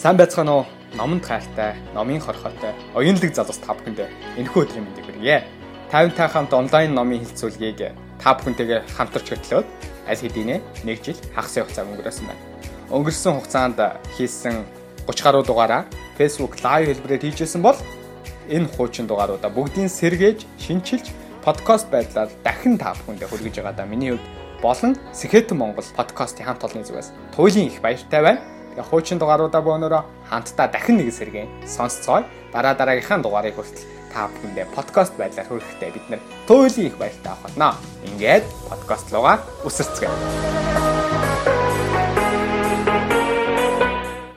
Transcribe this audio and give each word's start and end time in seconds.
Сайн 0.00 0.16
байцгаана 0.16 0.52
уу? 0.54 0.66
Номонд 0.96 1.26
хайртай, 1.28 1.76
номын 1.92 2.22
хорхотой, 2.24 2.72
оюунлаг 2.96 3.34
залуус 3.36 3.60
та 3.60 3.76
бүхэндээ 3.76 4.08
энэхүү 4.40 4.62
өдрийн 4.64 4.84
мэндийг 4.88 5.04
хүргье. 5.04 5.44
50 5.92 6.16
та 6.16 6.24
хамт 6.24 6.56
онлайн 6.56 6.94
номын 6.96 7.20
хилцүүлгийг 7.20 7.92
та 8.16 8.32
бүхэнтэйгээ 8.32 8.96
хамтарч 8.96 9.28
хөтлөөд 9.28 9.68
аль 10.08 10.22
хэдийнэ 10.24 10.56
нэг 10.88 11.04
жил 11.04 11.20
хагас 11.36 11.52
хугацаа 11.52 11.84
өнгөрөөсөн 11.84 12.26
байна. 12.32 12.40
Өнгөрсөн 12.88 13.34
хугацаанд 13.44 13.78
хийсэн 14.16 14.64
30 15.04 15.20
гаруй 15.20 15.44
дугаараа 15.44 15.84
Facebook 16.16 16.56
live 16.64 16.96
хэлбэрээр 16.96 17.20
хийжсэн 17.20 17.60
бол 17.60 17.76
энэ 18.48 18.72
хуучин 18.72 19.04
дугааруудаа 19.04 19.52
бүгдийг 19.52 19.92
сэргээж, 19.92 20.48
шинчилж, 20.56 21.12
подкаст 21.44 21.92
байдлаар 21.92 22.32
дахин 22.40 22.80
та 22.80 22.96
бүхэндээ 23.04 23.28
хүргэж 23.28 23.54
байгаадаа 23.60 23.84
миний 23.84 24.16
хувьд 24.16 24.24
болон 24.64 24.96
Сэхэтэн 25.12 25.60
Монгол 25.60 25.84
подкастын 25.92 26.48
хамт 26.48 26.64
олонны 26.64 26.88
зүгээс 26.88 27.12
туйлын 27.36 27.68
их 27.68 27.84
баяртай 27.84 28.24
байна. 28.24 28.59
Тэгээ 28.70 28.86
хуучин 28.86 29.18
дугааруудаа 29.18 29.66
бөөнөрөө 29.66 30.30
хамтдаа 30.30 30.70
дахин 30.70 31.02
нэг 31.02 31.10
сэргээ 31.10 31.66
сонсцгоё. 31.66 32.22
Дараа 32.54 32.78
дараагийнхаа 32.78 33.18
дугаарыг 33.18 33.58
хүртэл 33.58 33.82
та 34.14 34.30
бүхэндээ 34.30 34.66
подкаст 34.70 35.18
байдлаар 35.18 35.50
хүрэхдээ 35.50 35.90
бид 35.90 36.06
нэр 36.06 36.22
туйлын 36.46 36.86
их 36.86 36.94
баяртай 36.94 37.34
авах 37.34 37.50
болно. 37.50 37.74
Ингээд 38.06 38.46
подкаст 38.70 39.10
лугаа 39.10 39.42
үсэрцгээе. 39.66 40.14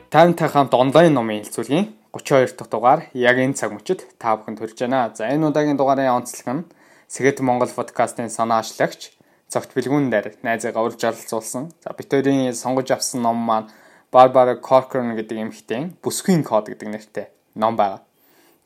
Таймтай 0.10 0.50
хамт 0.50 0.74
онлайн 0.74 1.14
номын 1.14 1.46
хэлцүүлгийн 1.46 1.94
32 2.10 2.58
дахь 2.58 2.74
дугаар 2.74 3.00
яг 3.14 3.38
энэ 3.38 3.54
цаг 3.54 3.70
мөчид 3.70 4.02
та 4.18 4.34
бүхэнд 4.34 4.58
хүрж 4.58 4.78
байна. 4.82 5.14
За 5.14 5.30
энэ 5.30 5.46
удаагийн 5.54 5.78
дугаарын 5.78 6.22
онцлог 6.22 6.50
нь 6.50 6.66
Сэгэт 7.06 7.46
Монгол 7.46 7.70
подкастын 7.70 8.34
санаа 8.34 8.66
ашлагч 8.66 9.14
цогт 9.46 9.78
бэлгүүн 9.78 10.10
дээр 10.10 10.42
найзыгаа 10.42 10.82
урьж 10.82 11.06
оролцуулсан. 11.06 11.70
За 11.86 11.94
бит 11.94 12.10
хоёрын 12.10 12.50
сонгож 12.58 12.90
авсан 12.90 13.22
ном 13.22 13.38
маань 13.38 13.70
Barbara 14.14 14.54
Corcoran 14.62 15.18
гэдэг 15.18 15.38
эмэгтэй 15.42 15.82
бүсгүй 16.06 16.46
код 16.46 16.70
гэдэг 16.70 16.90
нэртэй 16.94 17.26
ном 17.58 17.74
байгаа. 17.74 18.06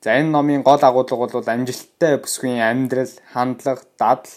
За 0.03 0.19
энэ 0.19 0.27
номын 0.27 0.59
гол 0.59 0.83
агуулга 0.83 1.15
бол 1.15 1.47
амжилттай 1.47 2.19
бүсгүй 2.19 2.59
амьдрал, 2.59 3.15
хандлага, 3.31 3.87
дадал, 3.95 4.27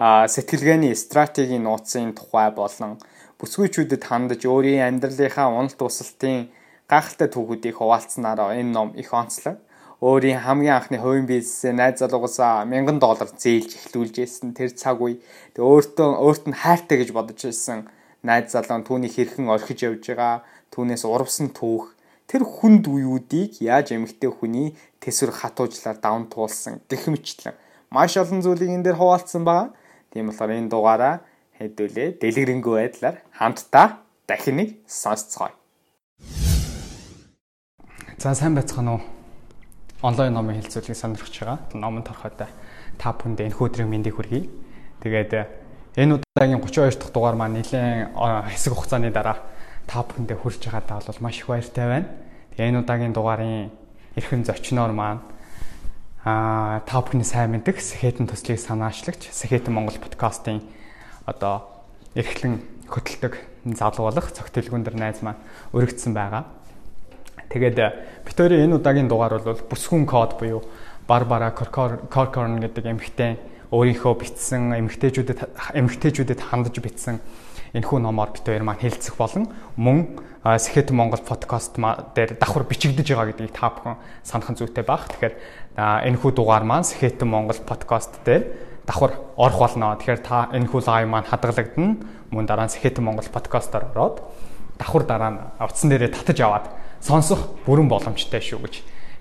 сэтгэлгээний 0.00 0.92
стратегийн 0.92 1.64
нууцын 1.64 2.12
тухай 2.12 2.52
болон 2.52 3.00
бүсгүйчүүдэд 3.40 4.04
хандаж 4.04 4.44
өөрийн 4.44 4.84
амьдралынхаа 5.00 5.48
унал 5.48 5.72
тусалтын 5.80 6.52
гайхалтай 6.92 7.28
түүхүүдийг 7.32 7.80
хуваалцсанараа 7.80 8.56
энэ 8.60 8.72
ном 8.76 8.92
их 9.00 9.16
онцлог. 9.16 9.56
Өөрийн 10.00 10.40
хамгийн 10.44 10.76
анхны 10.76 10.96
хувийн 11.00 11.28
бизнесээ 11.28 11.72
найз 11.76 12.00
залуугасаа 12.00 12.64
1000 12.64 13.00
доллар 13.00 13.28
зээлж 13.28 13.70
эхлүүлж 13.76 14.16
ирсэн 14.24 14.56
тэр 14.56 14.72
цаг 14.72 15.00
үе 15.04 15.20
өөртөө 15.56 16.08
өөрт 16.24 16.44
нь 16.48 16.56
хайртай 16.56 16.96
гэж 17.00 17.12
бодож 17.12 17.44
ирсэн 17.44 17.84
найз 18.22 18.52
залуу 18.52 18.84
түүнийг 18.84 19.12
хэрхэн 19.16 19.48
орхиж 19.48 19.84
явж 19.88 20.04
байгаа 20.12 20.44
түүнээс 20.74 21.04
урвсан 21.08 21.48
түүх 21.56 21.96
тэр 22.28 22.44
хүнд 22.44 22.84
үеүүдийг 22.86 23.64
яаж 23.64 23.96
эмэгтэй 23.96 24.30
хүний 24.30 24.76
төсвөр 25.00 25.32
хатуужлаар 25.34 25.98
давн 25.98 26.28
туулсан 26.28 26.84
гэх 26.86 27.08
мэтлэн 27.08 27.56
маш 27.90 28.14
олон 28.20 28.44
зүйлийг 28.44 28.70
энэ 28.70 28.84
дээр 28.86 29.00
хуваалцсан 29.00 29.42
байгаа. 29.42 29.72
Тийм 30.12 30.28
болохоор 30.28 30.52
энэ 30.52 30.70
дугаараа 30.70 31.14
хэдүүлээ 31.58 32.20
дэлгэрэнгүй 32.20 32.74
байдлаар 32.76 33.16
хамтдаа 33.34 34.04
дахин 34.28 34.56
нэг 34.60 34.68
сонсцгоё. 34.86 35.56
За 38.20 38.36
сайн 38.36 38.54
байцгаана 38.54 39.00
уу? 39.00 39.02
Онлайн 40.04 40.36
номын 40.36 40.60
хэлцүүлгийг 40.60 40.96
сонирхож 40.96 41.34
байгаа. 41.40 41.58
Номон 41.74 42.04
торхойтой 42.04 42.52
та 43.00 43.10
бүхэнд 43.16 43.48
энэ 43.48 43.56
өдрийн 43.58 43.90
мэндийг 43.90 44.14
хүргэе. 44.20 44.46
Тэгээд 45.02 45.60
Энэ 45.96 46.22
удаагийн 46.40 46.64
32 46.64 46.96
дахь 46.96 47.12
дугаар 47.12 47.36
маань 47.36 47.60
нэлээд 47.60 48.16
хэсэг 48.16 48.72
хугацааны 48.72 49.12
дараа 49.12 49.44
та 49.84 50.00
бүхэндээ 50.00 50.40
хүрч 50.40 50.72
байгаадаа 50.72 51.04
бол 51.04 51.20
маш 51.20 51.36
их 51.36 51.52
баяртай 51.52 51.84
байна. 51.84 52.08
Тэгээ 52.56 52.68
энэ 52.72 52.80
удаагийн 52.80 53.12
дугаарын 53.12 53.68
эрхэм 54.16 54.48
зочноор 54.48 54.96
маань 54.96 55.20
аа 56.24 56.80
та 56.88 57.04
бүхний 57.04 57.28
сайн 57.28 57.52
мэддэг 57.52 57.76
Сэхэтэн 57.76 58.24
төслийг 58.24 58.56
санаачлагч 58.56 59.28
Сэхэтэн 59.28 59.68
Монгол 59.68 60.00
подкастын 60.00 60.64
одоо 61.28 61.84
эрхлэн 62.16 62.64
хөтэлдэг 62.88 63.36
залуу 63.76 64.08
болох 64.08 64.32
цогтөлгүндэр 64.32 64.96
найз 64.96 65.20
маань 65.20 65.44
өргөцсөн 65.76 66.16
байгаа. 66.16 66.48
Тэгээд 67.52 67.76
хоёрын 68.24 68.64
энэ 68.64 68.80
удаагийн 68.80 69.12
дугаар 69.12 69.44
бол 69.44 69.60
бүсгүн 69.68 70.08
код 70.08 70.40
буюу 70.40 70.64
Барбара 71.04 71.52
Коркорн 71.52 72.64
гэдэг 72.64 72.84
эмэгтэй 72.88 73.49
өөрийнхөө 73.70 74.14
бичсэн 74.18 74.74
эмгтээчүүдэд 74.74 75.40
эмгтээчүүдэд 75.78 76.40
хандаж 76.42 76.74
бичсэн 76.82 77.22
энэхүү 77.74 77.98
номоор 78.02 78.34
бит 78.34 78.42
хоёр 78.42 78.66
маань 78.66 78.82
хэлцэх 78.82 79.14
болон 79.14 79.46
мөн 79.78 80.18
Сэхэт 80.42 80.90
Монгол 80.90 81.20
подкаст 81.22 81.76
дээр 81.78 82.34
давхар 82.40 82.64
бичигдэж 82.64 83.12
байгаа 83.14 83.30
гэдгийг 83.30 83.54
та 83.54 83.70
бүхэн 83.70 84.00
санах 84.24 84.56
зүйтэй 84.56 84.82
баг. 84.82 85.06
Тэгэхээр 85.12 85.34
энэхүү 85.76 86.30
дугаар 86.32 86.64
маань 86.64 86.88
Сэхэт 86.88 87.22
Монгол 87.22 87.60
подкаст 87.62 88.24
дээр 88.24 88.48
давхар 88.88 89.20
орох 89.36 89.60
болно. 89.60 89.94
Тэгэхээр 90.00 90.22
та 90.24 90.48
энэхүү 90.50 90.80
лайв 90.80 91.06
маань 91.12 91.28
хадгалагдана. 91.28 92.00
Мөн 92.32 92.44
дараа 92.48 92.66
нь 92.66 92.74
Сэхэт 92.74 92.98
Монгол 92.98 93.28
подкастаар 93.28 93.92
ороод 93.92 94.24
давхар 94.80 95.04
дараа 95.04 95.30
нь 95.30 95.38
утсан 95.60 95.92
дээрээ 95.92 96.10
татаж 96.10 96.40
аваад 96.40 96.66
сонсох 97.04 97.60
бүрэн 97.68 97.86
боломжтой 97.92 98.40
шүү 98.40 98.64
гэж 98.64 98.74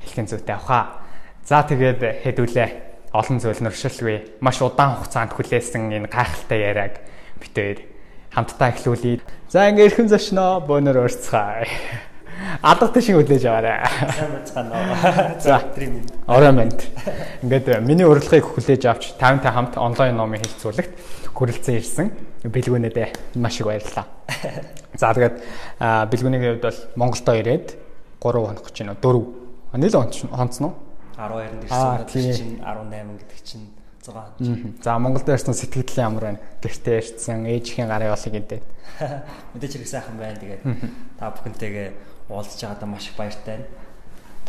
хэлхэн 0.07 0.25
зүйтэй 0.25 0.55
авахаа. 0.55 1.03
За 1.43 1.67
тэгээд 1.67 2.23
хэдүүлээ 2.23 2.88
олон 3.13 3.41
зүйл 3.41 3.61
нөршилгүй 3.65 4.41
маш 4.41 4.61
удаан 4.61 5.01
хугацаанд 5.01 5.33
хүлээсэн 5.33 5.89
энэ 5.89 6.11
гайхалтай 6.13 6.59
яриаг 6.61 7.01
хоёр 7.41 7.79
хамтдаа 8.29 8.69
эхлүүлье. 8.69 9.21
За 9.49 9.69
ингээ 9.69 9.89
эрхэм 9.89 10.07
зочноо 10.07 10.61
бөөнөр 10.61 11.01
өрцгөө. 11.09 11.65
Алдартай 12.61 13.01
шиг 13.01 13.17
хүлээж 13.17 13.43
аваарай. 13.49 13.81
Сайн 14.13 14.31
бацгаана 14.37 14.73
уу. 14.77 15.41
За 15.43 15.59
минь. 15.75 16.05
Орой 16.27 16.53
минь. 16.53 16.77
Ингээд 17.41 17.81
миний 17.81 18.05
урилгыг 18.05 18.45
хүлээж 18.45 18.85
авч 18.85 19.03
50-тай 19.17 19.51
хамт 19.51 19.75
онлайн 19.81 20.15
номын 20.15 20.39
хэлцүүлэгт 20.45 20.93
хүрэлцэн 21.33 21.75
ирсэн 21.81 22.07
бэлгүүнэдээ 22.45 23.39
маш 23.41 23.59
их 23.59 23.67
баярлалаа. 23.67 24.05
За 24.95 25.11
тэгээд 25.11 25.35
бэлгүүний 26.13 26.39
хувьд 26.39 26.63
бол 26.63 26.79
Монголдо 26.95 27.33
ирээд 27.35 27.67
3 28.21 28.45
хоног 28.45 28.63
гэж 28.69 28.77
байна. 28.85 28.95
4. 29.01 29.79
Нийл 29.81 29.95
онцсон 29.97 30.63
уу? 30.69 30.88
12-нд 31.19 31.63
ирсэн 31.67 31.91
гэдэг 31.99 32.35
чинь 32.39 32.55
18 32.63 33.19
гэдэг 33.19 33.41
чинь 33.43 33.67
6. 34.07 34.83
За 34.83 34.97
Монголд 34.97 35.27
ярьсан 35.27 35.53
сэтгэл 35.53 35.99
ямар 35.99 36.23
байна? 36.23 36.39
Гэртээ 36.63 36.95
ярьсан, 37.03 37.45
ээжийн 37.45 37.91
гарын 37.91 38.15
болыг 38.15 38.33
гэдэг. 38.33 38.61
Мэдээж 39.53 39.73
хэрэг 39.75 39.89
сайхан 39.91 40.15
байна. 40.15 40.39
Тэгээд 40.39 40.63
та 41.19 41.29
бүхэнтэйгээ 41.35 41.87
уулзж 42.31 42.63
байгаадаа 42.63 42.87
маш 42.87 43.11
их 43.11 43.19
баяртай 43.19 43.59
байна. 43.59 43.67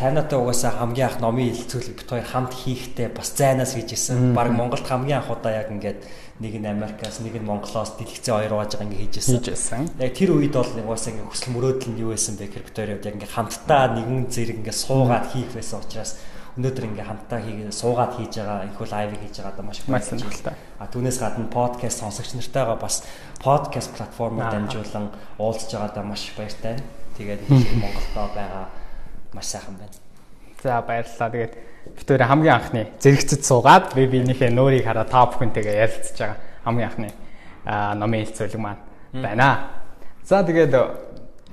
Танаатай 0.01 0.39
угаасаа 0.39 0.73
хамгийн 0.81 1.13
анх 1.13 1.21
номын 1.21 1.53
хилцүүлэг 1.53 1.97
бит 1.99 2.09
хоёр 2.09 2.25
хамт 2.25 2.55
хийхдээ 2.57 3.09
бас 3.13 3.37
зайнаас 3.37 3.77
хийж 3.77 3.93
исэн. 3.93 4.33
Бараг 4.33 4.57
Монголд 4.57 4.87
хамгийн 4.87 5.21
анх 5.21 5.29
удаа 5.29 5.53
яг 5.53 5.69
ингээд 5.69 6.09
нэг 6.41 6.57
нь 6.57 6.65
Америкаас, 6.65 7.21
нэг 7.21 7.37
нь 7.37 7.45
Монголоос 7.45 8.01
дэлгэцээ 8.01 8.33
хоёр 8.33 8.55
угааж 8.57 8.81
байгаа 8.81 8.89
ингээд 8.89 9.21
хийжсэн. 9.21 9.93
Яг 10.01 10.17
тэр 10.17 10.41
үед 10.41 10.57
бол 10.57 10.65
угаасаа 10.65 11.13
ингээд 11.13 11.29
хүсэл 11.29 11.53
мөрөөдөл 11.53 11.91
нь 11.93 12.01
юу 12.01 12.17
байсан 12.17 12.41
бэ 12.41 12.49
бит 12.49 12.73
хоёр 12.73 12.97
яг 12.97 13.05
ингээд 13.05 13.35
хамтдаа 13.37 13.93
нэгэн 13.93 14.33
зэрэг 14.33 14.57
ингээд 14.65 14.79
суугаад 14.81 15.27
хийх 15.37 15.53
байсан 15.53 15.85
учраас 15.85 16.17
өнөөдөр 16.59 16.85
ингээ 16.91 17.07
хамтдаа 17.07 17.39
хийгээ 17.39 17.71
суугаад 17.71 18.19
хийж 18.19 18.43
байгаа 18.43 18.67
энэхүү 18.67 18.87
лайвыг 18.91 19.21
хийж 19.23 19.37
байгаадаа 19.39 19.65
маш 19.67 19.79
их 19.79 19.87
баярлалаа. 19.87 20.55
А 20.83 20.91
түүнээс 20.91 21.19
гадна 21.23 21.47
подкаст 21.47 22.03
сонсогч 22.03 22.35
нартайгаа 22.35 22.75
бас 22.75 23.07
подкаст 23.39 23.95
платформоор 23.95 24.51
дамжуулан 24.51 25.07
уулзж 25.39 25.71
байгаадаа 25.71 26.03
маш 26.03 26.27
их 26.27 26.35
баяртай. 26.35 26.83
Тэгээд 27.15 27.47
Монголдоо 27.83 28.27
байгаа 28.35 28.67
маш 29.31 29.47
сайхан 29.47 29.79
байна. 29.79 29.95
За 30.63 30.83
баярлалаа. 30.83 31.31
Тэгээд 31.31 31.55
бид 31.95 32.09
өөр 32.11 32.23
хамгийн 32.27 32.55
анхны 32.59 32.83
зэрэгцэд 32.99 33.43
суугаад 33.47 33.95
би 33.95 34.11
биенийхээ 34.11 34.51
нөөрийг 34.51 34.85
хараа 34.91 35.07
та 35.07 35.31
бүхэнтэйгээ 35.31 35.77
ярилцж 35.87 36.19
байгаа 36.19 36.39
хамгийн 36.67 36.89
анхны 36.91 37.11
номын 37.95 38.27
хэлцүүлэг 38.27 38.61
маань 38.61 38.83
байна. 39.15 39.71
За 40.27 40.43
тэгээд 40.43 40.75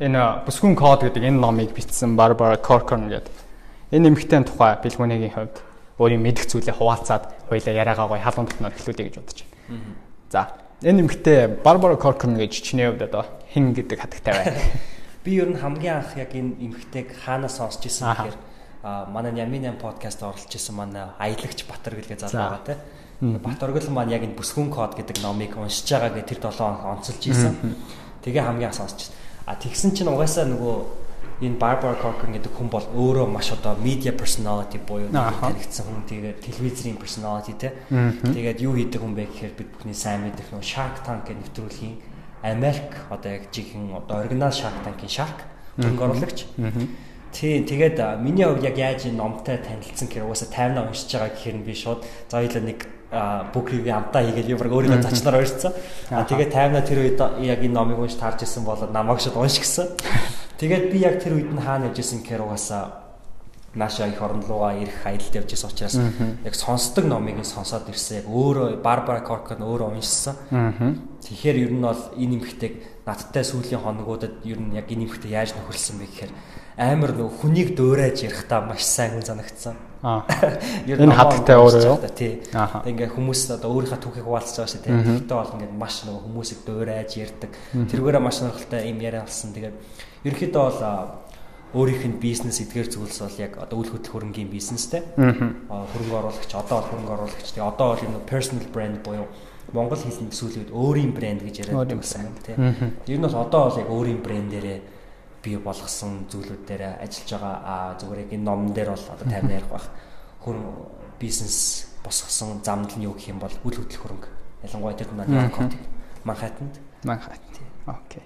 энэ 0.01 0.43
бүсгүн 0.45 0.75
код 0.75 1.05
гэдэг 1.05 1.23
энэ 1.23 1.37
номыг 1.37 1.71
бичсэн 1.71 2.17
Barbara 2.17 2.57
Corcoran 2.57 3.07
гэдэг 3.07 3.46
Энэ 3.91 4.11
эмэгтэй 4.11 4.43
тухай 4.43 4.75
бэлгүүнийгийн 4.83 5.31
хувьд 5.31 5.55
өөрийн 5.95 6.19
мэдих 6.19 6.51
зүйлээ 6.51 6.75
хуваалцаад 6.75 7.23
хоёлаа 7.47 7.73
яриагаа 7.73 8.07
гоё 8.11 8.19
халуун 8.19 8.47
дотноор 8.51 8.75
эхлүүлье 8.75 9.07
гэж 9.07 9.15
бодож 9.15 9.39
байна. 9.47 9.95
За 10.27 10.41
энэ 10.83 11.01
эмэгтэй 11.07 11.47
Барбара 11.63 11.95
Коркон 11.95 12.35
гэж 12.35 12.51
чиний 12.59 12.91
хувьд 12.91 13.07
одоо 13.07 13.23
хэн 13.55 13.71
гэдэг 13.71 13.97
хатагтай 13.99 14.33
байна. 14.35 14.59
Би 15.23 15.39
ер 15.39 15.47
нь 15.47 15.55
хамгийн 15.55 16.03
анх 16.03 16.19
яг 16.19 16.35
энэ 16.35 16.59
эмэгтэйг 16.59 17.15
хаанаас 17.15 17.63
сонсч 17.63 17.87
ирсэн 17.87 18.11
гэхээр 18.11 18.37
манай 18.83 19.31
Ямин 19.39 19.63
8 19.63 19.79
подкаст 19.79 20.19
оролцож 20.23 20.51
исэн 20.51 20.75
манай 20.75 21.07
аялагч 21.17 21.63
Батөргөл 21.63 22.11
гэж 22.11 22.27
залуу 22.27 22.59
байгаа 22.59 22.67
те. 22.67 22.75
Батөргөл 23.23 23.89
маань 23.89 24.11
яг 24.11 24.23
энэ 24.27 24.35
бүсгүн 24.35 24.69
код 24.69 24.99
гэдэг 24.99 25.23
номыг 25.23 25.55
уншиж 25.55 25.87
байгаа 25.87 26.11
гэх 26.11 26.27
тэр 26.27 26.39
7 26.43 26.59
хоног 26.59 26.83
онцолж 26.85 27.23
исэн. 27.23 27.55
Тэгээ 28.21 28.43
хамгийн 28.43 28.69
анх 28.69 28.77
сонсч. 28.77 29.15
А 29.47 29.55
тэгсэн 29.55 29.95
чинь 29.95 30.11
угаасаа 30.11 30.45
нөгөө 30.45 31.06
энэ 31.41 31.57
Barbara 31.61 31.93
Corcoran 32.01 32.33
гэдэг 32.33 32.49
хүн 32.49 32.69
бол 32.73 32.81
өөрөө 32.81 33.29
маш 33.29 33.53
одоо 33.53 33.77
media 33.77 34.09
personality 34.09 34.81
буюу 34.81 35.13
хэрэгцсэн 35.13 35.85
хүн 35.85 36.03
тэгээд 36.09 36.37
телевизийн 36.41 36.97
personality 36.97 37.53
те. 37.53 37.77
Тэгээд 37.89 38.65
юу 38.65 38.73
хийдэг 38.73 38.97
хүн 38.97 39.13
бэ 39.13 39.29
гэхээр 39.29 39.53
бид 39.53 39.69
бүхний 39.69 39.93
сайн 39.93 40.25
мэдэх 40.25 40.49
нөө 40.49 40.65
Shark 40.65 41.05
Tank 41.05 41.29
гэх 41.29 41.37
нэвтрүүлгийн 41.37 42.17
Америк 42.41 42.89
одоо 43.13 43.37
яг 43.37 43.53
жихэн 43.53 43.93
одоо 43.93 44.25
оригинал 44.25 44.49
Shark 44.49 44.81
Tank-ийн 44.81 45.13
Shark 45.13 45.37
хөрөнгө 45.77 46.05
оруулагч. 46.09 46.49
Тийм 47.29 47.65
тэгээд 47.69 48.01
миний 48.17 48.45
хувьд 48.45 48.65
яг 48.65 48.77
яаж 48.77 49.05
энэ 49.05 49.21
номтой 49.21 49.61
танилцсан 49.61 50.09
гэхээр 50.09 50.25
угаасаа 50.25 50.49
таймнаа 50.49 50.89
уншиж 50.89 51.11
байгаа 51.13 51.37
гэхээр 51.37 51.57
нь 51.61 51.65
би 51.69 51.73
шууд 51.77 52.01
за 52.01 52.41
хоёлаа 52.41 52.63
нэг 52.65 52.79
book 53.53 53.67
review 53.69 53.93
амтаа 53.93 54.25
хийгээл 54.25 54.51
би 54.51 54.55
баг 54.57 54.73
өөрийнхөө 54.73 55.05
зочлоор 55.05 55.37
уншсан. 55.45 55.73
А 56.09 56.25
тэгээд 56.25 56.49
таймнаа 56.49 56.81
тэр 56.81 57.05
үед 57.05 57.19
яг 57.45 57.61
энэ 57.61 57.77
номыг 57.77 57.99
унш 58.01 58.17
таарч 58.17 58.41
исэн 58.41 58.65
болоод 58.65 58.89
намайг 58.89 59.21
шууд 59.21 59.37
унш 59.37 59.61
гэсэн. 59.61 59.85
Тэгээд 60.57 60.85
би 60.91 60.97
яг 61.05 61.21
тэр 61.21 61.37
үед 61.37 61.53
нь 61.53 61.61
хаана 61.61 61.93
явж 61.93 62.01
исэн 62.01 62.25
гэхээр 62.25 62.41
угаасаа 62.41 63.07
нааша 63.77 64.09
их 64.09 64.21
орн 64.21 64.41
руугаа 64.41 64.73
ирэх 64.81 65.05
аялалд 65.05 65.35
явж 65.37 65.49
байсан 65.53 65.69
учраас 65.69 65.95
яг 66.43 66.55
сонсдог 66.57 67.05
номыг 67.05 67.37
нь 67.37 67.45
сонсоод 67.45 67.85
ирсэн. 67.89 68.25
Яг 68.25 68.27
өөрөө 68.27 68.81
Барбара 68.81 69.21
Коркон 69.21 69.61
өөрөө 69.61 69.93
уншсан. 70.01 70.35
Тэгэхээр 71.21 71.57
ер 71.61 71.71
нь 71.77 71.85
бол 71.85 72.01
энэ 72.17 72.41
эмхтэйг 72.41 72.73
надтай 73.05 73.45
сүүлийн 73.45 73.85
хоногудад 73.85 74.41
ер 74.49 74.57
нь 74.57 74.73
яг 74.73 74.89
энэ 74.89 75.05
эмхтэй 75.05 75.37
яаж 75.37 75.53
нөхөрлсөн 75.53 76.01
бэ 76.01 76.05
гэхээр 76.09 76.31
амар 76.77 77.11
нөх 77.17 77.41
хүнийг 77.41 77.73
дөөрэж 77.73 78.29
ярихтаа 78.29 78.61
маш 78.69 78.85
сайн 78.85 79.17
хүн 79.17 79.25
санагдсан. 79.25 79.75
Аа. 80.05 80.21
Энэ 80.85 81.09
хаттай 81.09 81.57
өөрөө 81.57 81.81
юу? 81.89 81.97
Тий. 82.13 82.37
Ингээ 82.53 83.17
хүмүүс 83.17 83.49
одоо 83.57 83.73
өөрийнхөө 83.73 83.97
түүхийг 83.97 84.25
хуваалцаж 84.29 84.61
байгаа 84.61 84.71
шүү 84.77 84.83
тий. 84.85 84.93
Гэхдээ 84.93 85.37
бол 85.41 85.53
ингээ 85.57 85.73
маш 85.73 86.05
нөгөө 86.05 86.21
хүмүүсийг 86.29 86.61
дөөрэж 86.69 87.11
ярддаг. 87.17 87.51
Тэргээрээ 87.89 88.21
маш 88.21 88.37
сонирхолтой 88.37 88.85
юм 88.93 89.01
яриа 89.01 89.25
болсон. 89.25 89.57
Тэгээд 89.57 89.75
ерөөхдөө 90.29 90.63
бол 90.69 90.77
өөрийнх 91.81 92.05
нь 92.13 92.21
бизнес 92.21 92.61
эдгээр 92.61 92.93
зүйлс 92.93 93.19
бол 93.25 93.41
яг 93.41 93.57
одоо 93.57 93.77
үйл 93.81 93.91
хөдлөх 93.97 94.13
хөрөнгийн 94.13 94.53
бизнестэй. 94.53 95.01
Аа 95.17 95.81
хөрөнгө 95.97 96.13
оруулагч 96.13 96.51
одоо 96.53 96.77
бол 96.77 96.89
хөрөнгө 96.93 97.13
оруулагч. 97.17 97.47
Тэгээ 97.57 97.65
одоо 97.73 97.87
бол 97.97 98.05
энэ 98.05 98.21
personal 98.29 98.69
brand 98.69 99.01
буюу 99.01 99.25
Монгол 99.73 99.99
хэлний 99.99 100.31
сүүлүүд 100.31 100.71
өөрийн 100.71 101.11
брэнд 101.11 101.41
гэж 101.43 101.67
яриад 101.67 101.91
байсан 101.91 102.31
юм 102.31 102.37
тий. 102.39 102.55
Тэр 103.03 103.19
нь 103.19 103.25
бол 103.25 103.35
одоо 103.35 103.61
бол 103.67 103.81
яг 103.81 103.89
өөрийн 103.91 104.21
брэндээрээ 104.23 104.79
бий 105.47 105.55
болгосон 105.55 106.27
зүйлүүд 106.27 106.63
дээр 106.67 106.83
ажиллаж 106.99 107.31
байгаа. 107.31 107.55
Аа 107.63 107.95
зүгээр 107.95 108.19
яг 108.27 108.31
энэ 108.35 108.43
номн 108.43 108.75
дээр 108.75 108.91
бол 108.91 109.07
одоо 109.15 109.27
тань 109.31 109.47
ярих 109.47 109.71
бах. 109.71 109.87
Хөрөнгө 110.43 110.75
бизнес 111.23 111.87
босгосон 112.03 112.59
замд 112.67 112.91
нь 112.99 113.07
юу 113.07 113.15
гэх 113.15 113.31
юм 113.31 113.39
бол 113.39 113.55
үйл 113.63 113.79
хөдлөх 113.79 114.03
хөрөнгө. 114.03 114.29
Ялангуяа 114.67 114.99
тэр 114.99 115.07
нь 115.15 115.23
Манхаттанд. 116.27 116.75
Манхатт. 117.07 117.39
Окей. 117.87 118.23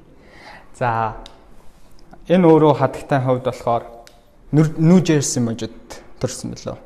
За 0.73 1.21
Энэ 2.29 2.47
өөрөө 2.47 2.73
хадагтай 2.77 3.19
хувьд 3.19 3.45
болохоор 3.45 3.83
New 4.53 4.99
Jersey 5.01 5.41
мужид 5.41 5.73
төрсэн 6.21 6.53
мөлөө. 6.53 6.77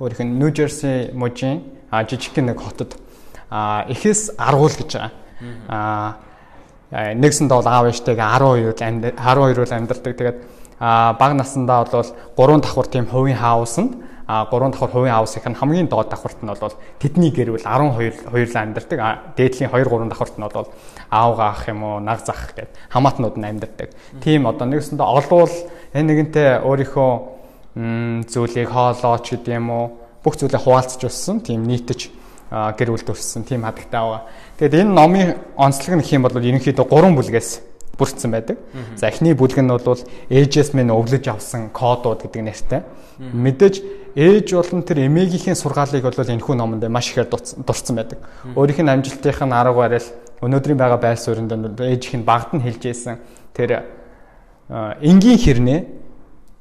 Өөрийнх 0.00 0.22
нь 0.24 0.36
New 0.40 0.50
Jersey 0.50 1.12
мужийн 1.12 1.60
жижиг 1.92 2.40
нэг 2.40 2.58
хотод 2.60 2.96
эхээс 3.52 4.36
аргуул 4.40 4.72
гэж 4.72 4.90
байгаа. 4.96 5.12
Аа 5.68 6.16
нэгсэндээ 6.92 7.56
бол 7.56 7.68
аав 7.72 7.88
ээжтэйгээ 7.88 8.28
12 8.76 9.16
12 9.16 9.56
жил 9.56 9.72
амьдардаг. 9.72 10.12
Тэгээд 10.12 10.38
баг 10.78 11.32
насандаа 11.32 11.88
бол 11.88 12.04
3 12.36 12.60
давхар 12.60 12.86
тийм 12.92 13.06
хувийн 13.08 13.40
хаусанд 13.40 13.96
а 14.28 14.44
3 14.50 14.76
давхар 14.76 14.90
хувийн 14.92 15.14
хаусынх 15.16 15.46
нь 15.48 15.56
хамгийн 15.56 15.88
доод 15.88 16.12
давхарт 16.12 16.44
нь 16.44 16.52
бол 16.52 16.76
тэдний 17.00 17.32
гэр 17.32 17.56
бүл 17.56 17.64
12 17.64 18.28
хоёрлаа 18.28 18.62
амьдардаг. 18.62 18.98
Дээдлийн 19.36 19.70
2 19.72 19.88
3 19.88 20.08
давхарт 20.12 20.36
нь 20.36 20.44
бол 20.44 20.68
аавга 21.10 21.44
ах 21.48 21.68
юм 21.68 21.82
уу, 21.82 22.00
нар 22.00 22.20
зах 22.20 22.52
гэд 22.56 22.68
хамаатнууд 22.92 23.36
нь 23.40 23.48
амьдардаг. 23.48 23.88
Тийм 24.20 24.46
одоо 24.46 24.66
нэгсэндээ 24.68 25.06
олвол 25.06 25.52
энэ 25.96 26.06
нэгэнтэй 26.12 26.48
өөрийнхөө 26.60 27.12
зүйлийг 28.28 28.68
хоолооч 28.68 29.24
гэдэг 29.32 29.54
юм 29.56 29.68
уу 29.72 29.84
бүх 30.20 30.36
зүйлээ 30.36 30.60
хуваалцаж 30.60 31.08
өссөн. 31.08 31.40
Тийм 31.40 31.64
нийтэж 31.64 32.21
гэр 32.52 32.92
бүл 32.92 33.06
төрсөн 33.08 33.48
тийм 33.48 33.64
хадагтай 33.64 33.96
байгаа. 33.96 34.22
Тэгэд 34.60 34.74
энэ 34.84 34.92
номын 34.92 35.28
онцлог 35.56 35.96
нь 35.96 36.04
юм 36.12 36.28
бол 36.28 36.36
ерөнхийдөө 36.36 36.84
3 36.84 37.16
бүлгээс 37.16 37.50
бүрдсэн 37.96 38.30
байдаг. 38.30 38.58
За 38.96 39.08
эхний 39.08 39.32
бүлэг 39.32 39.64
нь 39.64 39.72
бол 39.72 40.00
ээжээс 40.28 40.76
минь 40.76 40.92
өвлөж 40.92 41.24
авсан 41.32 41.72
кодууд 41.72 42.28
гэдэг 42.28 42.42
нэртэй. 42.44 42.80
Мэдээж 43.32 43.74
ээж 44.16 44.48
болон 44.52 44.82
тэр 44.84 45.08
эмээгийнхээ 45.08 45.56
сургаалыг 45.56 46.04
бол 46.04 46.16
энэ 46.16 46.44
хүн 46.44 46.60
номонд 46.60 46.84
маш 46.92 47.12
ихээр 47.12 47.28
дурдсан 47.32 47.96
байдаг. 47.96 48.18
Өөрийнх 48.56 48.80
нь 48.84 48.92
амжилтынх 48.92 49.40
нь 49.40 49.52
арга 49.56 49.76
барил 49.76 50.08
өнөөдрийн 50.44 50.76
байгаа 50.76 51.00
байр 51.00 51.16
суурьнд 51.16 51.80
ээжийнх 51.80 52.20
нь 52.20 52.28
багт 52.28 52.52
нь 52.52 52.60
хэлж 52.60 52.82
ийсэн 52.84 53.16
тэр 53.56 53.88
энгийн 55.00 55.40
хэрнээ 55.40 55.80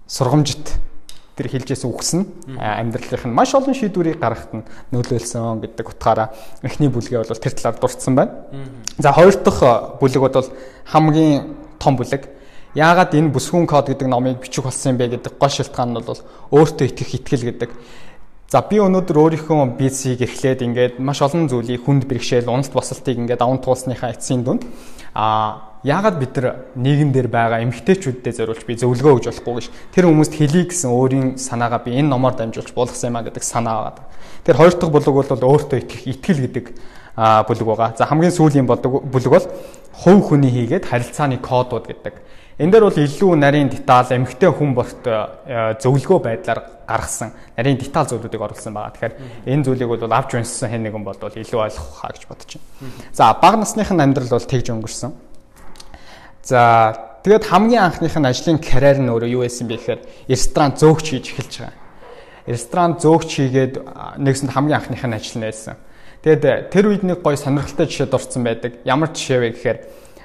сургамжит 0.07 0.80
тэр 1.35 1.47
хэлжээс 1.47 1.83
үгс 1.87 2.11
нь 2.19 2.25
амьдралынх 2.59 3.25
нь 3.25 3.33
маш 3.33 3.55
олон 3.55 3.73
шийдвэрийг 3.73 4.19
гаргахад 4.19 4.53
нь 4.61 4.67
нөлөөлсөн 4.91 5.63
гэдэг 5.63 5.87
утгаараа 5.87 6.35
эхний 6.61 6.91
бүлгээ 6.91 7.23
бол 7.23 7.39
тэр 7.39 7.53
талаар 7.55 7.77
дурдсан 7.79 8.13
байна. 8.15 8.33
За 8.99 9.15
хоёр 9.15 9.35
дахь 9.39 9.99
бүлэг 9.99 10.21
бол 10.21 10.49
хамгийн 10.91 11.55
том 11.79 11.95
бүлэг. 11.95 12.27
Яагаад 12.75 13.15
энэ 13.15 13.31
бүсгүүн 13.35 13.67
код 13.67 13.91
гэдэг 13.91 14.07
номыг 14.07 14.39
бичих 14.43 14.63
болсон 14.63 14.95
юм 14.95 14.97
бэ 14.99 15.19
гэдэг 15.19 15.33
гол 15.39 15.51
шалтгаан 15.51 15.91
нь 15.91 15.99
бол 15.99 16.19
өөртөө 16.51 16.87
итгэх 16.87 17.15
итгэл 17.19 17.47
гэдэг. 17.51 17.71
За 18.51 18.59
би 18.67 18.83
өнөөдөр 18.83 19.15
өөрийнхөө 19.15 19.79
бизнесийг 19.79 20.27
эрхлээд 20.27 20.59
ингээд 20.67 20.99
маш 20.99 21.23
олон 21.23 21.47
зүйлийг 21.47 21.87
хүнд 21.87 22.03
бэрхшээл, 22.03 22.51
уналт 22.51 22.75
босолтыг 22.75 23.15
ингээд 23.15 23.39
даван 23.39 23.63
туулсныхаа 23.63 24.11
эцсийн 24.11 24.43
дунд 24.43 24.67
а 25.15 25.70
яагаад 25.83 26.17
бид 26.21 26.35
нар 26.37 26.47
нийгэмдэр 26.77 27.27
байгаа 27.27 27.65
эмгтээчүүдэд 27.65 28.37
зориулж 28.37 28.63
би 28.69 28.77
зөвлөгөө 28.77 29.13
өгж 29.17 29.25
болохгүй 29.33 29.53
гэж 29.57 29.67
тэр 29.89 30.05
хүмүүст 30.05 30.33
хэлий 30.37 30.65
гэсэн 30.69 30.89
өөрийн 30.93 31.27
санаагаа 31.41 31.81
би 31.81 31.97
энэ 31.97 32.13
номоор 32.13 32.37
дамжуулж 32.37 32.69
болгосон 32.77 33.09
юм 33.09 33.17
а 33.17 33.25
гэдэг 33.25 33.41
санаа 33.41 33.89
байгаа. 33.89 34.05
Тэр 34.45 34.55
хоёр 34.61 34.73
дахь 34.77 34.93
бүлэг 34.93 35.15
бол 35.17 35.57
өөртөө 35.57 35.79
итгэх 35.81 36.01
итгэл 36.05 36.41
гэдэг 36.45 36.65
бүлэг 37.17 37.65
байгаа. 37.65 37.97
За 37.97 38.05
хамгийн 38.05 38.29
сүүлийн 38.29 38.69
бүлэг 38.69 39.31
бол 39.33 39.47
хувь 40.05 40.21
хүний 40.21 40.53
хийгээд 40.53 40.85
харилцааны 40.85 41.41
кодууд 41.41 41.89
гэдэг. 41.89 42.13
Энд 42.61 42.71
дээр 42.77 42.85
бол 42.85 43.01
илүү 43.01 43.31
нарийн 43.41 43.73
деталь 43.73 44.13
эмгтэй 44.13 44.53
хүн 44.53 44.77
болт 44.77 45.01
зөвлөгөө 45.01 46.19
байдлаар 46.21 46.61
гаргасан 46.85 47.33
нарийн 47.57 47.81
деталь 47.81 48.05
зүйлүүдийг 48.05 48.37
оруулсан 48.37 48.73
байгаа. 48.73 48.93
Тэгэхээр 48.93 49.15
энэ 49.49 49.65
зүйлийг 49.65 49.89
бол 49.89 50.13
авч 50.13 50.37
уншсан 50.37 50.69
хэн 50.69 50.85
нэгэн 50.85 51.01
бол 51.01 51.17
илүү 51.17 51.57
ойлгох 51.57 51.89
хаа 52.05 52.13
гэж 52.13 52.23
бодож 52.29 52.51
байна. 52.61 52.93
За 53.17 53.33
бага 53.33 53.57
насных 53.57 53.89
нь 53.89 53.97
амьдрал 53.97 54.29
бол 54.29 54.45
тэгж 54.45 54.67
өнгөрсөн. 54.77 55.30
За 56.43 57.21
тэгээд 57.21 57.45
хамгийн 57.45 57.83
анхных 57.85 58.17
нь 58.17 58.25
ажлын 58.25 58.57
карьер 58.57 58.97
нь 58.97 59.09
өөрөө 59.13 59.29
юу 59.29 59.45
байсан 59.45 59.69
бэ 59.69 59.77
гэхээр 59.77 60.01
ресторан 60.25 60.73
зөөгч 60.73 61.05
хийж 61.13 61.25
эхэлж 61.37 61.53
байгаа. 61.61 61.77
Ресторан 62.49 62.97
зөөгч 62.97 63.29
хийгээд 63.29 63.73
нэгсэнд 64.17 64.51
хамгийн 64.51 64.77
анхных 64.81 65.05
нь 65.05 65.13
ажил 65.13 65.37
нь 65.37 65.45
байсан. 65.45 65.77
Тэгээд 66.25 66.73
тэр 66.73 66.85
үед 66.89 67.05
нэг 67.05 67.21
гой 67.21 67.37
сонирхолтой 67.37 67.85
жишээ 67.85 68.09
дурдсан 68.09 68.41
байдаг. 68.41 68.81
Ямар 68.85 69.13
жишээ 69.13 69.37
вэ 69.37 69.49
гэхээр 69.53 69.79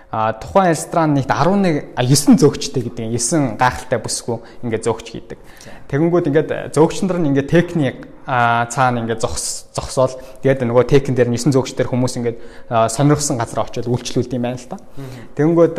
а 0.09 0.33
тухайн 0.33 0.73
ресторан 0.73 1.13
нэгт 1.13 1.29
11 1.29 1.97
9 2.01 2.41
зөөгчтэй 2.41 2.83
гэдэг 2.89 3.05
9 3.13 3.61
гайхалтай 3.61 4.01
бүсгүй 4.01 4.39
ингээд 4.65 4.87
зөөгч 4.89 5.07
хийдэг. 5.13 5.39
Тэгэнгүүт 5.87 6.27
ингээд 6.31 6.51
зөөгчнөр 6.75 7.19
нь 7.23 7.29
ингээд 7.31 7.51
техник 7.51 8.11
цаана 8.27 9.07
ингээд 9.07 9.23
зогс 9.23 9.71
зогсоол 9.71 10.19
тэгээд 10.43 10.67
нөгөө 10.67 10.85
техник 10.91 11.15
дээр 11.15 11.31
9 11.31 11.55
зөөгчдөр 11.55 11.87
хүмүүс 11.87 12.15
ингээд 12.19 12.39
сонирхсан 12.91 13.39
газар 13.39 13.63
очиод 13.63 13.87
үйлчлүүлдэг 13.87 14.35
юм 14.35 14.43
байна 14.43 14.59
л 14.59 14.67
та. 14.67 14.83
Тэгэнгүүт 15.39 15.79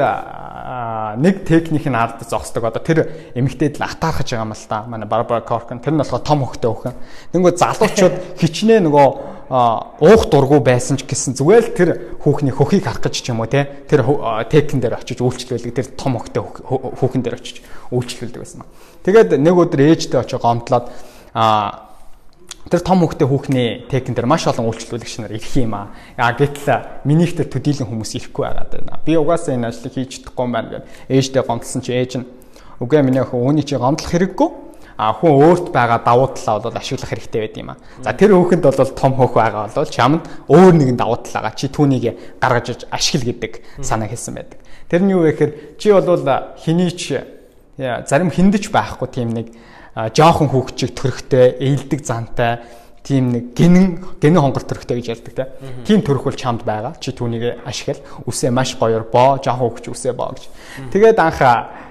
нэг 1.19 1.35
техник 1.43 1.83
нь 1.91 1.99
ард 1.99 2.23
зогсдог. 2.23 2.63
Одоо 2.63 2.79
тэр 2.79 3.11
эмэгтэйд 3.35 3.83
л 3.83 3.87
атаархаж 3.91 4.31
байгаа 4.31 4.47
юм 4.47 4.55
л 4.55 4.63
та. 4.71 4.87
Манай 4.87 5.11
Барбара 5.11 5.43
Коркин 5.43 5.83
тэр 5.83 5.99
нь 5.99 5.99
болохоор 5.99 6.23
том 6.23 6.39
хөхтэй 6.47 6.71
өхөн. 6.71 6.95
Тэгэнгүүт 7.35 7.59
залуучууд 7.59 8.15
хичнээн 8.39 8.87
нөгөө 8.87 9.07
уух 9.47 10.27
дургу 10.31 10.59
байсан 10.59 10.99
ч 10.99 11.07
гэсэн 11.07 11.35
зүгээр 11.39 11.63
л 11.63 11.75
тэр 11.75 11.89
хүүхний 12.19 12.51
хөхийг 12.51 12.83
харах 12.83 13.07
гэж 13.07 13.15
ч 13.23 13.31
юм 13.31 13.39
уу 13.39 13.47
те 13.47 13.87
тэр 13.87 14.03
техник 14.51 14.83
дээр 14.83 14.99
очиж 14.99 15.23
үйлчлүүлдэг 15.23 15.71
тэр 15.71 15.87
том 15.95 16.19
хөхтэй 16.19 16.43
хүүхэн 16.43 17.23
дээр 17.23 17.39
очиж 17.39 17.63
үйлчлүүлдэг 17.87 18.43
байсан. 18.43 18.67
Тэгээд 19.07 19.39
нэг 19.39 19.55
өдөр 19.55 19.81
ээжтэй 19.87 20.19
очиж 20.19 20.35
гомдлоод 20.35 20.91
а 21.31 21.87
тэр 22.67 22.83
том 22.83 22.99
хөхтэй 23.07 23.23
хүүхний 23.23 23.87
текэн 23.87 24.11
дээр 24.11 24.27
маш 24.27 24.43
олон 24.51 24.67
үйлчлүүлэгч 24.67 25.23
нар 25.23 25.31
ирэх 25.31 25.55
юм 25.55 25.79
аа. 25.79 25.95
А 26.19 26.35
гэтэл 26.35 27.07
минийх 27.07 27.31
тэр 27.39 27.47
төдийлөн 27.47 27.87
хүмүүс 27.87 28.19
ирэхгүй 28.19 28.43
байгаад 28.43 28.67
байна. 28.75 28.99
Би 29.07 29.15
угаасаа 29.15 29.55
энэ 29.55 29.71
ажлыг 29.71 29.95
хийж 29.95 30.27
чадахгүй 30.27 30.43
юм 30.43 30.51
байна 30.51 30.69
гэд 30.75 30.85
ээжтэй 31.07 31.39
гомдлсон 31.39 31.81
чи 31.87 31.95
ээж 31.95 32.11
нь 32.19 32.27
үгүй 32.83 32.99
миний 32.99 33.23
охин 33.23 33.39
үүний 33.39 33.63
чи 33.63 33.79
гомдлох 33.79 34.11
хэрэггүй. 34.11 34.49
А 34.97 35.13
хүн 35.13 35.31
өөрт 35.39 35.71
байгаа 35.71 36.03
давуу 36.03 36.33
талаа 36.35 36.67
бол 36.67 36.75
ашиглах 36.75 37.07
хэрэгтэй 37.07 37.41
байд 37.47 37.55
юм 37.63 37.69
аа. 37.71 37.79
За 38.03 38.11
тэр 38.11 38.33
хүүхэнд 38.35 38.65
бол 38.65 38.91
том 38.97 39.13
хөөх 39.15 39.33
байгаа 39.39 39.69
бол 39.71 39.87
чамд 39.87 40.27
өөр 40.51 40.73
нэгэн 40.73 40.97
давуу 40.97 41.21
талаагаа 41.21 41.53
чи 41.53 41.69
түүнийг 41.69 42.41
гаргаж 42.41 42.89
ашигла 42.89 43.29
гэдэг 43.29 43.61
санаа 43.85 44.09
хэлсэн 44.09 44.33
байдаг. 44.35 44.59
Тэр 44.89 45.05
нь 45.05 45.13
юу 45.13 45.21
вэ 45.21 45.37
гэхээр 45.37 45.51
чи 45.77 45.93
бол 45.93 46.25
хэний 46.57 46.91
ч 46.97 47.36
зарим 47.77 48.33
хиндэж 48.33 48.69
байхгүй 48.73 49.07
тийм 49.13 49.29
нэг 49.37 49.53
жоохон 50.13 50.49
хүүхчиг 50.49 50.93
төрхтэй, 50.97 51.57
ээлдэг 51.61 52.01
зантай 52.05 52.61
тийм 53.07 53.31
нэг 53.31 53.55
гинэн 53.55 54.19
гинэн 54.19 54.41
хонгор 54.41 54.67
төрхтэй 54.67 54.99
гэж 54.99 55.07
ярьдаг. 55.15 55.47
Тийм 55.87 56.03
төрх 56.03 56.27
бол 56.27 56.35
чамд 56.35 56.67
байгаа. 56.67 56.99
Чи 56.99 57.15
түүнийг 57.15 57.63
ашиглал. 57.63 58.03
Үсээ 58.27 58.51
маш 58.51 58.75
гоёор 58.75 59.07
боо, 59.07 59.39
жоохон 59.39 59.71
хүүхч 59.71 59.85
үсээ 59.95 60.11
боо 60.11 60.35
гэж. 60.35 60.43
Тэгээд 60.91 61.17
анх 61.17 61.39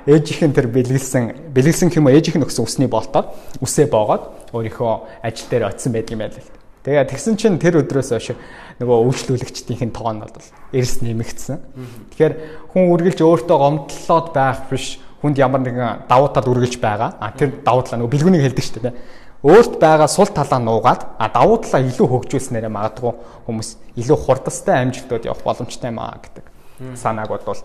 ээжийнхэн 0.04 0.52
тэр 0.52 0.68
бэлгэлсэн 0.68 1.50
бэлгэлсэн 1.56 1.88
юм 1.96 2.12
ээжийнх 2.12 2.36
нь 2.36 2.46
өгсөн 2.46 2.68
үсний 2.68 2.86
болтоод 2.86 3.32
үсээ 3.64 3.88
боогоод 3.88 4.52
өөрийнхөө 4.52 5.24
ажил 5.24 5.48
дээр 5.50 5.72
очисон 5.72 5.92
байдаг 5.96 6.12
юм 6.12 6.20
байл 6.20 6.36
л. 6.36 6.52
Тэгээд 6.84 7.10
тэгсэн 7.10 7.34
чинь 7.34 7.58
тэр 7.58 7.82
өдрөөс 7.82 8.14
хойш 8.14 8.38
нөгөө 8.78 8.98
үйлчлүүлэгчдийн 9.08 9.90
тоон 9.90 10.22
бол 10.22 10.30
эрс 10.70 11.02
нэмэгдсэн. 11.02 11.58
Тэгэхээр 12.14 12.34
хүн 12.70 12.84
үргэлж 12.94 13.18
өөртөө 13.24 13.58
гомдлоод 13.58 14.26
байх 14.30 14.70
биш 14.70 15.02
хүнд 15.26 15.38
ямар 15.42 15.60
нэгэн 15.66 16.06
давуу 16.06 16.30
тал 16.30 16.46
үргэлж 16.46 16.78
байгаа. 16.78 17.18
А 17.18 17.34
тэр 17.34 17.58
давуу 17.66 17.82
талаа 17.82 18.06
нөгөө 18.06 18.14
бэлгүүнийг 18.14 18.44
хэлдэг 18.46 18.64
шүү 18.64 18.82
дээ. 18.86 18.94
Өөрт 19.42 19.82
байгаа 19.82 20.06
сул 20.06 20.30
талаа 20.30 20.60
нуугаад 20.62 21.02
а 21.18 21.28
давуу 21.28 21.58
талаа 21.58 21.82
илүү 21.82 22.06
хөгжүүлснээрээ 22.06 22.72
магадгүй 22.72 23.12
хүмүүс 23.50 23.68
илүү 24.00 24.18
хурдастай 24.22 24.86
амжилтууд 24.86 25.26
явах 25.28 25.42
боломжтой 25.44 25.90
юм 25.90 26.00
аа 26.00 26.18
гэдэг 26.22 26.44
санааг 26.96 27.28
бол 27.28 27.60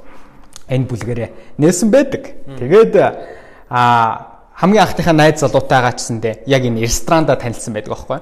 энэ 0.67 0.87
бүлгэрээ 0.87 1.29
нээсэн 1.57 1.89
байдаг. 1.91 2.23
Тэгээд 2.59 2.93
а 3.69 3.81
хамгийн 4.55 4.83
анхныхаа 4.83 5.15
найз 5.15 5.41
залуутайгаа 5.41 5.93
ч 5.95 5.99
гэсэндээ 6.05 6.33
яг 6.47 6.63
энэ 6.63 6.81
ресторанда 6.85 7.35
танилцсан 7.35 7.73
байдаг 7.73 7.93
аахгүй. 7.95 8.19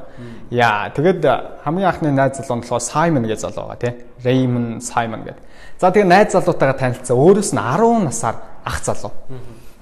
Яа, 0.55 0.89
тэгээд 0.93 1.21
хамгийн 1.65 1.89
анхны 1.89 2.11
найз 2.15 2.39
залуу 2.39 2.57
нь 2.57 2.63
болохоор 2.63 2.85
Саймон 2.85 3.25
гэж 3.27 3.39
залуу 3.43 3.69
байгаа 3.69 3.81
тий. 3.81 3.93
Raymond 4.23 4.81
Simon 4.81 5.21
гэдэг. 5.25 5.48
За 5.79 5.91
тэгээд 5.95 6.11
найз 6.11 6.35
залуутайгаа 6.35 6.75
танилцсан. 6.75 7.15
Өөрөөс 7.15 7.55
нь 7.55 7.61
10 7.63 8.03
насаар 8.03 8.35
ах 8.67 8.83
залуу. 8.83 9.15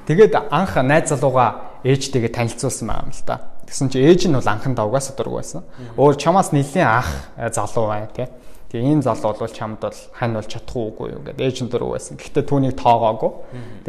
Тэгээд 0.06 0.38
анх 0.54 0.78
найз 0.78 1.10
залууга 1.10 1.82
ээжтэйгээ 1.82 2.38
танилцуулсан 2.38 2.86
байгаа 2.86 3.10
юм 3.10 3.14
л 3.18 3.26
да. 3.26 3.36
Тэгсэн 3.66 3.90
чи 3.90 4.00
ээж 4.06 4.30
нь 4.30 4.38
бол 4.38 4.46
анхандаа 4.46 4.86
угаасаа 4.86 5.18
дург 5.18 5.42
байсан. 5.42 5.66
Өөр 5.98 6.16
чамаас 6.22 6.54
нэлийн 6.54 6.86
ах 6.86 7.10
э, 7.36 7.50
залуу 7.50 7.90
бай 7.90 8.06
тий. 8.14 8.30
Тэгээ 8.70 8.94
энэ 8.94 9.04
залуу 9.10 9.36
бол 9.36 9.50
чамд 9.50 9.82
бол 9.82 10.00
хань 10.14 10.38
бол 10.38 10.46
чадахгүй 10.46 10.86
үгүй 10.94 11.08
юу 11.18 11.22
гэдэг 11.26 11.44
ээж 11.44 11.58
нь 11.66 11.72
дург 11.74 11.90
байсан. 11.98 12.16
Гэхдээ 12.16 12.46
түүнийг 12.46 12.78
тоогоогүй. 12.78 13.32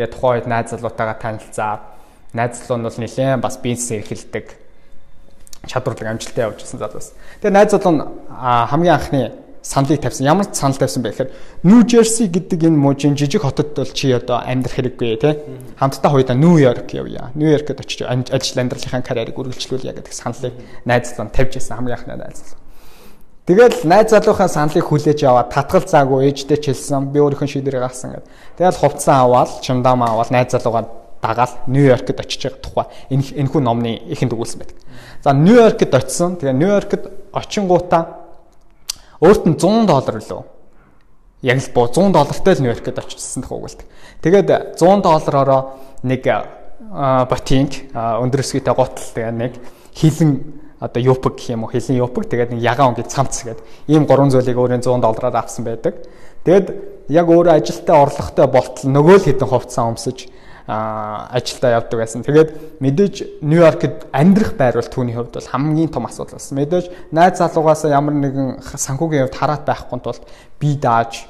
Тэгээ 0.01 0.11
тухайн 0.11 0.35
үед 0.41 0.47
найз 0.49 0.73
залуутайгаа 0.73 1.19
танилцаа 1.21 1.73
найз 2.33 2.57
залуу 2.65 2.81
нь 2.81 2.87
бол 2.89 2.99
нэлээд 2.99 3.45
бас 3.45 3.57
бизнес 3.61 3.93
эрхэлдэг 4.01 4.47
чадварлаг 5.69 6.09
амжилттай 6.09 6.49
явж 6.49 6.65
ирсэн 6.65 6.81
залуу 6.81 6.99
байсан. 6.99 7.15
Тэгээ 7.45 7.55
найз 7.55 7.71
залуу 7.77 7.93
нь 7.95 8.03
хамгийн 8.33 8.97
анхны 8.97 9.23
саналыг 9.63 10.01
тавьсан. 10.01 10.27
Ямар 10.27 10.47
санал 10.53 10.77
тавьсан 10.77 11.03
бэ 11.03 11.11
гэхээр 11.11 11.31
Нью 11.63 11.83
Жерси 11.89 12.27
гэдэг 12.27 12.65
энэ 12.69 12.77
мужийн 12.77 13.17
жижиг 13.17 13.43
хотод 13.43 13.75
бол 13.75 13.91
чи 13.93 14.13
одоо 14.13 14.41
амьдрах 14.41 14.77
хэрэггүй 14.77 15.17
тий. 15.21 15.35
Хамтдаа 15.79 16.11
хоёудаа 16.11 16.37
Нью 16.37 16.59
Йорк 16.59 16.95
явъя. 16.95 17.31
Нью 17.35 17.53
Йоркод 17.53 17.81
очиж 17.81 18.03
ажил 18.03 18.61
амьдралынхаа 18.61 19.03
карьерийг 19.03 19.39
үргэлжлүүлье 19.39 19.93
гэдэг 19.93 20.13
саналыг 20.13 20.55
найз 20.85 21.15
залуу 21.15 21.31
тавьж 21.33 21.57
ирсэн 21.57 21.77
хамгийн 21.77 21.99
анхны 21.99 22.17
найз 22.17 22.39
залуу. 22.39 22.69
Тэгэл 23.49 23.89
найз 23.89 24.11
залуухаа 24.11 24.49
саналыг 24.49 24.85
хүлээж 24.85 25.25
аваад 25.25 25.49
татгал 25.49 25.85
заагүй 25.89 26.29
ээжтэй 26.29 26.61
ч 26.61 26.65
хэлсэн. 26.69 27.09
Би 27.09 27.19
өөрийнхөө 27.25 27.49
шийдвэрийг 27.49 27.81
гаргасан 27.81 28.21
гэдэг. 28.21 28.29
Тэгэл 28.61 28.77
хувцсан 28.77 29.25
аваад, 29.25 29.65
чимдаамаа 29.65 30.13
аваад 30.13 30.31
найз 30.31 30.53
залуугаа 30.53 30.85
дагаал 31.23 31.55
Нью-Йоркд 31.67 32.21
очиж 32.21 32.45
байгаа 32.45 32.61
тухай 32.61 32.87
энэ 33.09 33.25
энэхүү 33.41 33.61
номны 33.65 33.99
ихэнд 34.13 34.37
өгүүлсэн 34.37 34.61
байдаг. 34.61 34.77
За 35.25 35.33
Нью-Йоркд 35.33 35.95
очисон. 35.95 36.37
Тэгээ 36.37 36.61
Нью-Йоркд 36.61 37.03
очингуудаа 37.33 38.18
өөрт 39.21 39.45
нь 39.47 39.59
100 39.59 39.87
доллар 39.87 40.19
лөө. 40.23 40.43
Яг 41.43 41.59
л 41.59 41.71
боо 41.75 41.87
100 41.87 42.13
доллартай 42.15 42.55
л 42.55 42.63
Нью-Йоркд 42.63 42.99
очижсэн 42.99 43.43
тох 43.43 43.59
өгүүлдэг. 43.59 43.87
Тэгээд 44.23 44.79
100 44.79 45.03
доллараароо 45.03 45.61
нэг 46.03 46.23
ботинг 47.31 47.73
өндөр 47.95 48.43
өсгийтэй 48.43 48.75
гутал 48.75 49.11
тэгээ 49.15 49.35
нэг 49.35 49.53
хилэн 49.95 50.31
одоо 50.79 51.03
юпг 51.03 51.35
гэх 51.35 51.51
юм 51.55 51.67
уу 51.67 51.71
хилэн 51.75 51.99
юпг 51.99 52.31
тэгээд 52.31 52.55
нэг 52.55 52.63
ягаан 52.63 52.95
гэж 52.95 53.07
цамц 53.11 53.43
гэдэг 53.43 53.65
ийм 53.91 54.07
гурван 54.07 54.31
зүйлийг 54.31 54.57
өөрөө 54.57 54.83
100 54.83 55.03
доллараар 55.03 55.43
авсан 55.43 55.67
байдаг. 55.67 55.99
Тэгэд 56.47 56.67
яг 57.11 57.27
өөрөө 57.27 57.55
ажилтаа 57.59 58.03
орлоготой 58.07 58.47
болтол 58.47 58.91
нөгөө 58.95 59.17
л 59.19 59.27
хэдэн 59.27 59.49
хувцас 59.51 59.83
өмсөж 59.83 60.19
ажилдаа 60.69 61.81
явдаг 61.81 61.97
байсан. 61.97 62.21
Тэгээд 62.21 62.81
мэдээж 62.85 63.41
Нью-Йоркд 63.41 64.13
амьдрах 64.13 64.53
байр 64.61 64.77
бол 64.77 64.93
түүний 64.93 65.17
хувьд 65.17 65.33
бол 65.33 65.49
хамгийн 65.49 65.89
том 65.89 66.05
асуудал 66.05 66.37
болсон. 66.37 66.61
Мэдээж 66.61 66.87
найз 67.09 67.41
залуугаас 67.41 67.89
ямар 67.89 68.13
нэгэн 68.13 68.61
санхүүгийн 68.61 69.33
хувьд 69.33 69.41
хараат 69.41 69.65
байхгүй 69.65 70.01
тулд 70.05 70.29
би 70.61 70.77
дааж 70.77 71.25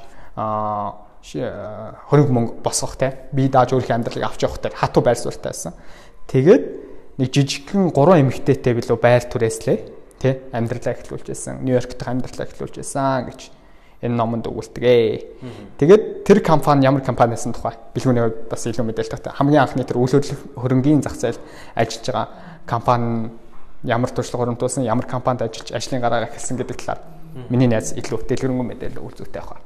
хөрөнгө 1.23 2.35
мөнгө 2.35 2.53
босгох 2.67 2.99
те 2.99 3.31
би 3.31 3.47
дааж 3.47 3.71
өөрийнхөө 3.71 3.95
амьдралыг 3.95 4.27
авч 4.27 4.43
явах 4.43 4.59
те 4.59 4.75
хатуу 4.75 5.03
байр 5.07 5.15
суурьтай 5.15 5.55
байсан. 5.55 5.73
Тэгээд 6.27 6.63
нэг 7.15 7.31
жижигхэн 7.31 7.95
гурван 7.95 8.27
эмэгтэйтэй 8.27 8.75
билүү 8.75 8.99
байр 8.99 9.23
түрээслээ 9.23 9.77
те 10.19 10.43
амьдралаа 10.51 10.99
эхлүүлж 10.99 11.31
байсан. 11.31 11.63
Нью-Йоркт 11.63 12.03
амьдралаа 12.03 12.43
эхлүүлж 12.43 12.75
байсан 12.83 13.31
гэж 13.31 13.39
энэ 14.01 14.15
номонд 14.15 14.47
өгүүлдэг. 14.47 15.79
Тэгээд 15.79 16.03
тэр 16.23 16.39
компани 16.39 16.87
ямар 16.87 17.03
компаниас 17.03 17.43
нь 17.43 17.53
тухай 17.53 17.75
бэлгүүний 17.95 18.47
бас 18.47 18.63
илүү 18.63 18.87
мэдээлэл 18.87 19.13
тавтай. 19.19 19.33
Хамгийн 19.35 19.63
анхны 19.67 19.83
тэр 19.83 19.99
үйл 19.99 20.15
хөдлөх 20.15 20.39
хөрөнгийн 20.55 21.03
зах 21.03 21.19
зээл 21.19 21.39
ажиллаж 21.75 22.05
байгаа 22.07 22.27
компани 22.63 23.31
ямар 23.83 24.09
туршлага 24.09 24.45
хуримтуулсан, 24.45 24.83
ямар 24.83 25.05
компанид 25.05 25.43
ажиллаж 25.43 25.71
ажлын 25.75 26.01
гараа 26.01 26.23
эхэлсэн 26.27 26.57
гэдэг 26.57 26.77
талаар 26.79 26.99
миний 27.49 27.67
найз 27.67 27.93
илүү 27.95 28.23
дэлгэрэнгүй 28.27 28.67
мэдээлэл 28.71 29.03
өгүүлзүүтэй 29.03 29.43
байна. 29.43 29.63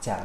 За 0.00 0.18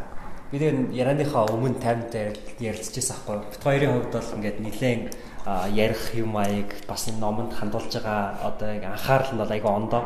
бид 0.51 0.62
энэ 0.62 0.93
ярианыхаа 0.93 1.50
өмнө 1.53 1.81
таймтай 1.81 2.34
ярилцчихсан 2.60 3.17
аахгүй. 3.17 3.45
Бит 3.50 3.63
хоёрын 3.63 3.93
хувьд 3.93 4.13
бол 4.13 4.36
ингээд 4.39 4.57
нэлээд 4.62 5.03
ярих 5.45 6.15
юм 6.15 6.37
аяг 6.37 6.73
бас 6.87 7.07
энэ 7.07 7.19
номонд 7.21 7.53
хандуулж 7.53 7.93
байгаа 7.93 8.33
одоо 8.41 8.69
яг 8.73 8.83
анхаарал 8.83 9.33
нь 9.33 9.37
бол 9.37 9.53
айгүй 9.53 9.71
ондоо. 9.71 10.03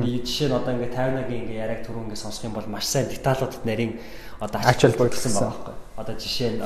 Би 0.00 0.24
жишээ 0.24 0.48
нь 0.48 0.56
одоо 0.56 0.72
ингээ 0.72 0.96
50-аагийн 0.96 1.42
ингээ 1.44 1.60
яриаг 1.60 1.82
түрүү 1.84 2.08
ингээ 2.08 2.16
сонсох 2.16 2.48
юм 2.48 2.56
бол 2.56 2.64
маш 2.64 2.88
сайн 2.88 3.08
деталуудад 3.12 3.64
нарийн 3.68 4.00
одоо 4.40 4.60
ачаал 4.64 4.96
бодсон 4.96 5.32
байгаа 5.36 5.52
байхгүй. 5.52 5.74
Одоо 6.00 6.14
жишээ 6.16 6.50
нь 6.56 6.60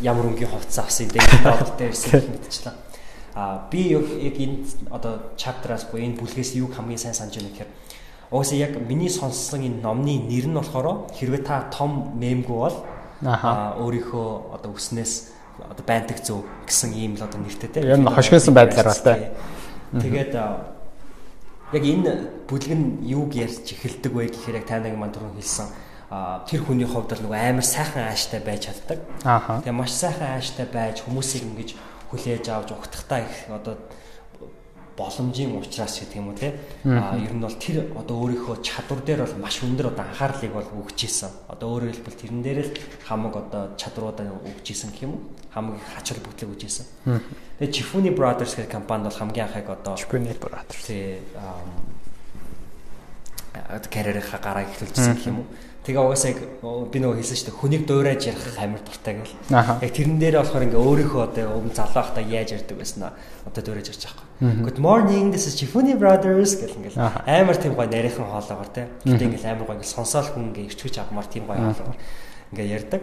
ямар 0.00 0.24
өнгийн 0.24 0.48
хувцас 0.48 0.88
авсан 0.88 1.12
ингээ 1.12 1.44
доллартай 1.44 1.88
ирсэн 1.92 2.24
мэдчихлээ. 2.32 2.74
А 3.36 3.68
би 3.68 3.92
яг 3.92 4.08
энэ 4.40 4.64
одоо 4.88 5.36
чаптераас 5.36 5.84
буюу 5.92 6.00
энэ 6.00 6.16
бүлгээс 6.16 6.56
юу 6.56 6.72
хамгийн 6.72 6.96
сайн 6.96 7.12
санаж 7.12 7.36
байна 7.36 7.52
гэхээр 7.52 7.70
уусаа 8.32 8.56
яг 8.56 8.72
миний 8.80 9.12
сонссон 9.12 9.60
энэ 9.60 9.84
номны 9.84 10.16
нэр 10.16 10.48
нь 10.48 10.56
болохоор 10.56 11.12
хэрвээ 11.12 11.44
та 11.44 11.68
том 11.68 12.16
мемгүй 12.16 12.56
бол 12.56 12.76
аа 13.20 13.76
өөрийнхөө 13.84 14.56
одоо 14.56 14.72
үснээс 14.72 15.35
одоо 15.64 15.84
байнтаг 15.86 16.20
зөв 16.20 16.44
гэсэн 16.66 16.92
ийм 16.92 17.16
л 17.16 17.24
одоо 17.24 17.40
нэртэй 17.40 17.70
те. 17.70 17.80
Яг 17.80 18.00
нь 18.00 18.08
хошгиосон 18.08 18.54
байдлаар 18.54 18.92
байна. 19.04 19.32
Тэгээд 19.96 20.32
яг 20.36 21.84
энэ 21.84 22.12
бүлэг 22.46 22.72
нь 22.76 23.02
юуг 23.08 23.32
ярьж 23.34 23.64
эхэлдэг 23.72 24.12
вэ 24.12 24.30
гэхээр 24.30 24.60
яг 24.60 24.66
таныг 24.68 24.94
маань 24.94 25.14
түрүүн 25.16 25.40
хэлсэн 25.40 25.66
тэр 26.46 26.60
хүний 26.62 26.86
хувьд 26.86 27.18
л 27.18 27.22
нөгөө 27.26 27.40
амар 27.50 27.66
сайхан 27.66 28.06
ааштай 28.06 28.38
байж 28.38 28.70
чаддаг. 28.70 29.02
Тэгээ 29.26 29.74
маш 29.74 29.90
сайхан 29.90 30.38
ааштай 30.38 30.66
байж 30.70 31.02
хүмүүсийг 31.02 31.42
ингэж 31.42 31.74
хүлээж 32.14 32.46
авч 32.46 32.70
угтахтаа 32.70 33.26
их 33.26 33.50
одоо 33.50 33.74
боломжийн 34.96 35.52
учраас 35.60 36.00
гэдэг 36.00 36.16
юм 36.16 36.32
уу 36.32 36.36
те 36.36 36.56
а 36.84 37.14
ер 37.20 37.32
нь 37.36 37.44
бол 37.44 37.52
тэр 37.52 37.92
одоо 37.92 38.16
өөрийнхөө 38.24 38.64
чадвар 38.64 39.00
дээр 39.04 39.20
бол 39.28 39.44
маш 39.44 39.60
өндөр 39.60 39.92
одоо 39.92 40.04
анхаарлыг 40.08 40.52
бол 40.56 40.70
өгч 40.80 41.04
исэн. 41.04 41.30
Одоо 41.52 41.68
өөрөөр 41.76 41.92
хэлбэл 41.92 42.20
тэрэн 42.20 42.42
дээр 42.42 42.58
л 42.64 42.72
хамаг 43.04 43.34
одоо 43.36 43.62
чадруудаа 43.76 44.32
өгч 44.40 44.66
исэн 44.72 44.90
гэх 44.96 45.04
юм 45.04 45.12
уу? 45.20 45.22
Хамаг 45.52 45.76
хачаал 45.84 46.24
бүтлэг 46.24 46.50
өгч 46.56 46.62
исэн. 46.64 46.86
Тэгээ 47.60 47.74
Chifuni 47.76 48.10
Brothers 48.10 48.56
гэх 48.56 48.72
компанид 48.72 49.12
бол 49.12 49.20
хамгийн 49.20 49.46
анхайг 49.46 49.68
одоо 49.68 49.94
Chifuni 50.00 50.32
Brothers 50.32 50.80
тий 50.88 51.20
а 51.36 51.60
карьерийнхаа 53.88 54.40
гараа 54.40 54.64
эхлүүлжсэн 54.64 55.16
гэх 55.16 55.28
юм 55.28 55.44
уу? 55.44 55.48
Тэгээ 55.86 56.02
угаасаа 56.02 56.34
яг 56.34 56.40
би 56.90 56.98
нөгөө 56.98 57.22
хэлсэн 57.22 57.36
шүү 57.38 57.46
дээ 57.46 57.60
хүнийг 57.62 57.82
дуурайж 57.86 58.22
ярих 58.26 58.58
амар 58.58 58.82
дуртай 58.82 59.22
гэл. 59.22 59.38
Яг 59.54 59.92
тэрэн 59.94 60.18
дээр 60.18 60.42
болохоор 60.42 60.66
ингээ 60.66 60.82
өөрийнхөө 60.82 61.22
одоо 61.22 61.62
өмнө 61.62 61.78
залуу 61.78 62.02
байхдаа 62.02 62.24
яаж 62.26 62.48
ярьдаг 62.58 62.74
байсан 62.74 63.02
аа 63.06 63.14
одоо 63.46 63.62
дуурайж 63.62 63.94
ярьж 63.94 64.02
байгаа. 64.10 64.66
Good 64.66 64.82
morning 64.82 65.30
this 65.30 65.46
is 65.46 65.54
Chifuni 65.54 65.94
Brothers 65.94 66.58
гэл 66.58 66.74
ингээл 66.74 66.98
амар 66.98 67.54
тийм 67.54 67.78
гоё 67.78 67.86
нарийнхан 67.86 68.26
хоолоогоор 68.26 68.70
те. 68.74 68.90
Гэтэ 69.06 69.30
ингээл 69.30 69.46
амар 69.46 69.66
гоё 69.70 69.78
ингээл 69.78 69.94
сонсоол 69.94 70.26
хүн 70.26 70.50
ингээ 70.50 70.74
ирчвэж 70.74 70.94
авмаар 71.06 71.30
тийм 71.30 71.46
гоё 71.46 71.62
хоолоогоор 71.62 71.98
ингээ 72.50 72.66
ярьдаг. 72.66 73.02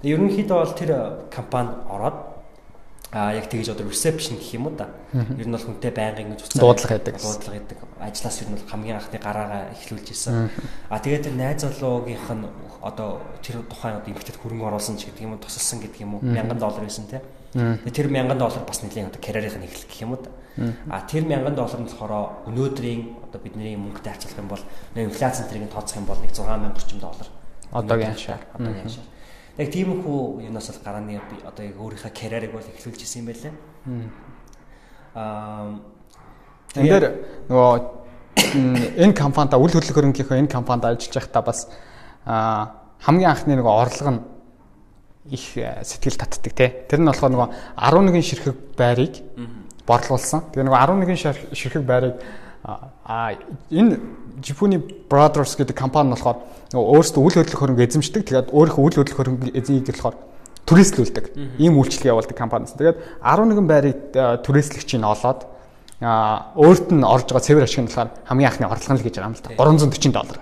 Ерөнхийдөө 0.00 0.56
бол 0.56 0.72
тэр 0.72 0.90
компанид 1.28 1.84
ороод 1.84 2.31
а 3.12 3.34
яг 3.36 3.52
тэгэж 3.52 3.76
одоо 3.76 3.84
reception 3.92 4.40
гэх 4.40 4.56
юм 4.56 4.66
уу 4.66 4.74
да. 4.76 4.88
Ер 5.12 5.44
нь 5.44 5.52
бол 5.52 5.60
хүнтэй 5.60 5.92
байнгын 5.92 6.32
гэж 6.32 6.48
уцаа 6.48 6.64
дуудлага 6.64 6.96
хийдэг. 6.96 7.20
Дуудлага 7.20 7.56
хийдэг. 7.60 7.78
Ажлаас 8.00 8.36
ер 8.40 8.48
нь 8.48 8.56
бол 8.56 8.70
хамгийн 8.72 8.96
анхны 8.96 9.18
гараагаа 9.20 9.62
эхлүүлж 9.76 10.08
исэн. 10.16 10.48
А 10.88 10.96
тэгээд 10.96 11.28
тэр 11.28 11.36
найз 11.36 11.60
залуугийнх 11.60 12.32
нь 12.32 12.48
одоо 12.80 13.20
тэр 13.44 13.60
тухайн 13.68 14.00
одоо 14.00 14.08
эмэгтэйд 14.16 14.40
хөрөнгө 14.40 14.64
оруулсан 14.64 14.96
ч 14.96 15.12
гэдэг 15.12 15.28
юм 15.28 15.36
уу 15.36 15.44
тусалсан 15.44 15.84
гэдэг 15.84 16.00
юм 16.00 16.16
уу 16.16 16.24
1000 16.24 16.56
доллар 16.56 16.82
байсан 16.88 17.04
тий. 17.04 17.20
Тэр 17.52 18.08
1000 18.08 18.32
доллар 18.40 18.64
бас 18.64 18.80
нэлийн 18.80 19.12
одоо 19.12 19.20
карьерийнх 19.20 19.60
нь 19.60 19.68
эхлэх 19.68 19.92
гэх 19.92 20.02
юм 20.08 20.16
уу 20.16 20.20
да. 20.24 20.32
А 20.88 21.04
тэр 21.04 21.28
1000 21.28 21.52
доллар 21.52 21.80
нь 21.84 21.88
болохоор 21.92 22.48
өнөөдрийн 22.48 23.28
одоо 23.28 23.40
бидний 23.44 23.76
мөнгөтэй 23.76 24.08
харьцуулах 24.08 24.40
юм 24.40 24.48
бол 24.48 24.64
инфляци 24.96 25.44
тэрийг 25.52 25.68
тооцох 25.68 26.00
юм 26.00 26.08
бол 26.08 26.16
нэг 26.16 26.32
6000 26.32 26.72
орчим 26.72 26.96
доллар. 26.98 27.28
Одоогийн 27.76 28.16
хашаар. 28.16 28.40
Одоогийн 28.56 28.88
хашаар. 28.88 29.11
Яг 29.58 29.68
тийм 29.68 30.00
хүү 30.00 30.48
юунаас 30.48 30.70
л 30.72 30.80
гарааны 30.84 31.20
одоо 31.44 31.64
яг 31.64 31.76
өөрийнхөө 31.76 32.12
карьерийг 32.16 32.52
бол 32.52 32.64
эхлүүлж 32.64 33.00
исэн 33.04 33.20
юм 33.20 33.28
байлээ. 33.28 33.52
Аа 35.14 35.76
энэ 36.76 36.88
дээр 36.88 37.06
нөгөө 37.52 37.72
энэ 38.96 39.12
компанид 39.12 39.52
үл 39.52 39.68
хөдлөх 39.68 39.92
хөрөнгийнхөө 39.92 40.40
энэ 40.40 40.48
компанид 40.48 40.88
ажиллаж 40.88 41.12
байхдаа 41.12 41.42
бас 41.44 41.68
хамгийн 42.24 43.28
анхны 43.28 43.60
нөгөө 43.60 43.76
орлого 43.76 44.10
нь 44.16 44.20
их 45.30 45.56
э, 45.56 45.84
сэтгэл 45.84 46.16
татдаг 46.16 46.52
тий. 46.56 46.70
Тэр 46.88 47.04
нь 47.04 47.06
болохоор 47.06 47.32
нөгөө 47.36 47.48
11 47.76 48.24
ширхэг 48.24 48.56
байрыг 48.74 49.20
борлуулсан. 49.86 50.48
Тэгээ 50.50 50.66
нөгөө 50.66 50.80
11 50.80 51.54
ширхэг 51.54 51.84
байрыг 51.84 52.16
а 52.64 53.34
энэ 53.70 53.98
Jifuni 54.42 54.78
Brothers 55.08 55.54
гэдэг 55.56 55.76
компани 55.78 56.12
болохоор 56.12 56.42
өөрсдөө 56.74 57.22
үйл 57.22 57.36
хөдлөх 57.40 57.60
хөрөнгө 57.62 57.86
эзэмшдэг. 57.86 58.22
Тэгээд 58.26 58.48
өөрийнхөө 58.50 58.82
үйл 58.82 58.96
хөдлөх 58.98 59.18
хөрөнгө 59.18 59.54
эзэмшдэг 59.54 59.94
болохоор 59.96 60.16
түрээслүүлдэг. 60.66 61.24
Ийм 61.58 61.78
үйлчлэг 61.78 62.10
явуулдаг 62.10 62.36
компаниас. 62.36 62.74
Тэгээд 62.74 63.22
11 63.22 63.66
байрыг 63.66 63.96
түрээслэгчийг 64.46 65.02
олоод 65.02 65.46
өөрт 66.02 66.90
нь 66.90 67.06
орж 67.06 67.30
байгаа 67.30 67.46
цэвэр 67.46 67.66
ашиг 67.66 67.86
нь 67.86 67.90
болохоор 67.90 68.10
хамгийн 68.26 68.50
анхны 68.50 68.66
орлого 68.66 68.94
нь 68.94 68.98
л 68.98 69.06
гэж 69.06 69.14
байгаа 69.22 69.30
юм 69.30 69.38
л 69.38 69.44
та 69.46 69.54
340 69.54 70.10
доллар. 70.10 70.38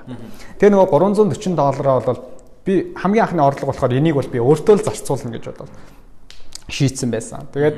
Тэгээ 0.57 0.73
нөгөө 0.73 0.89
340 0.89 1.53
доллараа 1.53 2.01
бол 2.01 2.21
би 2.65 2.75
хамгийн 2.97 3.25
анхны 3.29 3.43
орлого 3.45 3.69
болохоор 3.69 3.93
энийг 3.93 4.17
бол 4.17 4.29
би 4.33 4.41
өөртөө 4.41 4.75
л 4.81 4.87
зарцуулна 4.89 5.37
гэж 5.37 5.45
бодоод 5.53 5.73
шийдсэн 6.73 7.13
байсан. 7.13 7.45
Тэгээд 7.53 7.77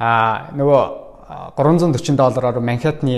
а 0.00 0.48
нөгөө 0.56 1.09
340 1.56 2.16
доллараар 2.16 2.60
Манхэттны 2.60 3.16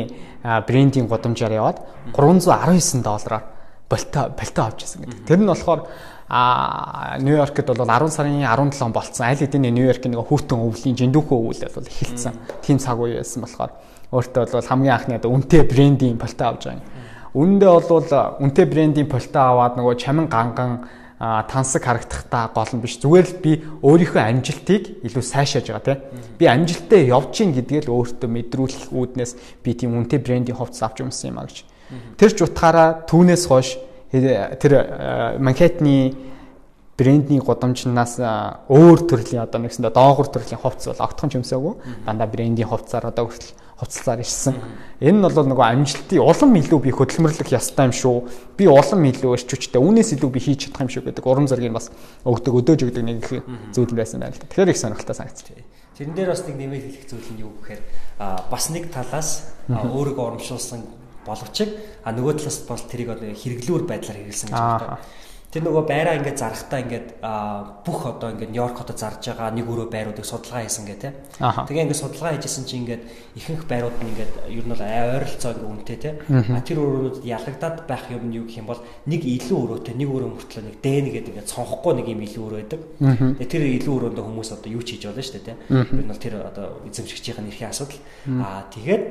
брендинг 0.66 1.08
гудамжаар 1.08 1.52
яваад 1.52 1.78
319 2.12 3.02
доллараар 3.02 3.44
болтой 3.88 4.28
болтой 4.36 4.64
авч 4.64 4.84
ирсэн 4.84 5.02
гэдэг. 5.04 5.26
Тэр 5.26 5.40
нь 5.40 5.48
болохоор 5.48 5.88
а 6.28 7.18
Нью-Йоркт 7.20 7.66
бол 7.66 7.86
10 7.86 8.08
сарын 8.08 8.40
17 8.44 8.92
болцсон. 8.92 9.26
Аль 9.26 9.36
хэдийн 9.36 9.68
Нью-Йоркийн 9.72 10.12
нэг 10.16 10.24
хүүтэн 10.28 10.60
өвлийн 10.60 10.96
жиндүүхөө 10.96 11.38
өвөл 11.40 11.62
бол 11.72 11.88
эхэлсэн. 11.88 12.34
Тийм 12.64 12.78
цаг 12.78 13.00
үе 13.00 13.20
байсан 13.20 13.44
болохоор 13.44 13.72
өөртөө 14.12 14.52
бол 14.52 14.68
хамгийн 14.68 14.94
анхны 14.96 15.14
одоо 15.16 15.30
үнэтэй 15.32 15.62
брендийн 15.68 16.16
полтой 16.16 16.46
авч 16.48 16.64
байгаа 16.68 16.80
юм. 16.80 16.88
Үүндээ 17.32 17.68
бол 17.68 18.04
үнэтэй 18.44 18.66
брендийн 18.68 19.08
полтой 19.08 19.42
аваад 19.44 19.76
нөгөө 19.76 19.94
чамин 19.96 20.28
ганган 20.28 20.84
тансаг 21.22 21.86
харагдахтаа 21.86 22.50
гол 22.50 22.72
нь 22.74 22.82
биш. 22.82 22.98
Зүгээр 22.98 23.26
л 23.30 23.38
би 23.38 23.52
өөрийнхөө 23.78 24.22
амжилтыг 24.26 25.06
илүү 25.06 25.22
сайшааж 25.22 25.70
байгаа 25.70 25.86
тийм. 25.86 26.00
Би 26.34 26.50
амжилттай 26.50 27.06
явж 27.06 27.30
гин 27.38 27.54
гэдгээл 27.54 27.94
өөртөө 27.94 28.26
мэдрүүлэх 28.26 28.90
үүднээс 28.90 29.62
би 29.62 29.70
тийм 29.70 29.94
үнэтэй 29.94 30.18
брендийн 30.18 30.58
хувцас 30.58 30.82
авч 30.82 31.06
юмсан 31.06 31.30
юм 31.30 31.38
а 31.38 31.46
гэж. 31.46 31.62
Тэр 32.18 32.30
ч 32.34 32.38
утгаараа 32.42 33.06
түүнээс 33.06 33.44
хойш 33.46 33.78
тэр 34.10 34.72
Манхэттны 35.38 35.94
брендний 36.98 37.38
гудамжнаас 37.38 38.18
өөр 38.66 38.98
төрлийн 39.06 39.46
одоо 39.46 39.62
нэгсэндээ 39.62 39.94
доогуур 39.94 40.26
төрлийн 40.26 40.58
хувцас 40.58 40.90
бол 40.90 41.06
огтхон 41.06 41.30
ч 41.30 41.38
юмсаагүй. 41.38 41.74
Дандаа 42.02 42.26
брендийн 42.26 42.66
хувцсаар 42.66 43.14
одоо 43.14 43.30
хүртэл 43.30 43.61
хувцлаар 43.82 44.22
ирсэн. 44.22 44.54
Энэ 45.02 45.18
нь 45.18 45.26
бол 45.26 45.42
нөгөө 45.42 45.66
амжилтын 45.74 46.22
улам 46.22 46.54
илүү 46.54 46.78
би 46.86 46.90
хөдөлмөрлөх 46.94 47.50
ястай 47.50 47.90
юм 47.90 47.94
шүү. 47.98 48.16
Би 48.54 48.70
улам 48.70 49.02
илүү 49.02 49.34
өрчөчтэй. 49.34 49.82
Үүнээс 49.82 50.14
илүү 50.14 50.30
би 50.30 50.38
хийж 50.38 50.70
чадах 50.70 50.86
юм 50.86 50.90
шүү 50.94 51.10
гэдэг 51.10 51.26
урам 51.26 51.50
зориг 51.50 51.74
бас 51.74 51.90
өгдөг 52.22 52.62
өдөөж 52.62 52.80
өгдөг 52.86 53.02
нэг 53.02 53.26
их 53.26 53.42
зүйл 53.74 53.90
байсан 53.90 54.22
байна 54.22 54.30
л 54.30 54.38
да. 54.38 54.46
Тэгэхээр 54.46 54.70
их 54.70 54.78
сонирхолтой 54.78 55.16
санагдчих. 55.18 55.66
Тэрэн 55.98 56.14
дээр 56.14 56.30
бас 56.30 56.46
нэг 56.46 56.56
нэмээд 56.62 56.84
хэлэх 56.86 57.06
зүйл 57.10 57.30
нь 57.34 57.42
юу 57.42 57.52
гэхээр 57.58 57.82
бас 58.46 58.64
нэг 58.70 58.84
талаас 58.94 59.50
өөрийгөө 59.66 60.24
урамшуулсан 60.30 60.80
боловч 61.26 61.58
а 62.06 62.10
нөгөө 62.14 62.38
талаас 62.38 62.58
бол 62.70 62.82
тэрийг 62.86 63.10
одоо 63.18 63.34
хэрэглүүр 63.34 63.82
байдлаар 63.90 64.18
хэрэгэлсэн 64.22 64.48
гэж 64.50 64.58
байна. 64.58 65.02
Тэр 65.52 65.68
нөгөө 65.68 65.84
байраа 65.84 66.16
ингээд 66.16 66.40
зарахтаа 66.40 66.80
ингээд 66.80 67.08
бүх 67.84 68.00
одоо 68.08 68.32
ингээд 68.32 68.56
Нью-Йорк 68.56 68.72
хотод 68.72 68.96
зарж 68.96 69.20
байгаа 69.20 69.52
нэг 69.52 69.68
өрөө 69.68 69.92
байруудыг 69.92 70.24
судалгаа 70.24 70.64
хийсэн 70.64 70.88
гэ 70.88 70.96
тэ. 70.96 71.12
Тэгээ 71.36 71.92
ингээд 71.92 72.00
судалгаа 72.00 72.32
хийжсэн 72.40 72.64
чинь 72.64 72.88
ингээд 72.88 73.04
ихэнх 73.36 73.68
байрууд 73.68 73.92
нь 74.00 74.16
ингээд 74.16 74.32
ер 74.48 74.64
нь 74.64 74.72
бол 74.72 74.80
ойролцоо 74.80 75.52
ингээд 75.52 75.68
үнэтэй 75.76 75.98
тэ. 76.00 76.10
А 76.56 76.64
тэр 76.64 76.80
өрөөнүүдэд 76.80 77.28
ялагдаад 77.28 77.84
байх 77.84 78.08
юм 78.08 78.32
нь 78.32 78.36
юу 78.40 78.48
гэх 78.48 78.64
юм 78.64 78.72
бол 78.72 78.80
нэг 79.04 79.20
илүү 79.28 79.58
өрөөтэй 79.60 79.92
нэг 79.92 80.08
өрөө 80.08 80.30
мөртлөө 80.40 80.62
нэг 80.72 80.76
дэн 80.80 81.06
гэдэг 81.20 81.32
ингээд 81.36 81.52
цонхгүй 81.52 81.92
нэг 82.00 82.06
юм 82.08 82.24
илүү 82.24 82.44
өрөө 82.48 82.60
байдаг. 82.64 82.80
Тэгээ 83.36 83.52
тэр 83.52 83.62
илүү 83.76 83.92
өрөөндөө 83.92 84.24
хүмүүс 84.24 84.50
одоо 84.56 84.70
юу 84.72 84.80
ч 84.80 84.96
хийж 84.96 85.04
болно 85.04 85.20
шүү 85.20 85.36
дээ 85.36 85.46
тэ. 85.52 85.60
Ер 85.68 86.00
нь 86.00 86.08
бол 86.08 86.24
тэр 86.24 86.34
одоо 86.48 86.64
эзэмшигчийн 86.88 87.44
эрхийн 87.52 87.68
асуудал. 87.68 88.00
А 88.40 88.64
тэгээд 88.72 89.04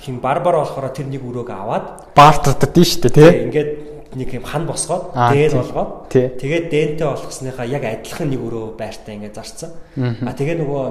хин 0.00 0.16
барбар 0.24 0.64
болохоор 0.64 0.96
тэр 0.96 1.12
нэг 1.12 1.22
өрөөг 1.22 1.50
аваад 1.52 1.86
баартардад 2.16 2.72
нь 2.72 2.88
шүү 2.88 3.04
дээ 3.04 3.14
тий. 3.14 3.30
Ингээд 3.52 3.70
нэг 4.14 4.32
юм 4.32 4.44
хан 4.44 4.64
босгоод 4.64 5.12
дээн 5.12 5.52
болгоод 5.52 6.08
тэгээд 6.08 6.66
дээнтэй 6.72 7.04
болгосныхаа 7.04 7.66
яг 7.68 7.84
адилхан 7.84 8.32
нэг 8.32 8.40
өрөө 8.40 8.76
байртай 8.80 9.20
ингээд 9.20 9.36
зарцсан. 9.36 9.70
А 10.00 10.32
тэгээ 10.32 10.64
нөгөө 10.64 10.82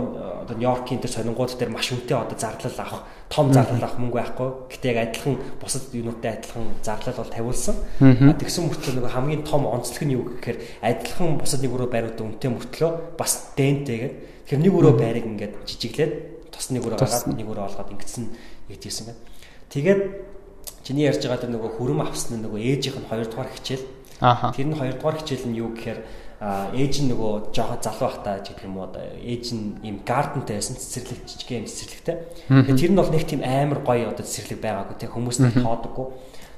одоо 0.45 0.55
Нью-Йоркийн 0.57 1.01
тэр 1.01 1.11
сонингууд 1.11 1.57
дээр 1.57 1.73
маш 1.73 1.89
үнэтэй 1.89 2.13
одоо 2.13 2.37
зарлал 2.37 2.77
авах, 2.77 3.03
том 3.33 3.49
зарлал 3.49 3.81
авах 3.81 3.97
мөнгө 3.97 4.17
байхгүй. 4.21 4.49
Гэтэ 4.69 4.85
яг 4.93 4.99
адилхан 5.09 5.35
бусад 5.57 5.83
юунуудтай 5.97 6.31
адилхан 6.37 6.65
зарлал 6.85 7.17
бол 7.17 7.33
тавиулсан. 7.33 7.75
А 7.97 8.33
тэгсэн 8.37 8.69
мөртлөө 8.69 8.93
нөгөө 9.01 9.13
хамгийн 9.17 9.43
том 9.49 9.65
онцлог 9.65 10.03
нь 10.05 10.13
юу 10.13 10.23
гэхээр 10.37 10.57
адилхан 10.85 11.41
бусад 11.41 11.65
нэг 11.65 11.73
өрөө 11.73 11.89
байрууд 11.89 12.21
үнэтэй 12.21 12.51
мөртлөө 12.53 12.91
бас 13.17 13.57
дээнтэйгээд 13.57 14.15
тэр 14.45 14.59
нэг 14.61 14.73
өрөө 14.77 14.93
байрыг 14.93 15.25
ингээд 15.25 15.53
жижиглээд 15.65 16.13
тос 16.53 16.69
нэг 16.69 16.85
өрөө 16.85 17.01
гаргаад 17.01 17.33
нэг 17.33 17.47
өрөө 17.49 17.65
олгоод 17.65 17.93
ингэсэн 17.97 18.25
ийдсэн 18.69 19.05
байна. 19.09 19.21
Тэгээд 19.73 20.01
чиний 20.87 21.03
ярьж 21.03 21.19
байгаа 21.27 21.43
тэр 21.43 21.51
нөгөө 21.51 21.71
хүрэм 21.75 21.99
авсан 21.99 22.39
нөгөө 22.39 22.63
ээжийнх 22.63 23.03
нь 23.03 23.09
2 23.11 23.27
дугаар 23.27 23.51
хичээл. 23.51 23.83
Аа. 24.23 24.55
Тэр 24.55 24.71
нь 24.71 24.79
2 24.79 24.95
дугаар 24.95 25.19
хичээл 25.19 25.51
нь 25.51 25.59
юу 25.59 25.75
гэхээр 25.75 25.99
ээж 26.39 26.93
нь 27.03 27.11
нөгөө 27.11 27.51
жоохон 27.51 27.83
залуу 27.83 28.07
байхдаа 28.07 28.39
гэх 28.39 28.63
юм 28.63 28.79
уу 28.79 28.95
ээж 28.95 29.45
нь 29.51 29.83
им 29.83 29.99
гардентай 30.07 30.55
байсан 30.55 30.79
цэцэрлэг 30.79 31.27
жижиг 31.27 31.49
юм 31.51 31.67
цэцэрлэгтэй. 31.67 32.15
Тэгээ 32.47 32.79
тэр 32.79 32.91
нь 32.95 32.99
бол 33.03 33.11
нэг 33.11 33.23
тийм 33.27 33.41
амар 33.43 33.83
гоё 33.83 34.15
одоо 34.15 34.23
цэцэрлэг 34.23 34.63
байгаагүй 34.63 34.95
те 34.95 35.11
хүмүүс 35.11 35.37
нь 35.43 35.59
тоодоггүй. 35.59 36.07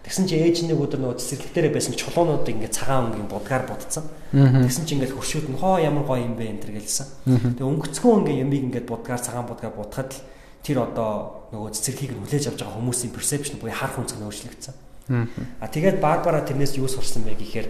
Тэгсэн 0.03 0.27
чи 0.29 0.35
ээж 0.35 0.67
нэг 0.67 0.77
өдөр 0.77 0.99
нөгөө 0.99 1.17
цэцэрлэг 1.17 1.51
дээр 1.55 1.67
байсан 1.73 1.95
чулуунуудыг 1.95 2.55
ингээд 2.59 2.75
цагаан 2.75 3.09
өнгийн 3.11 3.31
будгаар 3.31 3.65
будцсан. 3.65 4.03
Тэгсэн 4.35 4.83
чи 4.83 4.93
ингээд 4.99 5.15
хуршууд 5.15 5.47
нь 5.47 5.59
хоо 5.59 5.79
ямар 5.79 6.03
гоё 6.03 6.27
юм 6.27 6.35
бэ 6.35 6.53
энэ 6.53 6.61
төр 6.63 6.71
гэлсэн. 6.75 7.07
Тэгээ 7.55 7.67
өнгөцгөө 7.67 8.13
ингээ 8.19 8.41
ямиг 8.43 8.63
ингээд 8.67 8.87
будгаар 8.87 9.21
цагаан 9.23 9.47
будгаар 9.47 9.75
будахад 9.75 10.11
л 10.11 10.23
тэр 10.63 10.77
одоо 10.91 11.38
нөгөө 11.49 11.69
цэцэрлэгийг 11.73 12.13
нь 12.13 12.21
хүлээж 12.25 12.45
авч 12.53 12.59
байгаа 12.61 12.77
хүмүүсийн 12.77 13.13
perception 13.13 13.57
буюу 13.57 13.73
харах 13.73 13.97
үнцэг 13.97 14.17
нь 14.21 14.25
өөрчлөгдсөн. 14.25 14.75
А 15.09 15.65
тэгээд 15.65 15.97
Барбара 15.97 16.45
тэрнээс 16.45 16.77
юу 16.77 16.85
сурсан 16.85 17.25
бэ 17.25 17.33
гэхээр 17.33 17.67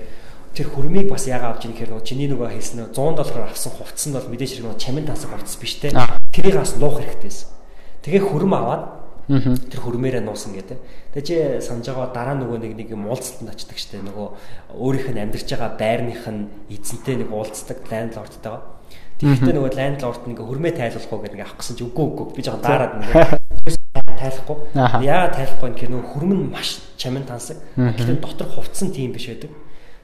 тэр 0.51 0.67
хөрмийг 0.67 1.07
бас 1.07 1.23
яагаад 1.23 1.55
авч 1.55 1.71
ийм 1.71 1.73
гэхээр 1.77 1.91
нөгөө 1.95 2.07
чиний 2.07 2.27
нөгөө 2.27 2.49
хэлсэн 2.51 2.91
100 2.91 3.15
доллараар 3.15 3.47
авсан 3.47 3.71
хувцас 3.71 4.05
нь 4.11 4.15
бол 4.17 4.27
мэдээж 4.27 4.51
хэрэг 4.59 4.65
нөгөө 4.67 4.83
чамин 4.83 5.05
тансаг 5.07 5.31
хувцас 5.31 5.55
биш 5.55 5.79
те. 5.79 5.95
Тэрийг 6.35 6.59
бас 6.59 6.75
нуух 6.75 6.99
хэрэгтэйсэн. 6.99 7.47
Тэгээ 8.03 8.23
хөрм 8.27 8.51
аваад 8.51 8.83
тэр 9.29 9.79
хөрмээрээ 9.79 10.23
нуусан 10.25 10.57
гэдэг. 10.57 10.79
Тэгээ 11.15 11.23
чи 11.23 11.35
санаж 11.63 11.87
байгаа 11.87 12.11
дараа 12.11 12.35
нөгөө 12.35 12.59
нэг 12.65 12.73
нэг 12.75 12.87
юм 12.91 13.07
уулзалтанд 13.07 13.53
очдаг 13.53 13.77
штэ 13.77 14.01
нөгөө 14.03 14.27
өөрийнх 14.73 15.09
нь 15.13 15.21
амьдарч 15.21 15.47
байгаа 15.53 15.71
байрных 15.77 16.25
нь 16.27 16.49
эзэнтэй 16.73 17.15
нэг 17.21 17.29
уулздаг 17.29 17.77
ландлордтойгоо 17.85 18.78
Тэгэхдээ 19.19 19.55
нөгөө 19.55 19.75
ландлорд 19.75 20.23
нэг 20.32 20.39
хөрмөө 20.39 20.73
тайлуулах 20.79 21.12
уу 21.12 21.21
гэдэг 21.27 21.41
авах 21.43 21.58
гэсэн 21.60 21.75
чи 21.75 21.84
үгүй 21.84 22.05
үгүй 22.08 22.25
би 22.39 22.41
жоохон 22.43 22.63
даарад 22.63 22.93
ингээ 23.03 23.39
тайлахгүй. 24.19 24.58
Яагаад 25.03 25.34
тайлахгүй 25.36 25.69
гэхээр 25.75 25.91
нөгөө 25.91 26.12
хөрм 26.15 26.32
нь 26.36 26.51
маш 26.51 26.69
чамин 26.95 27.27
тансаг. 27.27 27.60
Гэхдээ 27.75 28.19
дотор 28.23 28.47
хувцсан 28.47 28.95
тийм 28.95 29.12
биш 29.12 29.27
байдаг. 29.27 29.51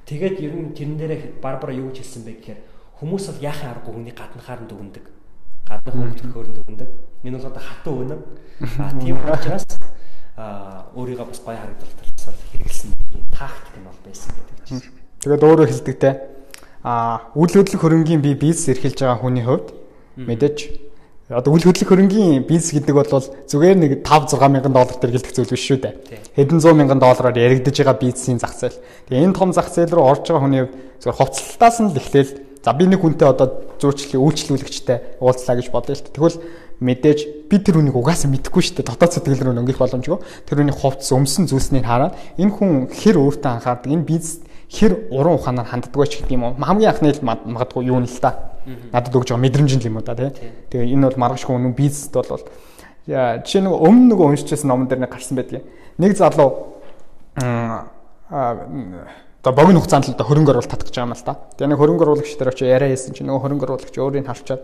Тэгээд 0.03 0.35
ер 0.43 0.53
нь 0.55 0.75
тэрэн 0.75 0.99
дээрээ 0.99 1.21
барбара 1.39 1.71
юу 1.71 1.95
гэж 1.95 2.03
хэлсэн 2.03 2.23
бэ 2.27 2.33
гэхээр 2.43 2.59
хүмүүс 2.99 3.23
бол 3.31 3.43
яахын 3.43 3.71
аргагүй 3.71 3.93
хүний 3.95 4.15
гаднахаар 4.15 4.61
нь 4.63 4.69
дүгндэг. 4.69 5.05
Гаднах 5.63 5.95
хөнгөлөхөөр 5.95 6.47
нь 6.51 6.57
дүгндэг. 6.59 6.89
Энэ 7.23 7.37
бол 7.39 7.49
одоо 7.49 7.63
хатуу 7.63 7.95
өнө. 8.03 8.17
А 8.83 8.91
тийм 8.99 9.15
учраас 9.19 9.65
а 10.35 10.91
өөрийгөө 10.95 11.27
бас 11.31 11.39
гоё 11.39 11.55
харагдах 11.55 11.91
талаас 11.95 12.39
хэрэгэлсэн 12.51 12.91
тактик 13.31 13.75
нь 13.79 13.87
бол 13.87 14.01
байсан 14.03 14.31
гэдэг 14.35 14.57
чинь. 14.67 14.83
Тэгээд 15.23 15.43
өөрөө 15.43 15.67
хэлдэг 15.71 15.97
те 15.99 16.34
а 16.85 17.33
үйл 17.33 17.49
хөдлөх 17.49 17.81
хөрөнгийн 17.81 18.21
бие 18.21 18.37
бизнес 18.37 18.69
эрхэлж 18.69 19.01
байгаа 19.01 19.17
хүний 19.17 19.41
хувьд 19.41 19.73
мэдээж 20.21 20.57
одоо 21.33 21.57
үйл 21.57 21.65
хөдлөх 21.65 21.89
хөрөнгийн 21.89 22.45
бизнес 22.45 22.77
гэдэг 22.77 22.93
бол 22.93 23.09
зүгээр 23.09 23.77
нэг 23.81 23.91
5 24.05 24.37
6 24.37 24.53
мянган 24.53 24.69
доллар 24.69 24.93
тэргэлдэх 25.01 25.33
зүйл 25.33 25.49
биш 25.49 25.65
шүү 25.65 25.81
дээ. 25.81 25.93
Хэдэн 26.37 26.61
зуун 26.61 26.77
мянган 26.77 27.01
доллараар 27.01 27.33
яригдж 27.33 27.81
байгаа 27.81 27.97
бизнесийн 27.97 28.37
зах 28.37 28.53
зээл. 28.53 28.77
Тэгээ 29.09 29.25
энэ 29.25 29.33
том 29.33 29.49
зах 29.49 29.73
зээл 29.73 29.97
рүү 29.97 30.05
орж 30.05 30.29
байгаа 30.29 30.45
хүний 30.45 30.61
хувьд 30.61 30.77
зүгээр 31.01 31.17
хувцлалтаас 31.17 31.77
нь 31.81 31.89
л 31.89 31.97
эхлээл 31.97 32.31
за 32.61 32.69
би 32.77 32.85
нэг 32.85 33.01
хүнтэй 33.01 33.27
одоо 33.33 33.47
зөрчлөлийн 33.81 34.21
үйлчлүүлэгчтэй 34.21 34.97
уулзлаа 35.17 35.55
гэж 35.57 35.67
бодъё 35.73 35.97
л. 35.97 36.05
Тэгвэл 36.05 36.37
мэдээж 36.85 37.19
би 37.49 37.55
тэр 37.57 37.81
хүнийг 37.81 37.97
угаасаа 37.97 38.29
мэдэхгүй 38.29 38.61
шүү 38.61 38.85
дээ. 38.85 38.89
Дотоод 38.93 39.13
сэтгэл 39.17 39.41
рүү 39.49 39.57
өнгөх 39.57 39.81
боломжгүй. 39.81 40.21
Тэр 40.45 40.57
хүний 40.61 40.77
хувцс 40.77 41.09
өмсөн 41.09 41.49
зүйлснийг 41.49 41.89
хараад 41.89 42.13
энэ 42.37 42.53
хүн 42.53 42.93
хэр 42.93 43.17
өөртөө 43.17 43.49
анхаардаг, 43.57 43.89
энэ 43.89 44.05
бизнес 44.05 44.45
хэр 44.69 45.09
уран 45.11 45.35
ухаанаар 45.35 45.67
ханддаг 45.67 46.07
ч 46.09 46.21
гэдэг 46.21 46.31
юм 46.31 46.43
уу. 46.43 46.55
Хамгийн 46.59 46.89
анхны 46.89 47.11
л 47.13 47.21
магадгүй 47.21 47.85
юу 47.85 47.99
нь 48.01 48.09
л 48.09 48.19
та. 48.19 48.55
Надад 48.91 49.13
өгж 49.13 49.29
байгаа 49.33 49.43
мэдрэмж 49.45 49.81
юм 49.85 49.97
уу 49.97 50.05
да 50.05 50.15
тий. 50.15 50.31
Тэгээ 50.69 50.93
энэ 50.93 51.07
бол 51.09 51.21
маргашгүй 51.21 51.55
үнэн 51.55 51.73
бизнест 51.77 52.13
бол 52.13 52.41
жишээ 53.05 53.61
нэг 53.61 53.73
өмнө 53.73 54.17
нөгөө 54.17 54.25
уншижсэн 54.33 54.65
номон 54.65 54.89
дээр 54.89 55.05
нэг 55.05 55.13
гарсан 55.13 55.37
байдгийг. 55.37 55.63
Нэг 56.01 56.17
залуу 56.17 56.81
одоо 59.45 59.53
богино 59.53 59.77
хугацаанд 59.77 60.09
л 60.09 60.17
хөрөнгө 60.17 60.57
оруулалт 60.57 60.73
татах 60.73 60.89
гэж 60.89 60.97
байгаа 60.97 61.13
юм 61.13 61.13
л 61.13 61.21
та. 61.21 61.37
Тэгээ 61.53 61.69
нэг 61.69 61.77
хөрөнгө 61.77 62.01
оруулагч 62.01 62.33
дээр 62.33 62.49
очиж 62.49 62.65
яриа 62.65 62.89
хийсэн 62.89 63.13
чинь 63.13 63.29
нөгөө 63.29 63.41
хөрөнгө 63.45 63.65
оруулагч 63.69 63.95
өөрийг 64.01 64.25
харчаад 64.25 64.61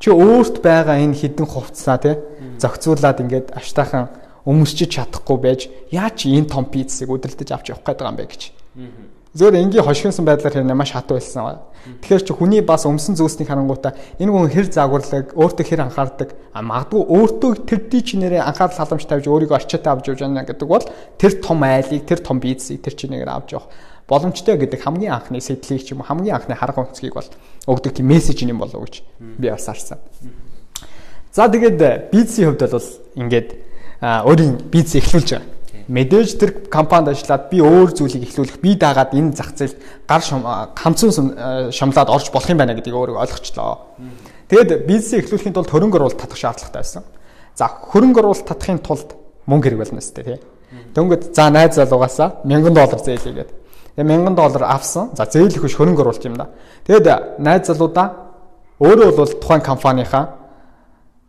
чи 0.00 0.08
өөрт 0.08 0.64
байгаа 0.64 0.96
энэ 0.96 1.12
хідэн 1.12 1.44
хувцсаа 1.44 2.00
тий 2.00 2.16
зохицуулаад 2.56 3.20
ингээд 3.20 3.52
аштайхан 3.52 4.08
өмсчиж 4.48 4.96
чадахгүй 4.96 5.36
байж 5.36 5.68
яа 5.92 6.08
чи 6.08 6.32
энэ 6.32 6.48
том 6.48 6.64
пиццыг 6.64 7.12
өдөртөж 7.12 7.52
авч 7.52 7.74
явах 7.74 7.84
гээд 7.84 8.00
байгаа 8.00 8.12
юм 8.14 8.16
бэ 8.16 8.30
гэж. 8.32 8.42
Зөвөр 9.38 9.54
энгийн 9.54 9.86
хошигнсан 9.86 10.26
байдлаар 10.26 10.50
хэрнээ 10.50 10.74
маш 10.74 10.90
хатуу 10.90 11.22
байсан. 11.22 11.62
Тэгэхээр 12.02 12.22
чи 12.26 12.32
хүний 12.34 12.58
бас 12.58 12.82
өмсөн 12.90 13.14
зүйлснийг 13.14 13.46
харангуйтаа 13.46 13.94
энэ 14.18 14.34
хүн 14.34 14.50
хэр 14.50 14.66
загварлаг, 14.66 15.30
өөртөө 15.38 15.62
хэр 15.62 15.86
анхаардаг, 15.86 16.34
магадгүй 16.58 17.06
өөртөө 17.06 17.52
тэр 17.62 17.86
ди 17.86 18.02
чинээрээ 18.02 18.42
анхаарал 18.42 18.74
халамж 18.74 19.06
тавьж 19.06 19.30
өөрийгөө 19.30 19.62
орчиотой 19.62 19.92
авч 19.94 20.10
явж 20.10 20.20
байна 20.26 20.42
гэдэг 20.42 20.66
бол 20.66 20.82
тэр 21.22 21.32
том 21.38 21.62
айлыг, 21.62 22.02
тэр 22.02 22.18
том 22.18 22.42
бизнесийг 22.42 22.82
тэр 22.82 22.98
чинээгээр 22.98 23.30
авч 23.30 23.54
явах 23.54 23.70
боломжтой 24.10 24.56
гэдэг 24.58 24.80
хамгийн 24.82 25.12
анхны 25.14 25.38
сэтлийг 25.38 25.86
ч 25.86 25.94
юм 25.94 26.02
уу 26.02 26.10
хамгийн 26.10 26.34
анхны 26.34 26.58
харга 26.58 26.82
онцгийг 26.82 27.14
бол 27.14 27.30
өгдөг 27.68 27.92
тийм 27.94 28.10
мессеж 28.10 28.42
юм 28.42 28.58
болов 28.58 28.80
уу 28.80 28.90
гэж 28.90 29.06
би 29.38 29.46
бас 29.52 29.70
харсан. 29.70 30.02
За 31.30 31.46
тэгээд 31.46 32.10
бизнесийн 32.10 32.56
хувьд 32.56 32.72
бол 32.72 32.88
ингээд 33.14 33.48
өөрийн 34.02 34.52
бизнес 34.72 34.98
эхлүүлж 34.98 35.30
байгаа. 35.30 35.57
Мэдээж 35.88 36.30
тэр 36.36 36.50
компанид 36.68 37.16
ажиллаад 37.16 37.48
би 37.48 37.64
өөр 37.64 37.96
зүйлийг 37.96 38.28
эхлүүлэх, 38.28 38.60
би 38.60 38.76
дагаад 38.76 39.16
энэ 39.16 39.32
зах 39.32 39.56
зээлд 39.56 39.80
гар 40.04 40.20
хамцсан 40.76 41.72
шамлаад 41.72 42.12
орж 42.12 42.28
болох 42.28 42.50
юм 42.52 42.60
байна 42.60 42.76
гэдгийг 42.76 42.92
өөрөө 42.92 43.16
ойлгочлоо. 43.24 43.96
Тэгэд 44.52 44.84
бизнес 44.84 45.16
эхлүүлэхийн 45.24 45.56
тулд 45.56 45.72
хөрөнгө 45.72 45.96
оруулалт 45.96 46.20
татах 46.20 46.36
шаардлагатай 46.36 46.84
байсан. 46.84 47.04
За 47.56 47.72
хөрөнгө 47.72 48.20
оруулалт 48.20 48.44
татахын 48.44 48.84
тулд 48.84 49.16
мөнгө 49.48 49.64
хэрэг 49.72 49.80
болно 49.80 50.04
сте 50.04 50.22
тий. 50.24 50.38
Дөнгөд 50.92 51.32
за 51.32 51.48
найз 51.48 51.80
залуугаасаа 51.80 52.44
1000 52.44 52.76
доллар 52.76 53.00
зээлээ 53.00 53.32
гэдэг. 53.32 53.56
Тэгээ 53.96 54.28
1000 54.28 54.36
доллар 54.36 54.64
авсан. 54.68 55.16
За 55.16 55.24
зээлэх 55.24 55.64
биш 55.64 55.76
хөрөнгө 55.76 56.04
оруулалт 56.04 56.24
юм 56.28 56.36
да. 56.36 56.52
Тэгэд 56.84 57.40
найз 57.40 57.64
залуудаа 57.72 58.28
өөрөө 58.76 59.16
бол 59.16 59.32
тухайн 59.40 59.64
компанийхаа 59.64 60.24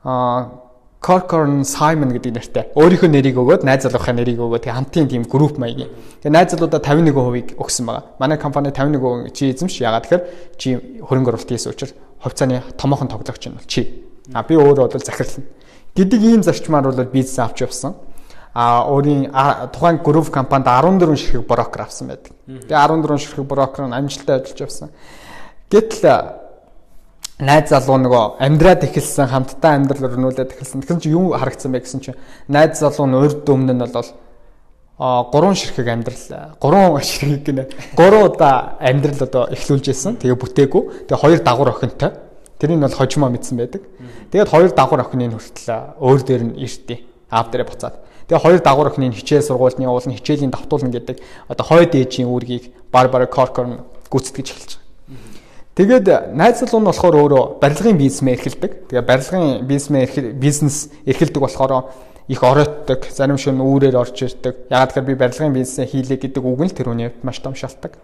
аа 0.04 0.68
Corcoran 1.00 1.64
Simon 1.64 2.12
гэдэг 2.12 2.32
нэртэй 2.36 2.66
өөрийнхөө 2.76 3.08
нэрийг 3.08 3.40
өгөөд 3.40 3.64
найз 3.64 3.88
залуухаа 3.88 4.12
нэрийг 4.20 4.44
өгөөд 4.44 4.68
тэгээ 4.68 4.78
хамтын 4.84 5.08
тийм 5.08 5.24
групп 5.24 5.56
маягийн. 5.56 5.88
Тэгээ 6.20 6.36
найз 6.36 6.52
залуудаа 6.52 6.84
51% 6.84 7.56
өгсөн 7.56 7.86
байгаа. 7.88 8.04
Манай 8.20 8.36
компани 8.36 8.68
51% 8.76 9.32
чи 9.32 9.48
эзэмш 9.48 9.80
ягаад 9.80 10.04
тэгэхээр 10.04 10.24
чи 10.60 10.76
хөрөнгө 11.00 11.32
оруулалт 11.32 11.48
хийсэн 11.56 11.72
учраас 11.72 11.96
хувьцааны 12.20 12.64
томоохон 12.76 13.08
тоглогч 13.08 13.48
нь 13.48 13.56
бол 13.56 13.64
чи. 13.64 14.04
А 14.36 14.44
би 14.44 14.60
өөрөө 14.60 14.92
бол 14.92 15.00
захирлна. 15.00 15.48
Гэдэг 15.96 16.20
ийм 16.20 16.44
зарчмаар 16.44 16.92
бол 16.92 17.08
бизнес 17.08 17.40
авч 17.40 17.64
явсан. 17.64 17.96
А 18.52 18.84
өөрийн 18.92 19.32
тухайн 19.72 20.04
групп 20.04 20.28
компанид 20.36 20.68
14 20.68 21.16
ширхэг 21.16 21.48
брокер 21.48 21.88
авсан 21.88 22.12
байдаг. 22.12 22.36
Тэгээ 22.44 22.76
14 22.76 23.24
ширхэг 23.24 23.48
брокер 23.48 23.88
нь 23.88 23.96
амжилттай 23.96 24.44
ажиллаж 24.44 24.60
явсан. 24.68 24.90
Гэтэл 25.72 26.49
найз 27.40 27.72
залуу 27.72 27.98
нөгөө 28.04 28.44
амьдраад 28.44 28.84
эхэлсэн 28.84 29.32
хамтдаа 29.32 29.80
амьдрал 29.80 30.12
өрнүүлээд 30.12 30.60
эхэлсэн. 30.60 30.84
Тэгэхээр 30.84 31.00
чи 31.00 31.10
юу 31.16 31.32
харагдсан 31.40 31.72
бэ 31.72 31.80
гэсэн 31.80 32.00
чинь 32.04 32.20
найз 32.52 32.84
залуу 32.84 33.08
нь 33.08 33.16
урд 33.16 33.48
өмнө 33.48 33.74
нь 33.80 33.80
бол 33.80 34.12
а 35.00 35.24
гурван 35.32 35.56
ширхэг 35.56 35.88
амьдрал 35.88 36.60
гурван 36.60 37.00
ширхэг 37.00 37.44
гинэ 37.48 37.64
гурван 37.96 38.28
удаа 38.28 38.76
амьдрал 38.84 39.24
одоо 39.24 39.48
эхлүүлж 39.56 39.88
ирсэн. 39.88 40.20
Тэгээ 40.20 40.36
бүтээгүй. 40.36 41.08
Тэгээ 41.08 41.24
хоёр 41.24 41.40
дагвар 41.40 41.72
охинтой. 41.72 42.12
Тэрийг 42.60 42.84
бол 42.84 43.00
хожимоо 43.00 43.32
мэдсэн 43.32 43.56
байдаг. 43.56 43.88
Тэгээд 44.36 44.52
хоёр 44.52 44.72
дагвар 44.76 45.08
охины 45.08 45.32
хүртэл 45.32 45.96
өөр 45.96 46.20
дээр 46.28 46.44
нь 46.44 46.60
иртээ. 46.60 47.00
Аав 47.32 47.56
дээрээ 47.56 47.72
буцаад. 47.72 47.96
Тэгээ 48.28 48.44
хоёр 48.44 48.60
дагвар 48.60 48.92
охины 48.92 49.16
хичээл 49.16 49.48
сургуульны 49.48 49.88
явуулна, 49.88 50.20
хичээлийн 50.20 50.52
давтуулна 50.52 50.92
гэдэг 50.92 51.24
одоо 51.48 51.66
хойд 51.66 51.96
ээжийн 51.96 52.28
үүргийг 52.28 52.76
Барбара 52.92 53.32
Коркорн 53.32 53.88
гүйцэтгэж 54.12 54.48
эхэлж. 54.52 54.79
Тэгээд 55.80 56.36
найз 56.36 56.60
залуу 56.60 56.84
нь 56.84 56.90
болохоор 56.92 57.16
өөрөө 57.24 57.44
барилгын 57.64 57.96
бизнесмээ 57.96 58.36
эрхэлдэг. 58.36 58.72
Тэгээ 58.92 59.06
барилгын 59.08 59.64
бизнесмээ 59.64 60.36
бизнес 60.36 60.92
эрхэлдэг 61.08 61.40
болохоор 61.40 61.96
их 62.28 62.44
оройтдаг, 62.44 63.08
зарим 63.08 63.40
шин 63.40 63.64
үүрээр 63.64 63.96
орж 63.96 64.28
ирдэг. 64.28 64.68
Ягаад 64.68 64.92
гэхээр 64.92 65.08
би 65.08 65.16
барилгын 65.16 65.56
бизнесээ 65.56 65.88
хийлээ 65.88 66.20
гэдэг 66.20 66.44
үг 66.44 66.60
нь 66.68 66.76
тэр 66.76 66.92
үний 66.92 67.16
маш 67.24 67.40
том 67.40 67.56
шалтгаан. 67.56 67.96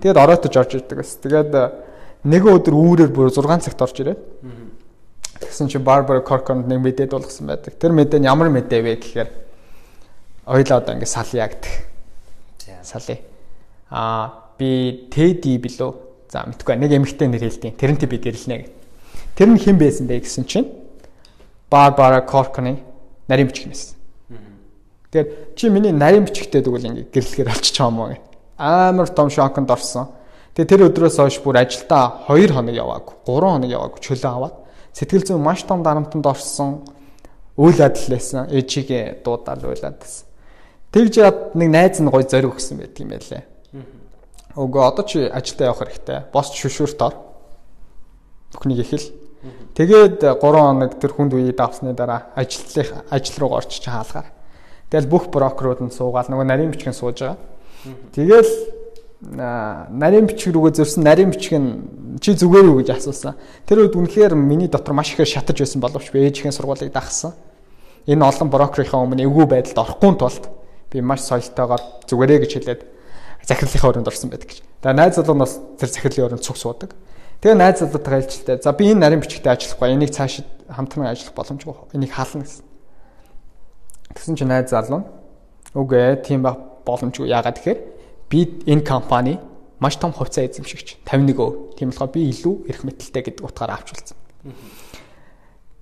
Тэгээд 0.00 0.16
оройтож 0.16 0.56
орж 0.56 0.72
ирдэг 0.80 1.04
бас. 1.04 1.20
Тэгээд 1.20 1.52
нэгэн 2.24 2.54
өдөр 2.64 2.72
үүрээр 2.72 3.12
бүр 3.12 3.28
6 3.28 3.44
цагт 3.60 3.84
орж 3.84 3.96
ирээд. 4.00 4.20
Тэгсэн 5.44 5.68
чинь 5.68 5.84
Barbara 5.84 6.24
Corcoran 6.24 6.64
нэг 6.64 6.80
мэдээд 6.80 7.12
болгосон 7.12 7.44
байдаг. 7.44 7.76
Тэр 7.76 7.92
мэдээ 7.92 8.24
нь 8.24 8.28
ямар 8.32 8.48
мэдээ 8.48 8.80
вэ 8.80 9.04
гэхээр 9.04 9.28
ойлоо 10.48 10.80
одоо 10.80 10.96
ингэ 10.96 11.04
салъя 11.04 11.44
гэдэг. 11.44 11.76
Салъя. 12.80 13.20
Аа 13.92 14.48
би 14.56 15.06
Teddy 15.12 15.60
билүү 15.60 16.07
За 16.28 16.44
мэдгүй 16.44 16.76
нэг 16.76 16.92
эмэгтэй 16.92 17.28
нэр 17.28 17.44
хэлдэг. 17.48 17.80
Тэрнтэй 17.80 18.08
би 18.08 18.18
гэрлэнэ 18.20 18.56
гэх. 18.60 18.72
Тэр 19.32 19.48
нь 19.48 19.60
хэн 19.60 19.80
байсан 19.80 20.04
бэ 20.04 20.20
гэсэн 20.20 20.44
чинь 20.44 20.68
Барбара 21.72 22.20
Корконы 22.20 22.84
нарийн 23.28 23.48
бичих 23.48 23.72
юмсэн. 23.72 23.96
Тэгэхээр 25.08 25.56
чи 25.56 25.68
миний 25.72 25.92
нарийн 25.92 26.28
бичгтэй 26.28 26.60
тэгвэл 26.60 26.84
ингээ 26.84 27.08
гэрлэхээр 27.08 27.48
олчих 27.48 27.80
юм 27.80 28.00
уу 28.00 28.08
гэх. 28.12 28.20
Амар 28.60 29.08
том 29.08 29.32
шоконд 29.32 29.70
орсон. 29.72 30.12
Тэгээ 30.52 30.68
тэр 30.68 30.86
өдрөөс 30.92 31.16
хойш 31.16 31.40
бүр 31.40 31.64
ажилдаа 31.64 32.28
2 32.28 32.52
хоног 32.52 32.76
яваагүй, 32.76 33.14
3 33.24 33.40
хоног 33.48 33.70
яваагүй 33.72 34.00
чөлөө 34.04 34.28
аваад 34.28 34.56
сэтгэл 34.92 35.24
зүйн 35.24 35.40
маш 35.40 35.64
том 35.64 35.80
дарамтанд 35.80 36.26
орсон. 36.26 36.84
Үйл 37.56 37.80
адил 37.80 38.12
байсан. 38.12 38.52
Ээжигээ 38.52 39.24
дуудаал 39.24 39.64
уйлаад 39.64 39.96
байсан. 39.96 40.26
Тэгж 40.92 41.14
яад 41.24 41.38
нэг 41.54 41.68
найз 41.72 42.00
нь 42.02 42.10
гой 42.10 42.26
зориг 42.28 42.52
өгсөн 42.52 42.82
байдаг 42.82 43.00
юм 43.00 43.10
байлээ. 43.14 43.42
Өгөө 44.58 44.82
одоо 44.82 45.04
чи 45.06 45.22
ажилдаа 45.22 45.70
явах 45.70 45.86
хэрэгтэй. 45.86 46.18
Бос 46.34 46.50
шүшүүрт 46.50 47.00
ор. 47.06 47.14
Бүхнийг 48.58 48.82
ихэл. 48.82 49.06
Тэгээд 49.78 50.18
3 50.18 50.42
хоног 50.42 50.98
тэр 50.98 51.14
хүнд 51.14 51.38
үеийг 51.38 51.54
давсны 51.54 51.94
дараа 51.94 52.34
ажлын 52.34 53.06
ажил 53.06 53.38
руу 53.38 53.54
орчих 53.54 53.86
чи 53.86 53.90
хаалгаар. 53.90 54.26
Тэгэл 54.90 55.06
бүх 55.06 55.30
брокерууд 55.30 55.86
нь 55.86 55.94
суугаал 55.94 56.26
нөгөө 56.26 56.46
нарийн 56.50 56.74
бичгэн 56.74 56.96
сууж 56.96 57.22
байгаа. 57.22 57.38
Тэгэл 58.10 58.50
нарийн 59.22 60.26
бичиг 60.26 60.50
рүүгээ 60.54 60.74
зөрсөн 60.82 61.06
нарийн 61.06 61.30
бичиг 61.30 61.54
нь 61.54 62.18
чи 62.18 62.34
зүгээр 62.34 62.66
юу 62.66 62.82
гэж 62.82 62.98
асуусан. 62.98 63.38
Тэр 63.62 63.86
үед 63.86 63.94
үнэхээр 63.94 64.34
миний 64.34 64.66
дотор 64.66 64.94
маш 64.94 65.14
ихээр 65.14 65.38
шатаж 65.38 65.62
байсан 65.62 65.78
боловч 65.78 66.10
би 66.10 66.26
ээжийн 66.26 66.50
сургуулийг 66.50 66.90
дагсан. 66.90 67.38
Энэ 68.10 68.26
олон 68.26 68.50
брокерийнхаа 68.50 69.06
өмнө 69.06 69.22
эвгүй 69.22 69.46
байдалд 69.46 69.78
орохгүй 69.78 70.18
тулд 70.18 70.44
би 70.90 70.98
маш 70.98 71.22
соёлтойгоор 71.30 71.82
зүгээрээ 72.10 72.38
гэж 72.42 72.52
хэлээд 72.58 72.80
захирлынхаа 73.48 73.90
өрөөнд 73.96 74.10
орсон 74.12 74.28
байдаг 74.28 74.52
гэж. 74.52 74.60
За 74.84 74.92
найз 74.92 75.16
залуу 75.16 75.34
нь 75.34 75.42
бас 75.42 75.56
тэр 75.80 75.88
захирлын 75.88 76.26
өрөөнд 76.28 76.44
цуг 76.44 76.60
суудаг. 76.60 76.92
Тэгээ 77.40 77.56
найз 77.56 77.80
залуутайгаа 77.80 78.20
ээлжилтэй. 78.20 78.60
За 78.60 78.72
би 78.76 78.92
энэ 78.92 79.00
нарийн 79.00 79.22
бичгтээ 79.24 79.56
ажиллахгүй. 79.56 79.88
Энийг 79.96 80.12
цаашид 80.12 80.44
хамтран 80.68 81.08
ажиллах 81.08 81.32
боломжгүй. 81.32 81.74
Энийг 81.96 82.12
хаална 82.12 82.44
гэсэн. 82.44 82.64
Тэгсэн 84.12 84.36
чинь 84.36 84.52
найз 84.52 84.68
залуу 84.68 85.00
нь 85.00 85.06
үгүй 85.72 86.20
тийм 86.20 86.44
ба 86.44 86.58
боломжгүй. 86.84 87.30
Яагаад 87.32 87.56
тэгэхээр 87.56 87.80
би 88.28 88.38
энэ 88.68 88.84
компани 88.84 89.40
маш 89.80 89.96
том 89.96 90.12
хувьцаа 90.12 90.44
эзэмшигч 90.44 91.00
51%. 91.06 91.78
Тийм 91.78 91.88
болохоор 91.94 92.12
би 92.12 92.28
илүү 92.28 92.54
эрх 92.68 92.82
мэдэлтэй 92.84 93.22
гэдэг 93.22 93.44
утгаараа 93.46 93.78
авч 93.78 93.94
үлдсэн. 93.94 94.16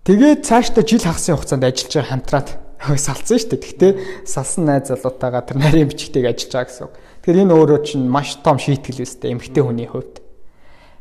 Тэгээд 0.04 0.44
цаашдаа 0.46 0.84
жил 0.84 1.02
хагасын 1.02 1.34
хугацаанд 1.34 1.64
ажиллаж 1.64 1.92
байгаа 1.96 2.12
хамтраад 2.12 2.48
салсан 3.00 3.38
шүү 3.40 3.50
дээ. 3.56 3.64
Гэхдээ 3.64 3.92
салсан 4.28 4.68
найз 4.68 4.92
залуутайгаа 4.92 5.42
тэр 5.48 5.58
нарийн 5.58 5.88
бичгтэйг 5.88 6.28
ажиллаж 6.30 6.52
байгаа 6.52 6.68
гэсэн. 6.68 6.88
Тэгэхээр 7.26 7.42
энэ 7.42 7.54
өөрөө 7.58 7.78
чинь 7.82 8.06
маш 8.06 8.38
том 8.38 8.54
шийтгэл 8.54 9.02
үстэй 9.02 9.34
эмэгтэй 9.34 9.58
хүний 9.58 9.90
хувьд. 9.90 10.22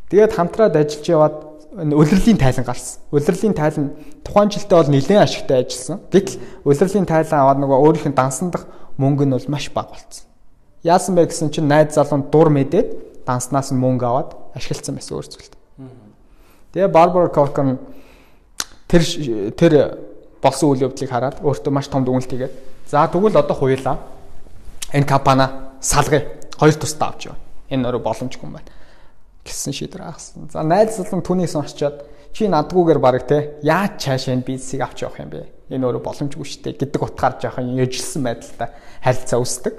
Тэгээд 0.09 0.33
хамтраад 0.33 0.73
ажиллаж 0.73 1.05
яваад 1.05 1.37
улирлын 1.77 2.41
тайлан 2.41 2.65
гарсан. 2.65 2.97
Улирлын 3.13 3.53
тайлан 3.53 3.93
тухайн 4.25 4.49
жилдээ 4.49 4.73
бол 4.73 4.89
нэлээд 4.89 5.21
ашигтай 5.21 5.61
ажилласан. 5.61 6.01
Гэтэл 6.09 6.41
улирлын 6.65 7.05
тайлан 7.05 7.39
аваад 7.45 7.61
нөгөө 7.61 7.77
өөрийнх 7.77 8.09
нь 8.09 8.17
дансандах 8.17 8.65
мөнгө 8.97 9.29
нь 9.29 9.37
бол 9.37 9.53
маш 9.53 9.69
бага 9.69 9.93
болсон. 9.93 10.25
Яасан 10.81 11.13
бэ 11.13 11.29
гэсэн 11.29 11.53
чинь 11.53 11.69
найз 11.69 11.93
залуу 11.93 12.25
дур 12.25 12.49
мэдээд 12.49 13.21
данснаас 13.21 13.69
нь 13.69 13.77
мөнгө 13.77 14.05
аваад 14.09 14.33
ашигласан 14.57 14.97
байсан 14.97 15.21
өөр 15.21 15.29
зүйлд. 15.29 15.53
Тэгээ 16.73 16.89
Барбара 16.89 17.29
Коркон 17.29 17.77
тэр 18.89 19.05
тэр 19.53 19.73
болсон 20.41 20.73
үйл 20.73 20.89
явдлыг 20.89 21.05
хараад 21.05 21.37
өөртөө 21.45 21.69
маш 21.69 21.85
том 21.85 22.01
дүгнэлт 22.01 22.33
хийгээд 22.33 22.53
за 22.89 23.05
тэгвэл 23.13 23.37
одоо 23.37 23.53
хуйлаа 23.53 24.01
энэ 24.89 25.05
компани 25.05 25.65
салгая. 25.81 26.23
Хоёр 26.57 26.75
тусдаа 26.75 27.15
авч 27.15 27.27
яваа. 27.27 27.39
Энэ 27.69 27.87
өөрөө 27.89 28.03
боломжгүй 28.03 28.45
юм 28.47 28.57
байна. 28.59 28.71
гэсэн 29.45 29.73
шийдвэр 29.73 30.09
агсан. 30.09 30.49
За 30.49 30.65
найз 30.65 30.97
залуу 30.97 31.21
түүнийг 31.21 31.49
сонсчоод 31.53 32.01
чи 32.33 32.49
надгүйгээр 32.49 32.99
баг 32.99 33.27
те 33.29 33.61
яаж 33.61 34.01
цааш 34.01 34.33
энэ 34.33 34.41
бизнесийг 34.41 34.81
авч 34.81 35.05
явах 35.05 35.21
юм 35.21 35.29
бэ? 35.29 35.45
Энэ 35.69 35.85
өөрөө 35.85 36.01
боломжгүй 36.01 36.45
шүү 36.45 36.61
дээ 36.65 36.79
гэдэг 36.81 37.01
утгаар 37.05 37.37
жоохон 37.37 37.77
яжилсан 37.77 38.21
байдалтай 38.25 38.69
харилцаа 39.05 39.39
үүсдэг. 39.39 39.73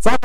За 0.00 0.16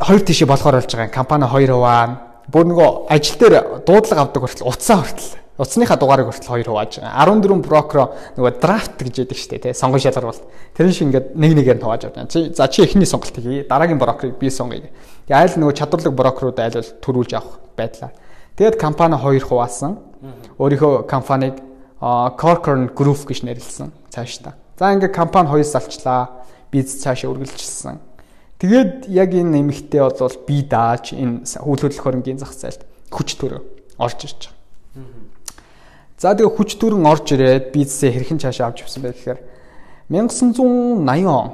хоёр 0.00 0.22
тишээ 0.24 0.48
болохоор 0.48 0.80
болж 0.80 0.88
байгаа 0.88 1.12
компани 1.12 1.44
хоёр 1.44 1.70
хуваа 1.76 2.04
бүр 2.48 2.64
нөгөө 2.72 2.90
ажил 3.12 3.36
дээр 3.36 3.84
дуудлага 3.84 4.24
авдаг 4.24 4.40
хүртэл 4.40 4.68
утсаа 4.68 5.04
хүртэл 5.04 5.39
Утасныхаа 5.60 6.00
дугаарыг 6.00 6.32
хүртэл 6.32 6.56
хоёр 6.56 6.68
хувааж 6.72 7.04
байгаа. 7.04 7.28
14 7.28 7.60
брокер 7.60 8.00
нөгөө 8.40 8.52
драфт 8.64 8.96
гэж 8.96 9.28
яддаг 9.28 9.36
шүү 9.36 9.50
дээ, 9.52 9.64
тий. 9.68 9.74
Сонгон 9.76 10.00
шалгаруулалт. 10.00 10.48
Тэр 10.72 10.88
шиг 10.88 11.12
ингээд 11.12 11.36
нэг 11.36 11.52
нэгээр 11.52 11.76
нь 11.76 11.84
хувааж 11.84 12.08
авдаг. 12.08 12.32
Чи 12.32 12.48
за 12.48 12.64
чи 12.72 12.80
эхний 12.80 13.04
сонголтыг 13.04 13.44
хий. 13.44 13.68
Дараагийн 13.68 14.00
брокерыг 14.00 14.40
би 14.40 14.48
сонгоё. 14.48 14.88
Тэгээ 15.28 15.36
айл 15.36 15.60
нөгөө 15.60 15.76
чадварлаг 15.76 16.16
брокерууд 16.16 16.56
айл 16.64 16.80
бол 16.80 16.92
төрүүлж 17.04 17.32
авах 17.36 17.60
байдлаар. 17.76 18.16
Тэгээд 18.56 18.80
компани 18.80 19.20
хоёр 19.20 19.44
хуваасан. 19.44 20.00
Өөрийнхөө 20.56 21.04
компанийг 21.04 21.60
Corcoran 22.00 22.88
Group 22.96 23.28
гэж 23.28 23.44
нэрлсэн 23.44 23.92
цаашдаа. 24.08 24.56
За 24.80 24.96
ингээд 24.96 25.12
компани 25.12 25.52
хоёроос 25.52 25.76
авчлаа. 25.76 26.40
Бизнес 26.72 27.04
цаашаа 27.04 27.36
үргэлжилсэн. 27.36 28.00
Тэгээд 28.60 29.08
яг 29.12 29.32
энэ 29.36 29.60
нэмэгтэй 29.60 30.00
бол 30.00 30.36
би 30.48 30.64
дааж 30.64 31.12
энэ 31.12 31.44
үйл 31.44 31.80
хөдлөх 31.84 32.00
хөрөнгийн 32.00 32.40
зах 32.40 32.56
зээлд 32.56 32.84
хүч 33.12 33.36
төрөө 33.36 33.60
орж 34.00 34.20
ирж 34.24 34.40
байгаа. 34.48 35.29
За 36.20 36.36
тэгээ 36.36 36.52
хүч 36.52 36.76
төрөн 36.76 37.08
орж 37.08 37.32
ирээд 37.32 37.72
бизнесээ 37.72 38.12
хэрхэн 38.12 38.44
цаашаа 38.44 38.68
авч 38.68 38.84
явсан 38.84 39.00
бэ 39.00 39.16
гэхээр 39.16 39.40
1980 40.12 41.24
он 41.24 41.48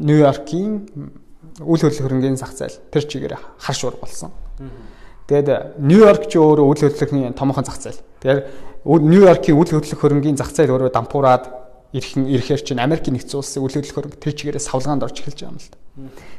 Нью-Йоркийн 0.00 0.72
үйл 1.60 1.82
хөдлөх 1.84 2.00
хөрөнгөний 2.00 2.40
зах 2.40 2.56
зээл 2.56 2.80
тэр 2.88 3.04
чигээр 3.04 3.36
хар 3.36 3.76
шуурга 3.76 4.08
болсон. 4.08 4.32
Тэгээд 5.28 5.78
Нью-Йорк 5.84 6.32
ч 6.32 6.40
өөрөө 6.40 6.64
үйл 6.64 6.80
хөдлөлийн 6.80 7.36
томхон 7.36 7.68
зах 7.68 7.76
зээл. 7.76 8.00
Тэгэхээр 8.24 8.40
Нью-Йоркийн 8.88 9.56
үйл 9.60 9.72
хөдлөх 9.76 10.00
хөрөнгөний 10.00 10.40
зах 10.40 10.48
зээл 10.56 10.72
өөрөө 10.72 10.90
дампуураад 10.96 11.44
ирэхэн 11.92 12.24
ирэхээр 12.32 12.62
чинь 12.64 12.80
Америкийн 12.80 13.20
нэгдсэн 13.20 13.36
улсын 13.36 13.62
үйл 13.68 13.76
хөдлөх 13.76 13.94
хөрөнгө 14.00 14.16
тэр 14.16 14.32
чигээрээ 14.32 14.64
савлгаанд 14.64 15.04
орж 15.04 15.20
эхэлж 15.20 15.44
байгаа 15.44 15.52
юм 15.52 15.60
л 15.60 15.68
да. 15.68 15.76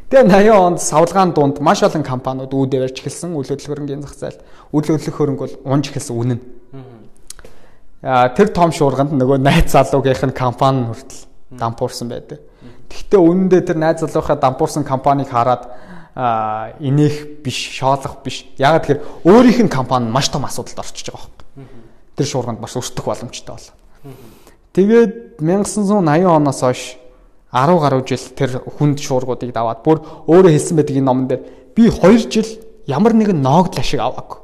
Тэгээ 0.10 0.50
80 0.50 0.66
онд 0.66 0.80
савлгаан 0.82 1.32
дунд 1.38 1.62
маш 1.62 1.86
олон 1.86 2.02
компаниуд 2.02 2.50
үүдээр 2.50 2.90
барьж 2.90 2.98
эхэлсэн 3.06 3.38
үйл 3.38 3.54
хөдлөх 3.54 3.70
хөрөнгөний 3.70 4.02
зах 4.02 4.18
зээл. 4.18 4.42
Үйл 4.74 4.90
хөдлөх 4.98 5.14
хөрөнгө 5.14 5.44
бол 5.46 5.56
унж 5.62 5.94
эхэлсэн 5.94 6.18
үнэн. 6.18 6.42
Тэр 8.04 8.52
том 8.52 8.72
шуурганд 8.76 9.16
нөгөө 9.16 9.40
найз 9.40 9.72
залуугийнх 9.72 10.28
нь 10.28 10.36
компани 10.36 10.92
хүртэл 10.92 11.24
дампуурсан 11.56 12.12
байдаг. 12.12 12.44
Гэхдээ 12.92 13.20
үнэндээ 13.24 13.62
тэр 13.64 13.78
найз 13.80 14.04
залуухаа 14.04 14.36
дампуурсан 14.36 14.84
компанийг 14.84 15.32
хараад 15.32 15.72
а 16.12 16.76
инех 16.84 17.40
биш 17.40 17.56
шоолох 17.80 18.20
биш. 18.20 18.44
Яг 18.60 18.84
тэгэхээр 18.84 19.24
өөрийнх 19.24 19.64
нь 19.64 19.72
компани 19.72 20.12
маш 20.12 20.28
том 20.28 20.44
асуудалд 20.44 20.84
орчиж 20.84 21.16
байгаа 21.16 21.32
байхгүй. 21.32 21.66
Тэр 22.20 22.28
шуурганд 22.28 22.60
бас 22.60 22.76
өртөх 22.76 23.08
боломжтой 23.08 23.56
бол. 23.56 23.72
Тэгээд 24.76 25.40
1980 25.40 26.28
оноос 26.28 26.60
хойш 26.60 27.00
10 27.56 27.80
гаруй 27.80 28.04
жил 28.04 28.26
тэр 28.36 28.60
хүнд 28.68 29.00
шуургуудыг 29.00 29.56
даваад 29.56 29.80
бүр 29.80 30.04
өөрөө 30.28 30.52
хэлсэн 30.52 30.76
байдаг 30.76 30.96
энэ 31.00 31.08
номон 31.08 31.28
дээр 31.32 31.42
би 31.72 31.88
2 31.88 32.28
жил 32.28 32.50
ямар 32.84 33.16
нэгэн 33.16 33.40
ноогдол 33.40 33.80
ашиг 33.80 34.04
аваагүй. 34.04 34.44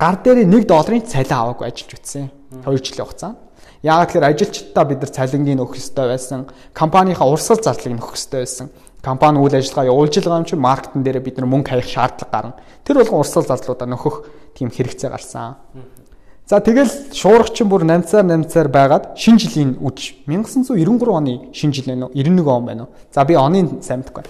Гар 0.00 0.16
дээр 0.24 0.46
1 0.48 0.64
долларын 0.64 1.04
цалин 1.04 1.36
аваагүй 1.36 1.66
ажиллаж 1.68 1.94
үтсэн. 1.98 2.37
2 2.50 2.78
жилийн 2.80 3.06
хугацаанд. 3.06 3.36
Яг 3.82 4.10
тэгэхээр 4.10 4.30
ажилчдаа 4.32 4.84
бид 4.84 5.00
нар 5.02 5.12
цалингийн 5.12 5.62
өгөх 5.62 5.78
ёстой 5.78 6.08
байсан. 6.10 6.48
Компанийнхаа 6.74 7.28
урсгал 7.28 7.62
зардлыг 7.62 7.94
нөхөх 7.98 8.18
ёстой 8.18 8.42
байсан 8.42 8.68
компани 9.02 9.38
үйл 9.38 9.54
ажиллагаа 9.54 9.90
явуулж 9.90 10.14
байгаа 10.18 10.38
юм 10.42 10.44
чи 10.44 10.56
маркетинг 10.56 11.04
дээр 11.04 11.20
бид 11.22 11.38
нар 11.38 11.46
мөнгө 11.46 11.70
хаях 11.70 11.86
шаардлага 11.86 12.32
гарна. 12.32 12.54
Тэр 12.84 12.98
болгон 12.98 13.20
урсгал 13.22 13.46
зардлуудаа 13.46 13.88
нөхөх 13.88 14.26
тийм 14.58 14.70
хэрэгцээ 14.70 15.10
гарсан. 15.10 15.56
За 16.48 16.60
тэгэл 16.60 16.90
шуургачин 17.12 17.68
бүр 17.68 17.84
8 17.84 18.08
цаар 18.08 18.24
8 18.26 18.48
цаар 18.50 18.68
байгаад 18.68 19.14
шинэ 19.14 19.38
жилийн 19.38 19.70
үж 19.78 20.16
1993 20.26 21.12
оны 21.12 21.52
шинэ 21.52 21.72
жил 21.72 21.86
байна 21.86 22.06
уу 22.08 22.12
91 22.14 22.48
он 22.48 22.64
байна 22.64 22.82
уу. 22.84 22.90
За 23.12 23.24
би 23.24 23.34
оны 23.36 23.82
сайн 23.82 24.00
мэдэхгүй. 24.00 24.24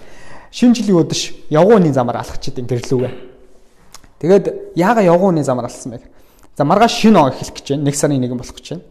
Шинэ 0.51 0.75
жилийн 0.75 0.99
өдөш 0.99 1.21
явгууны 1.49 1.93
замаар 1.95 2.21
алхачихд 2.21 2.59
энэ 2.59 2.69
гэрлүүгээ. 2.69 3.13
Тэгээд 4.19 4.45
яага 4.75 5.01
явгууны 5.07 5.47
замаар 5.47 5.71
алсан 5.71 5.95
бэ? 5.95 6.03
За 6.59 6.65
маргааш 6.65 6.91
шинэ 6.91 7.19
он 7.23 7.31
эхлэх 7.31 7.55
гэж 7.55 7.79
байна. 7.79 7.87
1 7.87 7.95
сарын 7.95 8.19
1 8.19 8.35
болох 8.35 8.57
гэж 8.59 8.67
байна. 8.75 8.83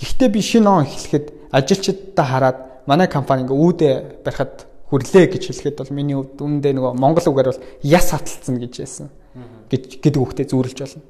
Гэхдээ 0.00 0.28
би 0.32 0.40
шинэ 0.40 0.70
он 0.72 0.88
эхлэхэд 0.88 1.52
ажилчдаа 1.52 2.24
хараад 2.24 2.58
манай 2.88 3.12
компани 3.12 3.44
ингээ 3.44 3.60
үүдэ 3.60 3.88
барихад 4.24 4.64
хүрлээ 4.88 5.28
гэж 5.28 5.52
хэлэхэд 5.52 5.76
бол 5.84 5.92
миний 5.92 6.16
хувьд 6.16 6.40
үүндээ 6.40 6.72
нөгөө 6.80 6.96
монгол 6.96 7.28
үгээр 7.28 7.52
бол 7.52 7.64
яс 7.84 8.08
хаталцсан 8.08 8.56
гэж 8.56 8.72
байсан. 8.72 9.12
гэж 9.68 10.00
гэдэг 10.00 10.16
үгтэй 10.16 10.48
зүүрлж 10.48 10.78
болно. 10.80 11.04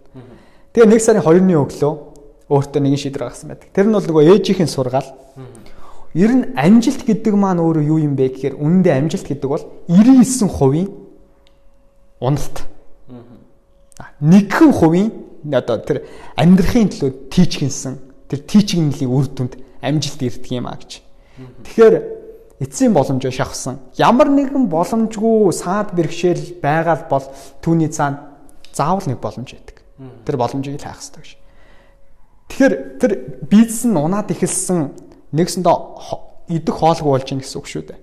Тэгээ 0.75 0.91
нэг 0.91 0.99
сарын 0.99 1.23
2-ны 1.23 1.55
өглөө 1.63 1.93
өөртөө 2.51 2.81
нэгэн 2.83 2.99
шийдвэр 3.07 3.31
гаргасан 3.31 3.55
байдаг. 3.55 3.71
Тэр 3.71 3.87
нь 3.87 3.95
бол 3.95 4.03
нөгөө 4.11 4.35
ээжийнхэн 4.35 4.67
сургаал. 4.67 5.15
Ер 6.19 6.33
нь 6.35 6.51
амжилт 6.59 7.07
гэдэг 7.07 7.39
маань 7.39 7.63
өөрөө 7.63 7.87
юу 7.87 8.03
юм 8.03 8.19
бэ 8.19 8.35
гэхээр 8.35 8.59
үнэндээ 8.59 8.99
амжилт 8.99 9.31
гэдэг 9.31 9.47
бол 9.47 9.63
99% 9.87 10.91
уналт. 12.19 12.57
Нэгэн 14.19 14.73
хувийн 14.75 15.30
одоо 15.49 15.77
тэр 15.81 16.05
амьдрахын 16.37 16.91
төлөө 16.93 17.11
тийчгэнсэн 17.33 17.95
тэр 18.29 18.41
тийчгэнлийн 18.45 19.11
үр 19.11 19.27
дүнд 19.27 19.55
амжилт 19.81 20.21
ирдэг 20.21 20.53
юм 20.53 20.67
а 20.69 20.77
гэж. 20.77 21.01
Тэгэхээр 21.65 21.95
эцсийн 22.61 22.93
боломжоо 22.93 23.33
шахсан. 23.33 23.81
Ямар 23.97 24.29
нэгэн 24.29 24.69
боломжгүй 24.69 25.53
саад 25.57 25.97
бэрхшээл 25.97 26.61
байгаад 26.61 27.09
бол 27.09 27.25
түүний 27.65 27.89
цаана 27.89 28.37
заавал 28.73 29.09
нэг 29.09 29.19
боломж 29.21 29.57
байдаг. 29.57 29.81
Тэр 30.29 30.37
боломжийг 30.37 30.77
л 30.77 30.85
хайх 30.85 31.01
хэрэгтэй 31.01 31.25
гэж. 31.25 31.31
Тэгэхээр 32.51 32.75
тэр 33.01 33.13
бизнес 33.49 33.85
нь 33.89 33.97
унаад 33.97 34.29
эхэлсэн 34.29 34.93
нэгсэндээ 35.33 35.77
идэх 36.51 36.77
хоолгүй 36.77 37.11
болж 37.17 37.25
гин 37.25 37.41
гэсэн 37.41 37.59
үг 37.59 37.67
шүү 37.67 37.85
дээ. 37.89 38.01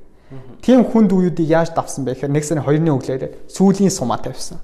Тийм 0.63 0.84
хүнд 0.88 1.12
үеүүдийг 1.12 1.47
яаж 1.47 1.69
давсан 1.76 2.04
бэ 2.04 2.15
гэхээр 2.15 2.32
нэг 2.32 2.43
сарын 2.43 2.63
2-ны 2.63 2.91
өглөөр 2.95 3.23
сүүлийн 3.52 3.91
сумаа 3.91 4.19
тавьсан. 4.19 4.60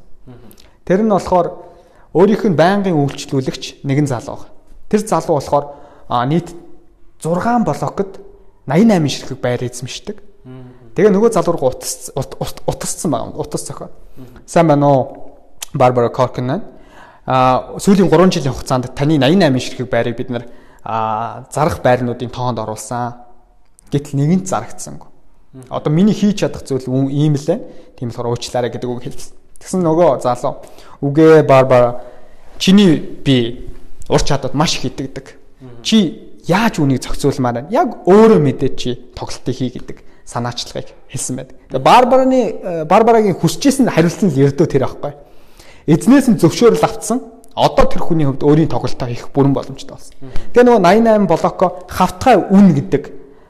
Тэр 0.87 1.03
нь 1.03 1.11
болохоор 1.11 1.72
өөрийнх 2.13 2.45
нь 2.45 2.57
байнгын 2.57 2.93
үйлчлүүлэгч 2.93 3.83
нэгэн 3.83 4.07
залуу. 4.07 4.45
Тэр 4.89 5.01
залуу 5.01 5.41
болохоор 5.41 5.65
нийт 6.29 6.53
6 7.17 7.65
блокод 7.65 8.21
88 8.69 9.09
ширхэг 9.09 9.39
байр 9.41 9.65
эзэмшдэг. 9.65 10.17
Тэгээ 10.93 11.09
нөгөө 11.09 11.33
залуур 11.33 11.57
утас 11.73 12.13
утассан 12.13 13.11
байгаа. 13.11 13.33
Утас 13.33 13.65
зохио. 13.65 13.89
Сайн 14.45 14.67
байна 14.67 14.87
уу? 14.87 15.01
Барбара 15.73 16.09
Коркнен. 16.09 16.61
А 17.25 17.73
сүүлийн 17.79 18.11
3 18.11 18.29
жилийн 18.29 18.53
хугацаанд 18.53 18.93
таны 18.93 19.17
88 19.17 19.59
ширхэг 19.59 19.89
байрыг 19.89 20.17
бид 20.17 20.29
нэр 20.29 20.45
зарах 20.85 21.81
байрнуудын 21.81 22.29
тоонд 22.29 22.59
оруулсан. 22.59 23.25
Гэтэл 23.89 24.19
нэгэнт 24.19 24.45
зарагдсангүй. 24.45 25.09
Одоо 25.69 25.91
миний 25.93 26.13
хийж 26.13 26.45
чадах 26.45 26.61
зүйл 26.61 26.85
ийм 27.09 27.33
л 27.33 27.45
байна. 27.47 27.63
Тийм 27.97 28.09
болохоор 28.09 28.37
уучлаарай 28.37 28.69
гэдэг 28.69 28.89
үг 28.89 29.03
хэлсэн. 29.03 29.33
Тэгсэн 29.63 29.79
нөгөө 29.79 30.19
залуу 30.19 30.59
үгээ 30.99 31.47
Барбара 31.47 32.03
чиний 32.59 32.99
би 32.99 33.71
ур 34.11 34.19
чадвар 34.19 34.51
маш 34.51 34.75
их 34.75 34.91
идэгдэг. 34.91 35.39
Чи 35.81 36.35
яаж 36.47 36.83
үнийг 36.83 36.99
зохицуулмаар 36.99 37.63
байна? 37.63 37.71
Яг 37.71 38.03
өөрөө 38.03 38.43
мэдээ 38.43 38.75
чи 38.75 38.99
тоглолтыг 39.15 39.55
хий 39.55 39.71
гэдэг 39.71 40.03
санаачлагыг 40.27 40.91
хэлсэн 41.07 41.35
байдаг. 41.39 41.55
Тэгээ 41.71 41.79
Барбараны 41.83 42.41
э, 42.43 42.85
Барбарагийн 42.85 43.39
хүсчээсэн 43.39 43.87
хариулт 43.87 44.19
нь 44.23 44.35
ярдөө 44.35 44.67
тэр 44.67 44.83
аахгүй. 44.87 45.15
Эзнээс 45.87 46.27
нь 46.27 46.39
зөвшөөрөл 46.39 46.83
автсан. 46.83 47.23
Одоо 47.55 47.85
тэр 47.87 48.03
хүний 48.03 48.27
хувьд 48.27 48.43
өөрийн 48.43 48.71
тоглолтоо 48.71 49.07
хийх 49.07 49.31
бүрэн 49.31 49.53
боломжтой 49.53 49.95
болсон. 49.95 50.15
Тэгээ 50.51 50.67
нөгөө 50.67 50.83
88 50.83 51.27
блоко 51.29 51.67
хавтгай 51.87 52.35
үн 52.39 52.73
гэдэг 52.73 53.03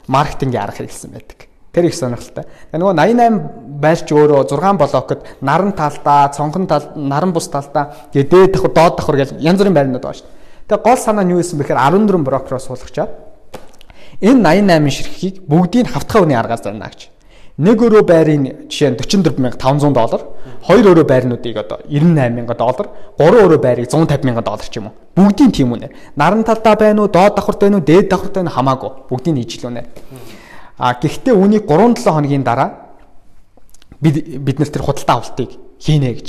маркетингийн 0.06 0.62
арга 0.62 0.84
хэлсэн 0.84 1.10
байдаг. 1.14 1.43
Тэр 1.74 1.90
их 1.90 1.94
сонирхолтой. 1.98 2.46
Тэгээ 2.70 2.78
нөгөө 2.78 2.94
88 2.94 3.64
байлч 3.82 4.08
өөрөө 4.14 4.46
6 4.46 4.78
блокод 4.78 5.26
наран 5.42 5.72
талдаа, 5.74 6.30
цонхон 6.30 6.66
тал, 6.70 6.94
наран 6.94 7.34
бус 7.34 7.48
талдаа, 7.50 7.90
дээд 8.14 8.30
давхар, 8.30 8.70
доод 8.70 8.96
давхар 8.98 9.16
гэж 9.18 9.34
янз 9.42 9.58
бүрийн 9.58 9.74
байрнууд 9.74 10.02
байгаа 10.02 10.18
шүү 10.22 10.28
дээ. 10.30 10.70
Тэгээ 10.70 10.84
гол 10.86 11.00
санаа 11.02 11.24
нь 11.26 11.34
юу 11.34 11.42
байсан 11.42 11.58
бэхээр 11.58 11.82
14 11.82 12.24
брокероо 12.24 12.62
суулгачаад 12.62 13.10
энэ 14.22 14.40
88 14.40 14.94
ширхгийг 14.94 15.34
бүгдийг 15.50 15.90
хавтгай 15.90 16.22
үний 16.22 16.38
аргаар 16.38 16.62
зарна 16.62 16.88
гэж. 16.88 17.10
Нэг 17.54 17.78
өрөө 17.86 18.02
байрын 18.02 18.66
жишээ 18.66 18.90
нь 18.90 18.98
44500 18.98 19.94
доллар, 19.94 20.22
хоёр 20.66 20.86
өрөө 20.90 21.06
байрнуудыг 21.06 21.54
одоо 21.54 21.78
98000 21.86 22.50
доллар, 22.58 22.86
гурван 23.14 23.46
өрөө 23.46 23.60
байрыг 23.62 23.86
150000 23.86 24.42
доллар 24.42 24.66
ч 24.66 24.74
юм 24.78 24.90
уу. 24.90 24.94
Бүгдийн 25.14 25.52
тийм 25.54 25.70
үнээр. 25.70 25.94
Наран 26.18 26.42
талдаа 26.42 26.74
байна 26.74 27.06
уу, 27.06 27.12
доод 27.12 27.38
давхарт 27.38 27.62
байна 27.62 27.78
уу, 27.78 27.86
дээд 27.86 28.10
давхарт 28.10 28.34
байна 28.34 28.50
хамаагүй. 28.50 28.90
Бүгдийн 29.06 29.38
нийтлүүнээр. 29.38 29.86
А 30.78 30.94
гэхдээ 30.94 31.34
үүнийг 31.34 31.64
3-7 31.68 32.10
хоногийн 32.10 32.42
дараа 32.42 32.94
бид 34.00 34.38
бид 34.42 34.58
нар 34.58 34.68
тэр 34.68 34.82
худалдаа 34.82 35.22
авалтыг 35.22 35.50
хийнэ 35.78 36.10
гэж 36.14 36.28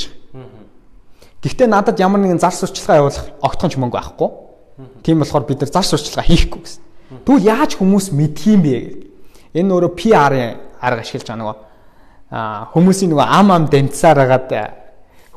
Гэхдээ 1.46 1.70
надад 1.70 2.02
ямар 2.02 2.26
нэгэн 2.26 2.42
зар 2.42 2.58
сурчлагаа 2.58 3.06
явуулах 3.06 3.30
огтхон 3.38 3.70
ч 3.70 3.78
мөнгө 3.78 3.94
байхгүй. 3.94 4.30
Тийм 5.06 5.22
болохоор 5.22 5.46
бид 5.46 5.62
нар 5.62 5.70
зар 5.70 5.86
сурчлагаа 5.86 6.26
хийхгүй 6.26 6.62
гэсэн. 6.66 6.82
Тэгвэл 7.22 7.46
яаж 7.46 7.78
хүмүүс 7.78 8.10
мэдх 8.18 8.50
юм 8.50 8.66
бэ 8.66 8.74
гэх. 8.74 8.98
Энэ 9.54 9.70
өөрөө 9.70 9.92
PR-ын 9.94 10.58
арга 10.82 11.06
ашиглаж 11.06 11.30
байгаа 11.30 11.38
нөгөө 11.46 11.58
хүмүүсийн 12.74 13.10
нөгөө 13.14 13.28
ам 13.30 13.48
ам 13.54 13.64
дэмцсаар 13.70 14.18
хагаад 14.26 14.50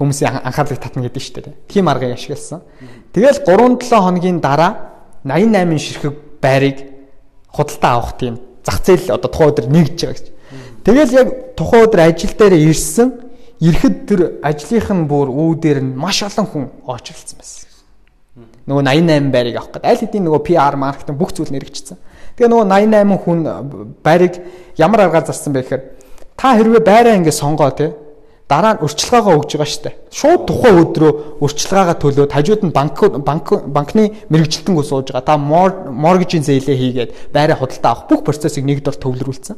хүмүүсийн 0.00 0.48
анхаарлыг 0.48 0.80
татна 0.80 1.04
гэдэг 1.04 1.20
шүү 1.20 1.44
дээ. 1.44 1.60
Тийм 1.68 1.92
аргыг 1.92 2.16
ашигласан. 2.16 2.64
Тэгэл 3.12 3.44
3-7 3.44 3.84
хоногийн 4.00 4.40
дараа 4.40 4.72
88 5.28 5.76
ширхэг 5.76 6.40
байрыг 6.40 6.88
худалдаа 7.52 7.92
авах 8.00 8.16
тийм 8.16 8.40
зах 8.68 8.84
зээл 8.84 9.16
одоо 9.16 9.32
тухайн 9.32 9.50
өдөр 9.56 9.66
нэгж 9.72 9.96
байгаа 9.96 10.16
гэж. 10.20 10.26
Тэгэл 10.84 11.16
яг 11.16 11.28
тухайн 11.56 11.88
өдөр 11.88 12.00
ажил 12.04 12.34
дээр 12.36 12.54
ирсэн 12.68 13.08
Ирэхэд 13.58 13.96
тэр 14.06 14.20
ажлынх 14.38 14.86
нь 14.94 15.08
бүр 15.10 15.32
үүдээр 15.34 15.82
нь 15.82 15.96
маш 15.98 16.22
олон 16.22 16.46
хүн 16.46 16.64
очролцсон 16.86 17.42
байсан. 17.42 17.66
Нөгөө 18.70 18.84
88 18.86 19.34
байрыг 19.34 19.56
авах 19.58 19.70
гэдэг. 19.74 19.82
Аль 19.82 19.98
хэдийн 19.98 20.24
нөгөө 20.30 20.42
PR 20.46 20.74
маркетинг 20.78 21.18
бүх 21.18 21.34
зүйл 21.34 21.50
нэрэгчсэн. 21.50 21.98
Тэгээ 22.38 22.50
нөгөө 22.54 22.66
88 22.70 23.18
хүн 23.18 23.38
байрыг 23.98 24.34
ямар 24.78 25.10
аргаар 25.10 25.26
зарсан 25.26 25.50
бэ 25.50 25.66
гэхээр 25.66 25.82
та 26.38 26.54
хэрвээ 26.54 26.82
байраа 26.86 27.18
ингэ 27.18 27.34
сонгоо 27.34 27.74
те 27.74 27.98
дараа 28.48 28.74
нь 28.74 28.82
урьдчилгаагаа 28.82 29.36
өгж 29.36 29.60
байгаа 29.60 29.68
штэ. 29.68 29.90
Шууд 30.08 30.48
тухайн 30.48 30.80
өдрөө 30.80 31.12
урьдчилгаагаа 31.44 31.96
төлөөд 32.00 32.32
хажууд 32.32 32.62
нь 32.64 32.72
банк 32.72 32.96
банк 33.20 33.46
банкны 33.68 34.24
мэрэгжилтэн 34.32 34.72
ус 34.72 34.88
сууж 34.88 35.12
байгаа. 35.12 35.36
Та 35.36 35.36
моргежийн 35.36 36.48
зээлээ 36.48 36.76
хийгээд 36.80 37.10
байраа 37.28 37.60
худалдаа 37.60 37.92
авах 37.92 38.08
бүх 38.08 38.24
процессыг 38.24 38.64
нэг 38.64 38.80
дор 38.80 38.96
төвлөрүүлсэн. 38.96 39.56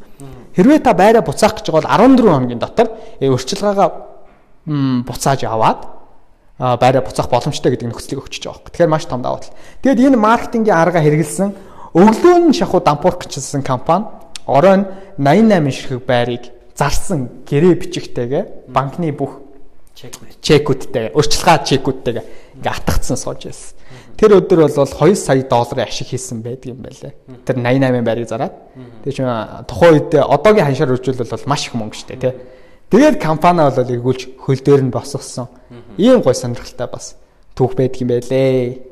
Хэрвээ 0.59 0.83
та 0.83 0.91
байраа 0.91 1.23
буцаах 1.23 1.55
гэж 1.63 1.71
бол 1.71 1.87
14 1.87 2.19
хоногийн 2.19 2.59
дотор 2.59 2.91
урьдчилгаагаа 3.23 3.89
буцааж 5.07 5.47
аваад 5.47 5.79
байраа 6.59 7.01
буцаах 7.01 7.31
боломжтой 7.31 7.71
гэдэг 7.71 7.95
нөхцөлийг 7.95 8.27
өгч 8.27 8.43
байгаа. 8.43 8.67
Тэгэхээр 8.75 8.91
маш 8.91 9.07
том 9.07 9.23
давуу 9.23 9.39
тал. 9.39 9.55
Тэгэд 9.87 10.11
энэ 10.11 10.19
маркетингийн 10.19 10.75
арга 10.75 10.99
хэрэгэлсэн 10.99 11.49
өглөө 11.95 12.35
нь 12.51 12.53
шахуу 12.53 12.83
дампуурч 12.83 13.31
гэсэн 13.31 13.63
компани 13.63 14.11
оройн 14.45 14.85
88 15.15 15.71
ширхэг 15.71 16.03
байрыг 16.03 16.43
зарсан 16.75 17.43
гэрээ 17.45 17.75
бичигтэйгээ 17.75 18.43
банкны 18.73 19.11
бүх 19.11 19.39
чекүүдтэй 19.95 21.11
урьдчилгаа 21.13 21.61
чекүүдтэйгээ 21.67 22.25
ингээ 22.57 22.73
атгацсан 22.73 23.17
сууж 23.19 23.45
байсан. 23.45 23.75
Тэр 24.17 24.37
өдөр 24.39 24.65
бол 24.65 24.87
2 24.87 25.15
сая 25.15 25.43
долларын 25.45 25.85
ашиг 25.85 26.09
хийсэн 26.09 26.41
байдаг 26.41 26.71
юм 26.71 26.81
байлээ. 26.81 27.13
Тэр 27.45 27.57
88 27.59 28.05
байрыг 28.05 28.27
зараад. 28.29 28.53
Тэгээ 29.03 29.15
чинь 29.17 29.29
тухайн 29.67 29.93
үед 29.97 30.11
одоогийн 30.15 30.65
ханшаар 30.65 30.93
үржүүлэл 30.95 31.31
бол 31.31 31.49
маш 31.49 31.67
их 31.67 31.75
мөнгө 31.75 31.97
штэ 31.97 32.15
тий. 32.21 32.33
Тэгээд 32.91 33.17
компани 33.21 33.65
бол 33.65 33.93
эргүүлж 33.93 34.21
хөл 34.39 34.61
дээр 34.61 34.81
нь 34.87 34.93
босгосон. 34.93 35.47
Ийм 35.97 36.21
гой 36.21 36.35
сонирхолтой 36.35 36.87
бас 36.87 37.15
түүх 37.55 37.75
байдаг 37.75 38.01
юм 38.01 38.09
байлээ. 38.11 38.90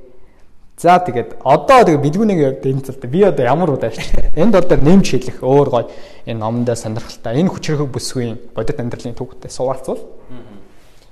За 0.80 0.96
тэгээд 1.04 1.44
одоо 1.44 1.84
тэгээд 1.84 2.04
бэлгүүнийг 2.08 2.39
явд 2.39 2.63
энэ 2.63 2.88
цалт 2.88 3.04
би 3.12 3.20
одоо 3.28 3.44
ямар 3.44 3.76
удаач. 3.76 4.00
Энд 4.32 4.56
одоо 4.56 4.80
нэмж 4.80 5.12
хэлэх 5.12 5.44
өөр 5.44 5.68
гой 5.68 5.86
энэ 6.24 6.39
номдоо 6.39 6.72
сонирхолтой. 6.80 7.36
Энэ 7.36 7.52
хүчрхэг 7.52 7.92
бүсгүй 7.92 8.56
бодит 8.56 8.80
амьдралын 8.80 9.12
түүхтэй 9.12 9.52
суулцвал 9.52 10.00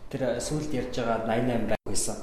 тэр 0.07 0.39
сүүлд 0.39 0.71
ярьж 0.71 0.95
байгаа 1.03 1.27
88 1.27 1.67
байг 1.67 1.83
байсан. 1.83 2.15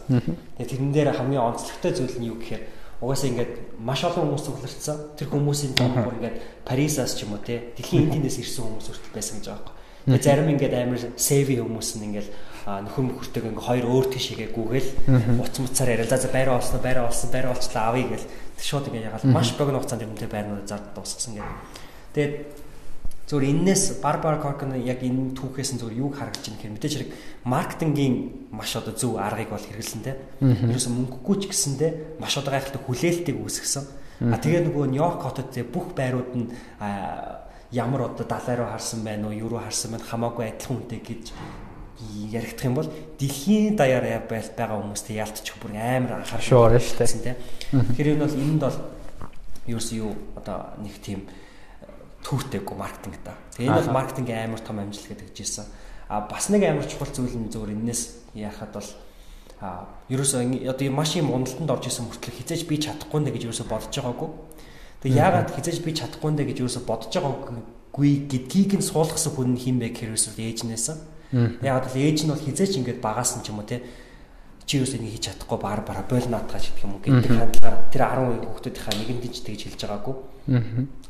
Тэгээд 0.57 0.70
тэрэн 0.72 0.92
дээр 0.92 1.09
хамгийн 1.12 1.44
онцлогтой 1.44 1.92
зүйл 1.92 2.16
нь 2.16 2.28
юу 2.33 2.40
гэхээр 2.40 2.64
угаасаа 3.04 3.28
ингээд 3.28 3.52
маш 3.76 4.00
олон 4.09 4.24
хүмүүс 4.24 4.44
цугларцсан. 4.48 4.96
Тэр 5.20 5.28
хүмүүсийн 5.28 5.72
бүр 5.76 6.16
ингээд 6.16 6.37
Парисаас 6.64 7.12
ч 7.12 7.28
юм 7.28 7.37
уу 7.37 7.44
те 7.44 7.76
дэлхийн 7.76 8.09
эндээс 8.09 8.40
ирсэн 8.40 8.64
хүмүүс 8.64 8.88
хүртэл 8.88 9.12
байсан 9.12 9.37
гэж 9.44 9.46
байгаа 9.52 9.68
юм. 9.68 10.16
Тэгээд 10.16 10.24
зарим 10.24 10.48
ингээд 10.48 10.74
амар 10.80 11.00
сэви 11.12 11.54
хүмүүс 11.61 11.88
нь 12.00 12.04
ингээд 12.09 12.28
нөхөр 12.64 13.05
мөхөртэйг 13.12 13.44
ингээ 13.44 13.68
хоёр 13.68 13.87
өөр 13.92 14.07
тишээгээ 14.09 14.50
гүгээл 14.57 14.90
уц 15.37 15.57
муцаар 15.61 16.00
яриа. 16.00 16.09
За 16.09 16.29
байраа 16.33 16.57
олсон, 16.57 16.81
байраа 16.81 17.12
олсон, 17.12 17.29
байраа 17.29 17.53
олчлаа 17.53 17.92
авъя 17.92 18.09
гэл 18.09 18.27
шууд 18.57 18.88
ингээ 18.88 19.12
ягаал 19.12 19.29
маш 19.29 19.53
богино 19.53 19.85
хугацаанд 19.85 20.09
юмтэй 20.09 20.29
байрнууд 20.33 20.64
зар 20.64 20.81
дуусгасан 20.96 21.37
гэх. 21.37 21.44
Тэгээд 22.16 22.35
зөвөр 23.29 23.44
энээс 23.44 24.00
Барбара 24.00 24.40
Коркн 24.40 24.81
яг 24.81 25.05
энэ 25.05 25.37
түүхээс 25.37 25.77
нь 25.77 25.81
зөвөр 25.81 26.09
юуг 26.09 26.16
харагдаж 26.16 26.44
байна 26.44 26.57
гэхээр 26.61 26.74
мэдээж 26.77 26.94
хэрэг 26.96 27.11
маркетингийн 27.44 28.16
маш 28.48 28.72
одоо 28.77 28.96
зөв 28.96 29.20
аргыг 29.20 29.53
бол 29.53 29.61
хэрэгэлсэн 29.61 30.00
те. 30.05 30.16
Ерөөсө 30.40 30.88
мөнгөгүй 30.88 31.37
ч 31.40 31.42
гэсэндээ 31.53 32.20
маш 32.20 32.37
одоо 32.40 32.53
гайхалтай 32.53 32.81
хүлээлтийг 32.81 33.37
үүсгэсэн. 33.40 33.85
А 34.29 34.37
тэгээ 34.40 34.68
нөгөө 34.68 34.85
Нью-Йорк 34.92 35.20
хотод 35.20 35.53
бүх 35.68 35.96
байрууд 35.96 36.33
нь 36.37 36.48
ямар 37.72 38.00
одоо 38.12 38.24
далай 38.29 38.57
руу 38.57 38.68
харсан 38.70 39.03
байна 39.03 39.29
уу, 39.29 39.35
юу 39.35 39.48
руу 39.48 39.61
харсан 39.64 39.96
байна 39.96 40.05
хамаагүй 40.05 40.44
адилхан 40.55 40.77
үнэтэй 40.85 41.03
гэж 41.03 41.24
яригдах 42.30 42.64
юм 42.64 42.74
бол 42.74 42.90
дэлхийн 43.18 43.76
даяар 43.76 44.24
байгаа 44.28 44.78
хүмүүстэй 44.80 45.18
яалтчих 45.20 45.56
бүр 45.62 45.76
амар 45.76 46.24
анхаарал 46.24 46.44
шуурна 46.44 46.80
шүү 46.80 47.20
дээ. 47.24 47.36
Тэгэхээр 47.72 48.12
энэ 48.14 48.24
бол 48.24 48.36
энд 48.40 48.60
бол 48.62 48.78
ерөөс 49.66 49.88
юу 49.96 50.12
одоо 50.36 50.76
нэг 50.82 50.96
тийм 51.00 51.24
э, 51.24 51.88
түүхтэйггүй 52.24 52.76
маркетинг 52.76 53.16
та. 53.24 53.38
Тэгээ 53.56 53.70
энэ 53.70 53.80
бол 53.80 53.96
маркетингийн 53.96 54.44
амар 54.44 54.60
том 54.60 54.78
амжилт 54.78 55.08
гэдэг 55.08 55.32
жийсэн. 55.32 55.64
А 56.08 56.28
бас 56.28 56.48
нэг 56.52 56.62
амар 56.64 56.84
чухал 56.84 57.08
зүйл 57.08 57.32
нь 57.32 57.48
зөвөр 57.48 57.72
энэс 57.72 58.28
яхад 58.36 58.76
бол 58.76 58.90
а 59.64 59.88
ерөөсөө 60.12 60.68
одоо 60.68 60.88
маш 60.92 61.16
юм 61.16 61.32
уналтанд 61.32 61.70
орж 61.72 61.88
исэн 61.88 62.04
мөртлөө 62.10 62.36
хизээж 62.36 62.68
би 62.68 62.76
чадахгүй 62.76 63.20
нэ 63.24 63.32
гэж 63.32 63.48
ерөөсөө 63.48 63.66
бодож 63.70 63.94
байгаагүй. 63.96 64.30
Тэгээ 65.00 65.16
яагаад 65.16 65.50
хизээж 65.56 65.78
би 65.80 65.90
чадахгүй 65.96 66.30
нэ 66.36 66.44
гэж 66.44 66.58
ерөөсөө 66.60 66.84
бодож 66.84 67.12
байгаагүй 67.14 67.62
гэдгийг 67.94 68.74
нь 68.74 68.84
суулгасан 68.84 69.32
хүн 69.32 69.54
хин 69.54 69.78
бэ 69.78 69.94
гэхээр 69.94 70.18
ерөөсөө 70.18 70.34
ээжнээс. 70.34 70.86
Яг 71.62 71.87
л 71.90 71.99
ээж 71.99 72.25
нь 72.25 72.31
бол 72.31 72.40
хизээч 72.40 72.79
ингээд 72.79 73.01
багаас 73.03 73.37
нь 73.38 73.42
ч 73.42 73.51
юм 73.51 73.61
уу 73.61 73.66
те. 73.66 73.83
Чи 74.64 74.81
юус 74.81 74.94
энийг 74.97 75.18
хийж 75.18 75.29
чадахгүй 75.29 75.59
баар 75.61 75.81
бара 75.85 76.07
бойл 76.09 76.31
наатгаа 76.31 76.62
гэдэг 76.62 76.85
юм 76.87 76.97
уу 76.97 77.03
гэдэг 77.05 77.33
хандлагаар 77.37 77.77
тэр 77.92 78.03
10% 78.07 78.49
хүүхдүүдийнхаа 78.49 78.94
нэгэнд 78.97 79.25
ч 79.29 79.38
тэгж 79.44 79.61
хэлж 79.68 79.81
байгаагүй. 79.85 80.14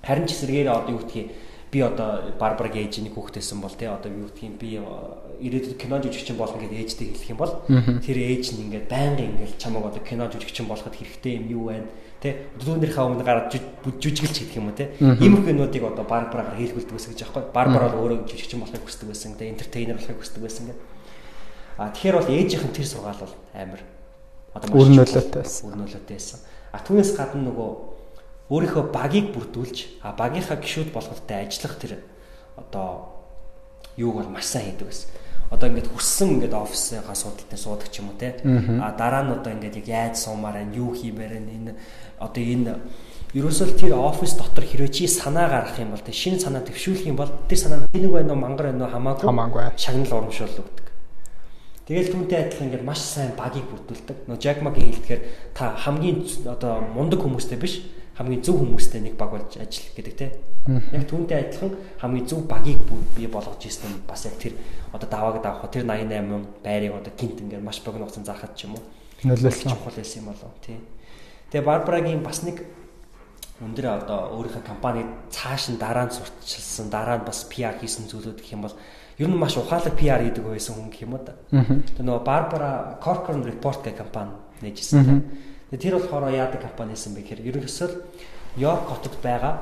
Харин 0.02 0.26
ч 0.26 0.30
эсрэгээр 0.34 0.68
одоо 0.74 0.92
юу 0.98 1.02
гэдгийг 1.06 1.28
би 1.74 1.78
одоо 1.82 2.34
барбараг 2.38 2.74
ээж 2.74 3.02
нэг 3.02 3.14
хүүхдээсэн 3.18 3.58
бол 3.58 3.74
те 3.74 3.90
одоо 3.90 4.10
юу 4.10 4.30
гэдгийг 4.30 4.54
би 4.62 4.78
ирээдүйд 4.78 5.74
кино 5.74 5.98
жүжигчин 5.98 6.38
болно 6.38 6.58
гэдээ 6.62 6.82
ээжтэй 6.86 7.10
хэлэх 7.10 7.30
юм 7.34 7.40
бол 7.42 7.52
тэр 7.98 8.18
ээж 8.18 8.54
нь 8.54 8.70
ингээд 8.70 8.86
байнга 8.86 9.26
ингээд 9.26 9.58
чамайг 9.58 9.90
одоо 9.90 10.02
кино 10.06 10.30
жүжигчин 10.30 10.70
болоход 10.70 10.94
хэрэгтэй 10.94 11.34
юм 11.42 11.46
юу 11.50 11.64
байна 11.74 11.90
Тэ 12.24 12.56
өдрөөнийхөө 12.56 13.04
өмнө 13.04 13.20
гараад 13.20 13.52
жүжиглч 13.52 14.48
гэдэг 14.48 14.56
юм 14.56 14.72
уу 14.72 14.78
те. 14.80 14.96
Ийм 14.96 15.44
хүмүүдийг 15.44 15.84
одоо 15.84 16.08
барбараар 16.08 16.56
хийлгүүлдэг 16.56 16.96
гэсэн 16.96 17.12
гэж 17.12 17.20
аахгүй. 17.28 17.52
Барбар 17.52 17.92
бол 17.92 18.08
өөрөө 18.08 18.24
жүжигчин 18.24 18.64
болохыг 18.64 18.80
хүсдэг 18.80 19.12
байсан. 19.12 19.36
Тэ 19.36 19.52
энтертейнер 19.52 20.00
болохыг 20.00 20.24
хүсдэг 20.24 20.40
байсан 20.40 20.72
гэдэг. 20.72 20.80
А 21.76 21.92
тэгэхээр 21.92 22.16
бол 22.16 22.32
ээжийнхэн 22.32 22.72
тэр 22.72 22.88
сургаал 22.88 23.20
бол 23.20 23.34
амар 23.52 23.82
одоо 24.56 24.66
маш 24.72 24.80
өрнөлөөтэй 24.80 25.36
байсан. 25.36 25.64
Өрнөлөөтэй 25.68 26.16
байсан. 26.16 26.40
А 26.72 26.80
түүнээс 26.80 27.12
гадна 27.12 27.44
нөгөө 27.44 27.70
өөрийнхөө 28.48 28.84
багийг 28.88 29.36
бүрдүүлж 29.36 30.00
а 30.00 30.16
багийнхаа 30.16 30.56
гişүүд 30.64 30.96
болгохтой 30.96 31.44
ажиллах 31.44 31.76
тэр 31.76 32.00
одоо 32.56 33.20
юуг 34.00 34.24
бол 34.24 34.32
маш 34.32 34.48
сайн 34.48 34.72
хийдэг 34.72 34.88
байсан 34.88 35.08
одоо 35.50 35.68
ингээд 35.68 35.88
хүссэн 35.92 36.28
ингээд 36.40 36.54
офисынхаа 36.56 37.16
суудалтай 37.16 37.58
суудаг 37.58 37.88
ч 37.88 38.00
юм 38.00 38.10
уу 38.10 38.18
те 38.18 38.36
а 38.82 38.92
дараа 38.96 39.22
нь 39.24 39.32
одоо 39.32 39.52
ингээд 39.52 39.80
яг 39.84 39.88
яаж 39.88 40.14
суумаар 40.18 40.60
байна 40.60 40.74
юу 40.74 40.92
хиймээр 40.92 41.32
байна 41.36 41.52
энэ 41.52 41.72
одоо 42.18 42.42
энэ 42.42 42.74
ерөөсөө 43.34 43.74
тэр 43.74 43.98
офис 43.98 44.38
дотор 44.38 44.62
хэрвээ 44.62 44.94
чи 44.94 45.08
санаа 45.10 45.50
гаргах 45.50 45.82
юм 45.82 45.90
бол 45.90 46.06
те 46.06 46.12
шинэ 46.14 46.38
санаа 46.38 46.62
төвшүүлэх 46.62 47.10
юм 47.10 47.18
бол 47.18 47.30
тэр 47.50 47.58
санаа 47.58 47.90
тэнэг 47.90 48.12
байна 48.14 48.32
уу 48.32 48.38
мангар 48.38 48.70
байна 48.70 48.86
уу 48.86 48.94
хамаагүй 48.94 49.26
хамаагүй 49.26 49.62
шагнал 49.74 50.22
урамшуул 50.22 50.62
өгдөг. 50.62 50.86
Тэгэл 51.84 52.12
түүнтэй 52.14 52.38
адилхан 52.46 52.66
ингээд 52.70 52.86
маш 52.86 53.02
сайн 53.02 53.34
багийг 53.36 53.66
бүрдүүлдэг. 53.68 54.30
Нөө 54.30 54.38
Жакмагийн 54.40 54.88
хэлдгээр 54.88 55.22
та 55.52 55.76
хамгийн 55.76 56.24
одоо 56.48 56.80
мундаг 56.80 57.20
хүмүүстэй 57.20 57.58
биш 57.60 57.84
хамгийн 58.14 58.40
зөв 58.40 58.62
хүмүүстэй 58.62 59.02
нэг 59.02 59.18
баг 59.18 59.34
болж 59.34 59.58
ажил 59.58 59.90
гэдэг 59.92 60.14
те. 60.14 60.32
Яг 60.94 61.04
түүнтэй 61.10 61.50
адилхан 61.50 61.74
хамгийн 61.98 62.24
зөв 62.30 62.46
багийг 62.46 62.80
бий 63.18 63.26
болгож 63.26 63.58
ирсэн 63.66 64.06
бас 64.06 64.24
яг 64.24 64.38
тэр 64.38 64.54
одоо 64.94 65.10
давааг 65.10 65.42
давах 65.42 65.68
тэр 65.68 65.84
88 65.84 66.62
байрыг 66.62 66.94
одоо 66.94 67.12
гинт 67.18 67.42
ингээд 67.42 67.66
маш 67.66 67.82
богино 67.82 68.06
хугацаанд 68.06 68.30
заахад 68.30 68.54
ч 68.54 68.64
юм 68.70 68.78
уу. 68.78 68.84
Нөлөөлсөн 69.26 69.74
чухал 69.74 69.92
байсан 69.98 70.22
юм 70.22 70.30
болов 70.30 70.54
тий. 70.62 70.78
Тэгээ 71.54 71.70
Барбарагийн 71.70 72.18
бас 72.26 72.42
нэг 72.42 72.66
өндөр 73.62 73.86
одоо 73.86 74.34
өөрийнхөө 74.34 74.66
компаниг 74.66 75.06
цааш 75.30 75.70
нь 75.70 75.78
дараа 75.78 76.10
нь 76.10 76.16
сурталчилсан 76.18 76.90
дараа 76.90 77.22
нь 77.22 77.26
бас 77.30 77.46
PR 77.46 77.78
хийсэн 77.78 78.10
зүйлүүд 78.10 78.42
гэх 78.42 78.58
юм 78.58 78.66
бол 78.66 78.74
ер 79.22 79.30
нь 79.30 79.38
маш 79.38 79.54
ухаалаг 79.54 79.94
PR 79.94 80.18
хийдэг 80.26 80.42
байсан 80.42 80.74
хүн 80.74 80.90
гэх 80.90 81.06
юм 81.06 81.14
уу 81.14 81.22
да. 81.22 81.38
Тэгээ 81.54 82.02
нөгөө 82.02 82.26
Barbara 82.26 82.98
Corcoran 82.98 83.46
Report 83.46 83.86
гэх 83.86 84.02
компани 84.02 84.34
нээжсэн. 84.66 85.22
Тэр 85.70 85.94
болохоор 86.02 86.34
яадаг 86.34 86.58
компани 86.58 86.98
байсан 86.98 87.14
бэ 87.14 87.22
гэхээр 87.22 87.46
ерөнхийдөө 87.46 88.02
Йорк 88.58 88.84
хотод 88.90 89.14
байгаа 89.22 89.54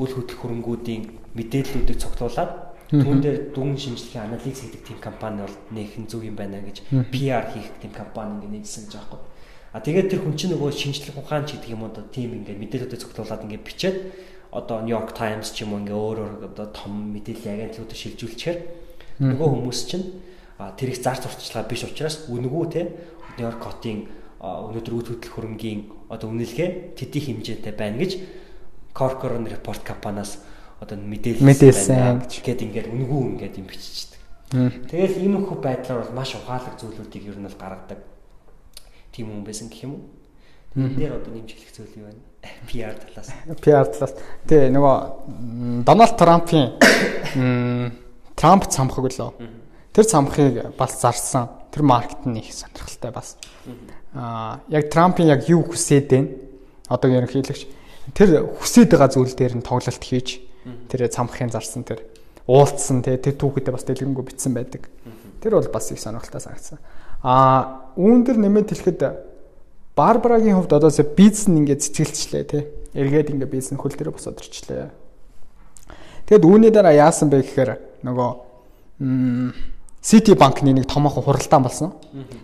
үл 0.00 0.08
хөдлөх 0.08 0.40
хөрөнгүүдийн 0.40 1.36
мэдээллүүдийг 1.36 2.00
цогцолуулаад 2.00 2.52
түүн 2.88 3.20
дээр 3.20 3.52
дүн 3.52 3.76
шинжилгээ 3.76 4.24
анализ 4.24 4.56
хийдэг 4.60 4.82
тийм 4.88 4.98
компани 5.04 5.44
бол 5.44 5.56
нэхэн 5.72 6.08
зөв 6.08 6.24
юм 6.24 6.36
байна 6.36 6.64
гэж 6.64 6.84
PR 7.12 7.44
хийх 7.52 7.68
тийм 7.80 7.92
компани 7.92 8.40
ингэ 8.40 8.64
нэгсэн 8.64 8.88
гэж 8.88 8.96
юм. 8.96 9.20
А 9.74 9.82
тэгээд 9.82 10.06
тэр 10.06 10.22
хүн 10.22 10.38
чинь 10.38 10.54
нөгөө 10.54 10.70
шинжилгээ 10.70 11.18
ухаан 11.18 11.50
ч 11.50 11.58
гэдэг 11.58 11.74
юм 11.74 11.82
уу 11.82 11.90
тийм 12.14 12.30
ингэ 12.38 12.54
мэдээллүүдийг 12.54 13.02
цогцолуулаад 13.10 13.42
ингэ 13.42 13.66
бичээд 13.66 13.96
одоо 14.54 14.86
New 14.86 14.94
York 14.94 15.18
Times 15.18 15.50
ч 15.50 15.66
юм 15.66 15.74
уу 15.74 15.82
ингээ 15.82 15.98
өөр 15.98 16.18
өөр 16.22 16.34
одоо 16.54 16.70
том 16.70 17.10
мэдээллийн 17.10 17.74
агентлуудад 17.74 17.98
шилжүүлчихээр 17.98 18.58
нөгөө 19.18 19.48
хүмүүс 19.50 19.80
чинь 19.90 20.22
тэрийг 20.78 20.98
зарц 21.02 21.26
уртчлага 21.26 21.66
биш 21.66 21.82
учраас 21.90 22.30
үнгүү 22.30 22.64
те 22.70 22.86
New 23.34 23.50
York 23.50 23.58
хотын 23.58 24.06
өнөөдөр 24.38 24.94
үйл 24.94 25.10
хөдлөх 25.10 25.34
хөрөнгийн 25.34 25.80
одоо 26.06 26.30
үнэлгээ 26.30 26.94
тэдний 26.94 27.22
хэмжээтэй 27.34 27.74
байна 27.74 27.98
гэж 27.98 28.22
Corcoran 28.94 29.50
report 29.50 29.82
компаниас 29.82 30.38
одоо 30.78 30.94
мэдээлсэн. 30.94 32.22
гээд 32.30 32.62
ингээд 32.62 32.88
үнгүү 32.94 33.20
ингээд 33.34 33.58
юм 33.58 33.66
биччихдэг. 33.66 34.22
Тэгэл 34.86 35.18
ийм 35.18 35.42
их 35.42 35.50
байдлаар 35.50 36.06
бол 36.06 36.14
маш 36.14 36.38
ухаалаг 36.38 36.78
зүйлүүдийг 36.78 37.34
ер 37.34 37.42
нь 37.42 37.48
бол 37.50 37.58
гаргадаг 37.58 38.13
тийм 39.14 39.30
хүн 39.30 39.46
байсан 39.46 39.70
гэх 39.70 39.86
юм 39.86 39.94
уу? 39.94 40.02
Энд 40.74 40.98
дээр 40.98 41.14
одоо 41.22 41.30
нэмж 41.30 41.54
хэлэх 41.54 41.70
зүйл 41.70 41.94
юу 42.02 42.06
байна? 42.10 42.22
PR 42.68 42.94
талаас. 42.98 43.30
PR 43.62 43.86
талаас. 43.86 44.14
Тэ 44.50 44.68
нөгөө 44.74 45.86
Дональд 45.86 46.18
Трампын 46.18 46.74
Трамп 48.38 48.66
цамхаг 48.66 49.06
лөө. 49.06 49.30
Тэр 49.94 50.04
цамхыг 50.04 50.74
бас 50.74 50.98
зарсан. 50.98 51.46
Тэр 51.70 51.86
маркет 51.86 52.26
нь 52.26 52.42
их 52.42 52.50
сонирхолтой 52.50 53.14
бас 53.14 53.38
аа 54.14 54.60
яг 54.68 54.90
Трампын 54.90 55.26
яг 55.26 55.48
юу 55.48 55.62
хүсээд 55.62 56.10
байна? 56.10 56.28
Одоо 56.88 57.10
ерөнхийлөгч 57.10 57.66
тэр 58.14 58.46
хүсээд 58.46 58.94
байгаа 58.94 59.10
зүйл 59.10 59.34
дээр 59.34 59.58
нь 59.58 59.66
тоглолт 59.66 60.02
хийж 60.02 60.38
тэр 60.90 61.10
цамхын 61.10 61.50
зарсан 61.50 61.82
тэр 61.82 62.06
уулцсан 62.46 63.02
те 63.02 63.18
тэр 63.18 63.34
түүхэдээ 63.34 63.74
бас 63.74 63.86
дэлгэнгүй 63.88 64.24
битсэн 64.24 64.54
байдаг. 64.54 64.86
Тэр 65.42 65.58
бол 65.58 65.70
бас 65.72 65.90
их 65.90 65.98
сонирхолтой 65.98 66.40
санагдсан. 66.40 66.78
Аа 67.24 67.88
үүн 67.96 68.20
дээр 68.28 68.38
нэмээд 68.38 68.68
хэлэхэд 68.76 69.00
Барбарагийн 69.96 70.60
хувьд 70.60 70.76
одоо 70.76 70.92
бизнес 71.16 71.48
нь 71.48 71.64
ингээд 71.64 71.80
цэцгэлчлээ 71.88 72.44
те. 72.44 72.68
Эргээд 72.92 73.32
ингээд 73.32 73.50
бизнес 73.50 73.80
хөл 73.80 73.96
дээр 73.96 74.12
босоод 74.12 74.44
ирчлээ. 74.44 74.92
Тэгэд 76.28 76.44
үүний 76.44 76.68
дараа 76.68 76.92
яасан 76.92 77.32
бэ 77.32 77.40
гэхээр 77.40 78.04
нөгөө 78.04 78.30
City 80.04 80.36
банкны 80.36 80.76
нэг 80.76 80.84
томоохон 80.84 81.24
хуралдаан 81.24 81.64
болсон. 81.64 81.96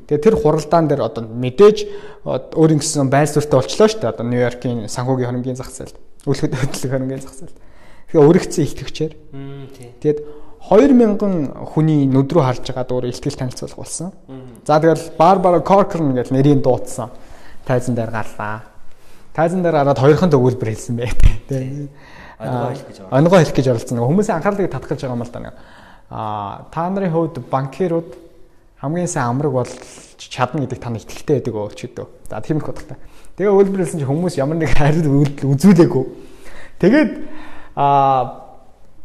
Тэгээ 0.09 0.25
тэр 0.25 0.37
хуралдаан 0.41 0.89
дээр 0.89 1.05
одоо 1.05 1.29
мэдээж 1.29 1.85
өөр 2.25 2.71
ингэсэн 2.81 3.13
байр 3.13 3.29
суурьтай 3.29 3.61
болчлоо 3.61 3.85
шүү 3.85 4.01
дээ. 4.01 4.13
Одоо 4.17 4.25
Нью-Йоркийн 4.25 4.89
санхүүгийн 4.89 5.29
хөрөнгөний 5.29 5.61
зах 5.61 5.69
зээл, 5.69 5.93
үлгэд 6.25 6.57
хөдлөх 6.57 6.89
хөрөнгөний 6.89 7.21
зах 7.21 7.37
зээл. 7.37 7.53
Тэгээ 8.09 8.25
өргөцсөн 8.33 8.65
илтгэгчээр. 8.65 9.13
Тэгээд 10.01 10.19
2000 10.69 11.73
хүний 11.73 12.05
нүд 12.07 12.33
рүү 12.37 12.45
харж 12.45 12.69
байгаа 12.69 12.85
дуур 12.85 13.09
илтгэл 13.09 13.39
танилцуулга 13.41 13.81
болсон. 13.81 14.13
За 14.67 14.81
тэгэл 14.81 15.17
Barbara 15.17 15.63
Corcoran 15.65 16.13
гэж 16.15 16.31
нэрийн 16.31 16.61
дуудсан. 16.61 17.11
Тайзан 17.65 17.95
дээр 17.97 18.11
гарлаа. 18.13 18.63
Тайзан 19.35 19.63
дээр 19.63 19.81
гараад 19.81 19.99
хоёрхан 19.99 20.31
төгөлбөр 20.31 20.69
хэлсэн 20.69 20.97
байх. 21.01 21.17
Тэ. 21.49 21.89
Онгоо 22.39 22.73
хэлэх 22.73 22.87
гэж 22.87 22.99
оролцсон. 23.01 23.19
Онгоо 23.19 23.39
хэлэх 23.41 23.57
гэж 23.57 23.67
оролцсон. 23.73 23.99
Хүмүүсийн 23.99 24.37
анхаарлыг 24.37 24.71
татгалж 24.71 25.01
байгаа 25.01 25.17
юм 25.17 25.25
л 25.25 25.33
да 25.33 25.41
нэг. 25.41 25.55
Аа 26.11 26.67
та 26.73 26.89
нарын 26.91 27.13
хувьд 27.13 27.37
банкирууд 27.51 28.11
хамгийн 28.81 29.09
сайн 29.09 29.29
амраг 29.29 29.53
бол 29.53 29.73
чадна 30.17 30.65
гэдэг 30.65 30.81
тань 30.81 30.97
итгэлтэй 30.97 31.41
байдаг 31.41 31.55
өө 31.55 31.75
ч 31.77 31.89
гэдэг. 31.89 32.07
За 32.29 32.41
тийм 32.41 32.59
их 32.59 32.67
бодлоо. 32.67 32.97
Тэгээ 33.37 33.53
үйлбэрлсэн 33.53 34.01
чи 34.01 34.09
хүмүүс 34.09 34.41
ямар 34.41 34.57
нэг 34.57 34.73
хариу 34.73 35.25
үзүүлээгүй. 35.25 36.05
Тэгээд 36.81 37.11
аа 37.77 38.40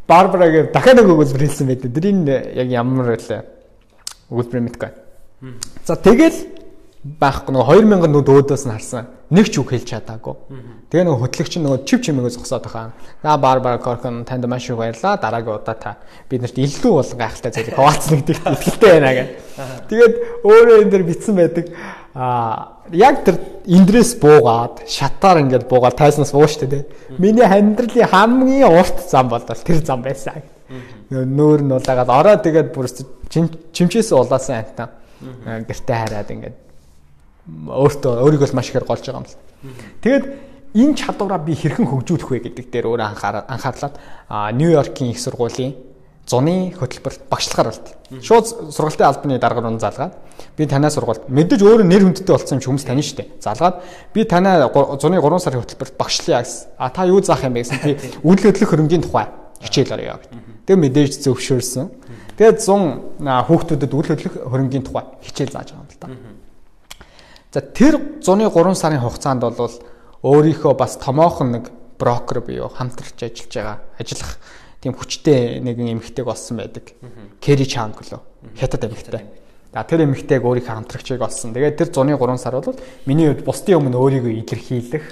Барбарагийн 0.06 0.70
дахиад 0.72 1.02
нэг 1.02 1.10
өгүүлбэр 1.10 1.44
хэлсэн 1.46 1.66
байдаг. 1.66 1.90
Тэрийг 1.90 2.16
яг 2.54 2.68
ямар 2.70 3.18
вэ? 3.18 3.42
Өгүүлбэр 4.30 4.62
мэдгүй. 4.66 4.90
За 5.86 5.98
тэгэл 5.98 6.38
байхгүй 7.20 7.54
нөгөө 7.54 7.82
2000 7.86 8.10
нүд 8.10 8.28
өөдөөс 8.30 8.64
нь 8.66 8.74
харсан. 8.74 9.06
Нэг 9.30 9.50
ч 9.50 9.58
үг 9.58 9.70
хэлж 9.74 9.86
чадаагүй. 9.90 10.34
Тэгээ 10.90 11.06
нөгөө 11.06 11.22
хөтлөгч 11.26 11.54
нөгөө 11.58 11.78
чив 11.86 11.98
чимээгөө 12.02 12.34
зогсоод 12.38 12.66
байгаа. 12.66 12.94
За 13.22 13.36
Барбара 13.38 13.78
Коркон 13.78 14.22
танд 14.26 14.46
маш 14.46 14.70
их 14.70 14.78
баярлаа. 14.78 15.18
Дараагийн 15.18 15.58
удаа 15.58 15.74
та 15.74 15.98
биднэрт 16.30 16.58
илүү 16.58 16.92
бол 16.94 17.12
гайхалтай 17.14 17.50
зүйл 17.50 17.74
хуваалцна 17.74 18.16
гэдэгт 18.22 18.46
итгэлтэй 18.46 18.90
байна 18.90 19.12
гэх. 19.14 19.30
Тэгээд 19.90 20.14
өөрөө 20.46 20.76
энэ 20.82 20.90
дэр 20.94 21.04
битсэн 21.06 21.34
байдаг. 21.34 21.66
Аа 22.14 22.75
яг 22.92 23.24
тэр 23.24 23.36
эндрээс 23.66 24.18
буугаад 24.22 24.86
шатаар 24.86 25.42
ингээд 25.42 25.66
буугаад 25.70 25.96
тайснаас 25.96 26.32
буу 26.32 26.46
штэ 26.46 26.66
тий. 26.66 26.82
Миний 27.18 27.42
амьдралын 27.42 28.06
хамгийн 28.06 28.70
урт 28.70 29.10
зам 29.10 29.28
бол 29.28 29.42
тэр 29.42 29.82
зам 29.84 30.02
байсан. 30.02 30.42
Нөөр 31.10 31.60
нь 31.62 31.72
улаагаад 31.72 32.10
ороо 32.10 32.36
тэгээд 32.42 32.70
бүр 32.74 32.86
чимчээс 33.72 34.12
улаасан 34.12 34.62
антаа. 34.62 34.88
Гэртээ 35.46 35.96
хараад 35.96 36.30
ингээд 36.30 36.56
өөртөө 37.46 38.12
өөрийгөө 38.26 38.54
маш 38.54 38.70
ихээр 38.70 38.86
голж 38.86 39.06
байгаа 39.06 39.22
юм 39.22 39.26
л. 39.26 39.38
Тэгээд 40.02 40.24
энэ 40.74 40.94
чадвараа 40.98 41.38
би 41.38 41.54
хэрхэн 41.54 41.86
хөгжүүлэх 41.86 42.30
вэ 42.30 42.38
гэдэг 42.50 42.66
дээр 42.74 42.86
өөрөө 42.90 43.46
анхаарлаад 43.46 43.94
Нью-Йоркийн 44.58 45.14
их 45.14 45.22
сургуулийн 45.22 45.72
зуны 46.26 46.74
хөтөлбөрт 46.74 47.28
багшлахаар 47.30 47.70
болт. 47.70 47.86
Шууд 48.22 48.46
сургалтын 48.74 49.06
албаны 49.06 49.38
даргаар 49.38 49.70
руу 49.70 49.78
залгаад 49.78 50.14
би 50.58 50.66
танаа 50.66 50.90
сургалт 50.90 51.30
мэдээж 51.30 51.62
өөрөө 51.62 51.86
нэр 51.86 52.02
хүндтэй 52.02 52.34
болсон 52.34 52.58
юм 52.58 52.62
чи 52.62 52.68
хүмүүс 52.70 52.86
тань 52.86 53.02
штэ. 53.02 53.38
Залгаад 53.38 53.82
би 54.10 54.24
танаа 54.26 54.66
зуны 54.98 55.22
3 55.22 55.38
сарын 55.38 55.62
хөтөлбөрт 55.62 55.94
багшлая 55.94 56.42
гэсэн. 56.42 56.74
А 56.78 56.90
та 56.90 57.06
юу 57.06 57.22
заах 57.22 57.46
юм 57.46 57.54
бэ 57.54 57.62
гэсэн. 57.62 57.78
Би 57.86 57.94
үйл 58.26 58.42
хөдлөх 58.42 58.70
хөрөнгийн 58.74 59.06
тухай 59.06 59.30
хичээл 59.62 59.94
орё 59.94 60.18
гэдэг. 60.18 60.66
Тэгээ 60.66 60.82
мэдээж 60.82 61.14
зөвшөөрсөн. 61.22 61.86
Тэгээд 62.34 62.58
100 62.58 63.46
хүүхдүүдэд 63.46 63.92
үйл 63.94 64.10
хөдлөх 64.10 64.34
хөрөнгийн 64.50 64.82
тухай 64.82 65.04
хичээл 65.22 65.54
зааж 65.54 65.70
байгаа 65.70 65.86
юм 65.86 65.90
л 65.94 66.00
та. 66.02 66.08
За 67.54 67.60
тэр 67.62 67.94
зуны 68.18 68.50
3 68.50 68.74
сарын 68.74 68.98
хугацаанд 68.98 69.46
бол 69.46 69.78
өөрийнхөө 70.26 70.74
бас 70.74 70.98
томоохон 70.98 71.54
нэг 71.54 71.64
брокер 71.98 72.42
буюу 72.42 72.68
хамтарч 72.68 73.16
ажиллаж 73.22 73.54
байгаа 73.54 73.76
ажиллах 73.96 74.36
тийм 74.80 74.94
хүчтэй 74.94 75.60
нэгэн 75.60 75.98
эмэгтэйг 75.98 76.26
олсон 76.26 76.60
байдаг. 76.60 76.92
Кэри 77.40 77.66
Чанг 77.66 78.00
лөө. 78.00 78.20
Хятад 78.58 78.84
эмэгтэй. 78.86 79.24
За 79.72 79.84
тэр 79.84 80.08
эмэгтэйг 80.08 80.42
өөрийнхөө 80.44 80.74
хамтрагчийг 80.76 81.20
олсон. 81.20 81.52
Тэгээд 81.52 81.76
тэр 81.76 81.88
зуны 81.92 82.16
3 82.16 82.38
сар 82.40 82.56
бол 82.56 82.80
миний 83.04 83.28
хувьд 83.28 83.44
бусдын 83.44 83.76
өмнө 83.76 84.00
өөрийгөө 84.00 84.32
илэрхийлэх 84.40 85.06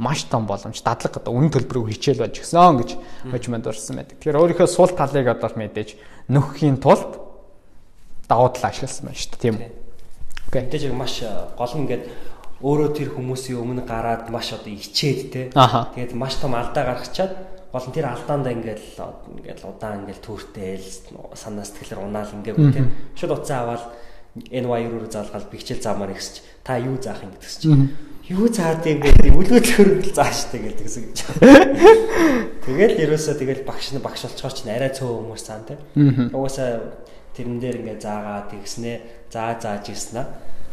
маш 0.00 0.24
том 0.30 0.46
боломж 0.46 0.80
дадлаг 0.80 1.12
гэдэг 1.12 1.28
үнэн 1.28 1.52
төлбөрөөр 1.52 1.92
хичээл 1.92 2.24
байж 2.24 2.40
гисэн 2.40 2.80
гэж 2.80 2.90
хожимд 3.28 3.66
орсон 3.68 4.00
байдаг. 4.00 4.16
Тэгэхээр 4.16 4.40
өөрийнхөө 4.40 4.68
сул 4.70 4.94
талыг 4.96 5.28
одоо 5.28 5.50
мэдээж 5.52 5.98
нөхөхийн 6.32 6.80
тулд 6.80 7.20
давуу 8.24 8.48
тал 8.54 8.70
ашигласан 8.72 9.12
байна 9.12 9.20
шүү 9.20 9.30
дээ. 9.36 9.42
Тийм 9.44 9.56
үү? 9.60 9.68
Окей. 10.48 10.62
Мэдээж 10.64 10.84
маш 10.96 11.14
гол 11.58 11.72
нь 11.76 11.82
ингээд 11.84 12.04
өөрөө 12.64 12.88
тэр 12.96 13.08
хүмүүсийн 13.12 13.60
өмнө 13.60 13.84
гараад 13.84 14.32
маш 14.32 14.56
одоо 14.56 14.72
ичээд 14.72 15.20
те. 15.28 15.42
Тэгээд 15.52 16.16
маш 16.16 16.40
том 16.40 16.56
алдаа 16.56 16.96
гаргачаад 16.96 17.59
гол 17.72 17.86
нь 17.86 17.94
тэр 17.94 18.06
алдаандаа 18.10 18.52
ингээл 18.52 18.86
ингээл 19.40 19.70
удаан 19.70 20.02
ингээл 20.04 20.26
түүртэл 20.26 20.86
санаа 21.34 21.64
сэтгэлээр 21.64 22.02
унаал 22.02 22.34
ингээгүй 22.34 22.68
тийм. 22.74 22.88
Шууд 23.14 23.38
уцаа 23.38 23.62
аваад 23.64 23.84
NY 24.50 24.82
руу 24.90 25.06
залгаал 25.10 25.46
бихчэл 25.50 25.82
заамаар 25.82 26.14
ихсэж 26.14 26.42
та 26.62 26.78
юу 26.78 26.98
заах 27.02 27.22
юм 27.22 27.34
гэдэгс 27.34 27.56
чинь 27.62 27.90
юу 28.30 28.46
заад 28.46 28.86
юм 28.86 29.02
бэ? 29.02 29.34
Үлгэл 29.34 29.74
хөргөл 29.74 30.14
зааштай 30.14 30.62
гэдэг 30.62 30.86
гэсэн. 30.86 31.04
Тэгэл 32.66 33.02
ерөөсөө 33.10 33.34
тэгэл 33.42 33.66
багш 33.66 33.90
нь 33.90 33.98
багш 33.98 34.22
болцгоо 34.30 34.54
чинь 34.54 34.70
арай 34.70 34.94
цөөн 34.94 35.26
хүмүүс 35.26 35.42
цаан 35.42 35.66
тийм. 35.66 36.30
Угаасаа 36.30 36.94
тэрэн 37.34 37.58
дээр 37.58 37.82
ингээ 37.82 37.98
заагаад 37.98 38.54
тэгснэ. 38.54 39.26
Заа 39.34 39.58
зааж 39.58 39.90
ирсэн 39.90 40.22
аа 40.22 40.26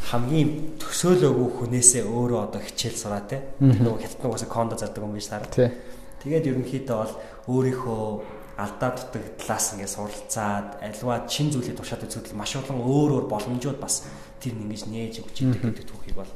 хамгийн 0.06 0.78
төсөөлөөгүй 0.78 1.50
хүнээсээ 1.58 2.04
өөрөө 2.06 2.40
одоо 2.46 2.62
хичээл 2.62 3.02
сураа 3.02 3.24
те. 3.26 3.42
Нөгөө 3.58 4.06
хятад 4.06 4.22
нугасаа 4.22 4.50
кондо 4.50 4.78
зардаг 4.78 5.02
юм 5.02 5.18
биш 5.18 5.26
сараа. 5.26 5.50
Тэгээд 6.28 6.52
ерөнхийдөө 6.52 6.98
бол 7.00 7.14
өөрийнхөө 7.48 8.04
алдаа 8.60 8.90
дутагдлаас 9.00 9.66
ингээд 9.80 9.96
суралцаад 9.96 10.68
альва 10.84 11.24
чин 11.24 11.48
зүйлийг 11.56 11.80
туршаад 11.80 12.04
үзвэл 12.04 12.36
маш 12.36 12.60
олон 12.60 12.84
өөр 12.84 13.16
өөр 13.16 13.26
боломжууд 13.32 13.80
бас 13.80 14.04
тэр 14.44 14.60
нэгж 14.60 14.92
нээж 14.92 15.24
өгч 15.24 15.48
идэг 15.48 15.62
гэдэг 15.72 15.86
түүхийг 15.88 16.20
бол 16.20 16.32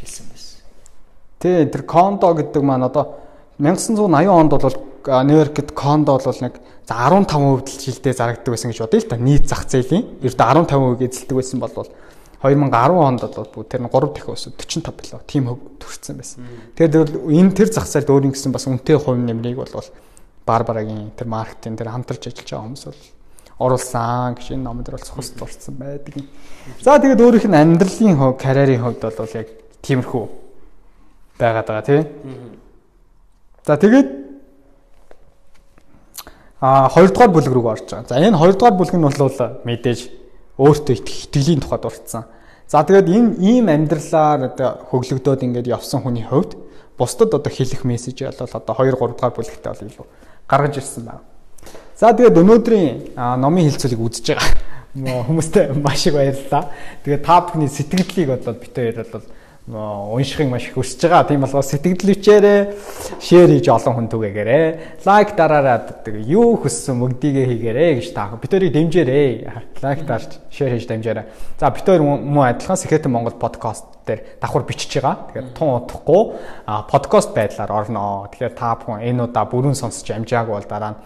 хэлсэн 0.00 0.32
байсан. 0.32 0.64
Тий, 1.44 1.60
тэр 1.68 1.84
кондо 1.84 2.32
гэдэг 2.32 2.62
маань 2.64 2.88
одоо 2.88 3.20
1980 3.60 4.32
онд 4.32 4.52
бол 4.56 4.76
Нью-Йоркт 5.04 5.76
кондо 5.76 6.16
бол 6.16 6.40
нэг 6.40 6.56
за 6.88 6.94
15% 6.96 7.84
жилдээ 7.84 8.14
зарагддаг 8.16 8.48
байсан 8.48 8.72
гэж 8.72 8.80
бодъё 8.80 9.04
л 9.04 9.10
та 9.12 9.20
нийт 9.20 9.44
зах 9.44 9.68
зээлийн. 9.68 10.24
Ердөө 10.24 10.72
15% 10.72 11.04
эзэлдэг 11.04 11.36
байсан 11.36 11.60
бол 11.60 11.84
2010 12.44 13.00
онд 13.00 13.20
бол 13.24 13.64
тэр 13.64 13.80
нь 13.80 13.88
3 13.88 14.12
дахин 14.12 14.36
өсөд 14.36 14.54
45 14.60 14.92
билүү 14.92 15.20
тийм 15.24 15.48
хөв 15.48 15.58
төрсэн 15.80 16.20
байсан. 16.20 16.44
Тэгээд 16.76 17.24
энэ 17.24 17.56
тэр 17.56 17.68
зах 17.72 17.88
зээлд 17.88 18.12
өөр 18.12 18.28
ингэсэн 18.28 18.52
бас 18.52 18.68
үнэтэй 18.68 19.00
хувь 19.00 19.16
нэмрийг 19.16 19.56
бол 19.56 19.88
Барбарагийн 20.44 21.16
тэр 21.16 21.28
маркетинг 21.32 21.80
тэр 21.80 21.88
хамтарч 21.88 22.28
ажиллаж 22.28 22.44
байгаа 22.44 22.64
хүмүүс 22.68 22.84
бол 22.84 23.00
оруулсан 23.64 24.36
гэж 24.36 24.46
энэ 24.52 24.60
номон 24.60 24.84
дээр 24.84 25.00
бол 25.00 25.08
цус 25.08 25.32
дурдсан 25.32 25.74
байдаг. 25.80 26.20
За 26.84 27.00
тэгээд 27.00 27.24
өөрийнх 27.24 27.48
нь 27.48 27.56
амьдралын 27.56 28.36
карьерийн 28.36 28.84
хувьд 28.84 29.00
бол 29.00 29.38
яг 29.40 29.48
тиймэрхүү 29.80 30.24
байгаад 31.40 31.66
байгаа 31.66 31.86
тий. 31.88 32.02
За 33.64 33.80
тэгээд 33.80 34.08
а 36.60 36.88
хоёрдугаар 36.92 37.32
бүлэг 37.32 37.52
рүү 37.56 37.64
орж 37.72 37.88
байгаа. 37.88 38.08
За 38.08 38.20
энэ 38.20 38.36
хоёрдугаар 38.36 38.76
бүлэг 38.76 38.96
нь 39.00 39.06
бол 39.08 39.16
мэдээж 39.64 40.00
өөртөө 40.58 40.94
итгэлийн 40.94 41.60
тухайд 41.60 41.82
дурдсан. 41.82 42.24
За 42.68 42.82
тэгээд 42.82 43.08
энэ 43.08 43.30
ийм 43.42 43.66
амьдралаар 43.68 44.54
одоо 44.54 44.70
хөглөгдөөд 44.90 45.44
ингээд 45.44 45.68
явсан 45.68 46.00
хүний 46.02 46.24
хувьд 46.24 46.56
бусдад 46.98 47.34
одоо 47.34 47.52
хэлэх 47.52 47.84
мессеж 47.84 48.22
бол 48.22 48.48
одоо 48.48 48.74
2 48.78 48.94
3 48.94 49.14
дугаар 49.14 49.34
бүлэгтээ 49.34 49.72
бол 49.74 49.88
илүү 49.90 50.06
гаргаж 50.48 50.74
ирсэн 50.78 51.04
байна. 51.04 51.22
За 51.98 52.14
тэгээд 52.14 52.38
өнөөдрийн 52.38 52.94
номын 53.16 53.66
хилцүүлгийг 53.68 54.00
үзэж 54.00 54.26
байгаа 54.32 54.50
хүмүүстээ 55.28 55.74
маш 55.74 56.06
их 56.06 56.14
баярлалаа. 56.14 56.70
Тэгээд 57.04 57.26
та 57.26 57.40
бүхний 57.42 57.68
сэтгэлдлийг 57.68 58.30
одоо 58.30 58.54
хоёр 58.54 59.06
бол 59.10 59.26
уншихыг 59.64 60.52
маш 60.52 60.68
их 60.68 60.76
хүсэж 60.76 61.08
байгаа. 61.08 61.24
Тийм 61.24 61.40
болохоор 61.40 61.64
сэтгэл 61.64 62.12
өвчээрээ 62.12 62.60
шеэр 63.16 63.48
хийж 63.48 63.66
олон 63.72 63.96
хүн 63.96 64.08
түгээгээрээ. 64.12 65.00
Лайк 65.08 65.32
дараарай. 65.32 65.80
Юу 66.28 66.60
хүссэн 66.60 67.00
мөгдийгээ 67.00 67.48
хийгээрэй 67.48 67.90
гэж 67.96 68.12
та 68.12 68.28
бид 68.36 68.52
хоёрыг 68.52 68.76
дэмжээрэй. 68.76 69.48
Лайк 69.80 70.04
дарж 70.04 70.36
шеэр 70.52 70.76
хийж 70.76 70.84
дэмжээрэй. 70.84 71.24
За 71.56 71.72
хоёр 71.72 72.04
мөн 72.04 72.60
адилхан 72.60 72.76
Secret 72.76 73.08
Монгол 73.08 73.40
подкаст 73.40 73.88
дээр 74.04 74.36
давхар 74.36 74.68
бичиж 74.68 75.00
байгаа. 75.00 75.32
Тэгэхээр 75.32 75.56
тун 75.56 75.80
удахгүй 75.80 76.22
подкаст 76.68 77.32
байдлаар 77.32 77.72
орноо. 77.72 78.28
Тэгэхээр 78.36 78.52
та 78.52 78.76
бүхэн 78.76 79.00
энэ 79.00 79.32
удаа 79.32 79.48
бүрэн 79.48 79.72
сонсч 79.72 80.04
амжаагүй 80.12 80.60
бол 80.60 80.68
дараа 80.68 80.92
нь 80.92 81.00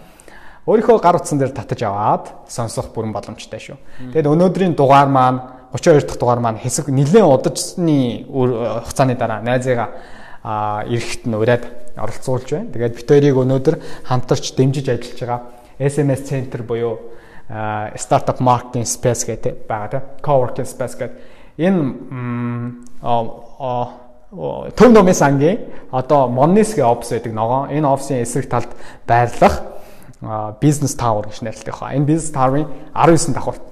өөрийнхөө 0.66 0.98
гар 0.98 1.16
утсан 1.16 1.38
дээр 1.38 1.54
татаж 1.54 1.80
аваад 1.86 2.24
сонсох 2.50 2.90
бүрэн 2.90 3.14
боломжтой 3.14 3.56
шүү. 3.62 3.78
Тэгэд 4.12 4.28
өнөөдрийн 4.28 4.74
дугаар 4.76 5.08
маань 5.08 5.57
32 5.72 6.06
дахь 6.06 6.18
дугаар 6.18 6.40
маань 6.40 6.58
хэсэг 6.58 6.88
нэлээд 6.88 7.24
удажсны 7.24 8.24
хугацааны 8.28 9.14
дараа 9.16 9.40
найзыгаа 9.42 9.88
эрэхт 10.88 11.26
нь 11.26 11.34
ураад 11.34 11.64
оролцуулж 11.96 12.48
байна. 12.50 12.72
Тэгээд 12.72 12.96
бид 12.96 13.08
хоёрыг 13.08 13.36
өнөөдөр 13.36 13.76
хамтарч 14.08 14.54
дэмжиж 14.56 14.86
ажиллаж 14.88 15.18
байгаа 15.20 15.40
SMS 15.78 16.20
Center 16.24 16.62
буюу 16.62 16.98
Startup 17.48 18.38
Marketing 18.40 18.84
Space 18.84 19.24
гэдэг 19.28 19.68
байгаа 19.68 19.88
тийм 19.88 20.04
coworking 20.22 20.68
space 20.68 20.96
гэдэг 20.96 21.38
энэ 21.58 21.80
төв 24.76 24.90
номын 24.92 25.14
сангийн 25.14 25.58
одоо 25.90 26.28
Monnes 26.28 26.74
гэх 26.76 26.86
офис 26.86 27.10
байдаг 27.10 27.32
ногоо. 27.32 27.66
Энэ 27.72 27.88
офисын 27.88 28.22
эсрэг 28.22 28.48
талд 28.48 28.70
байрлах 29.06 29.62
бизнес 30.60 30.94
tower 30.94 31.26
гэж 31.26 31.42
нэрлэдэг 31.42 31.74
хаа. 31.74 31.96
Энэ 31.96 32.04
бизнес 32.04 32.30
tower-ын 32.30 32.68
19 32.94 33.34
давхурт 33.34 33.62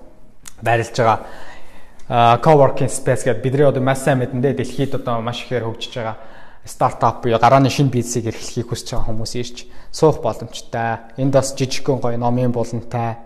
байрлаж 0.62 0.96
байгаа 0.96 1.20
co-working 2.09 2.91
space 2.91 3.23
гэдэг 3.23 3.43
бидний 3.43 3.67
одоо 3.67 3.83
маш 3.83 4.03
сайн 4.03 4.19
мэдэн 4.19 4.41
дээ 4.41 4.59
дэлхийд 4.59 4.95
одоо 4.99 5.21
маш 5.21 5.47
ихээр 5.47 5.63
хөгжиж 5.63 5.95
байгаа 5.95 6.17
стартап 6.65 7.23
буюу 7.23 7.39
гарааны 7.39 7.69
шинэ 7.69 7.89
бизнесийг 7.89 8.35
эрхлэхийг 8.35 8.69
хүсэж 8.69 8.93
байгаа 8.93 9.07
хүмүүс 9.09 9.33
ирж 9.39 9.57
суух 9.91 10.21
боломжтой. 10.21 11.09
Энд 11.17 11.33
бас 11.33 11.55
жижигхэн 11.55 11.97
гоё 11.97 12.17
номын 12.17 12.51
булантай. 12.51 13.17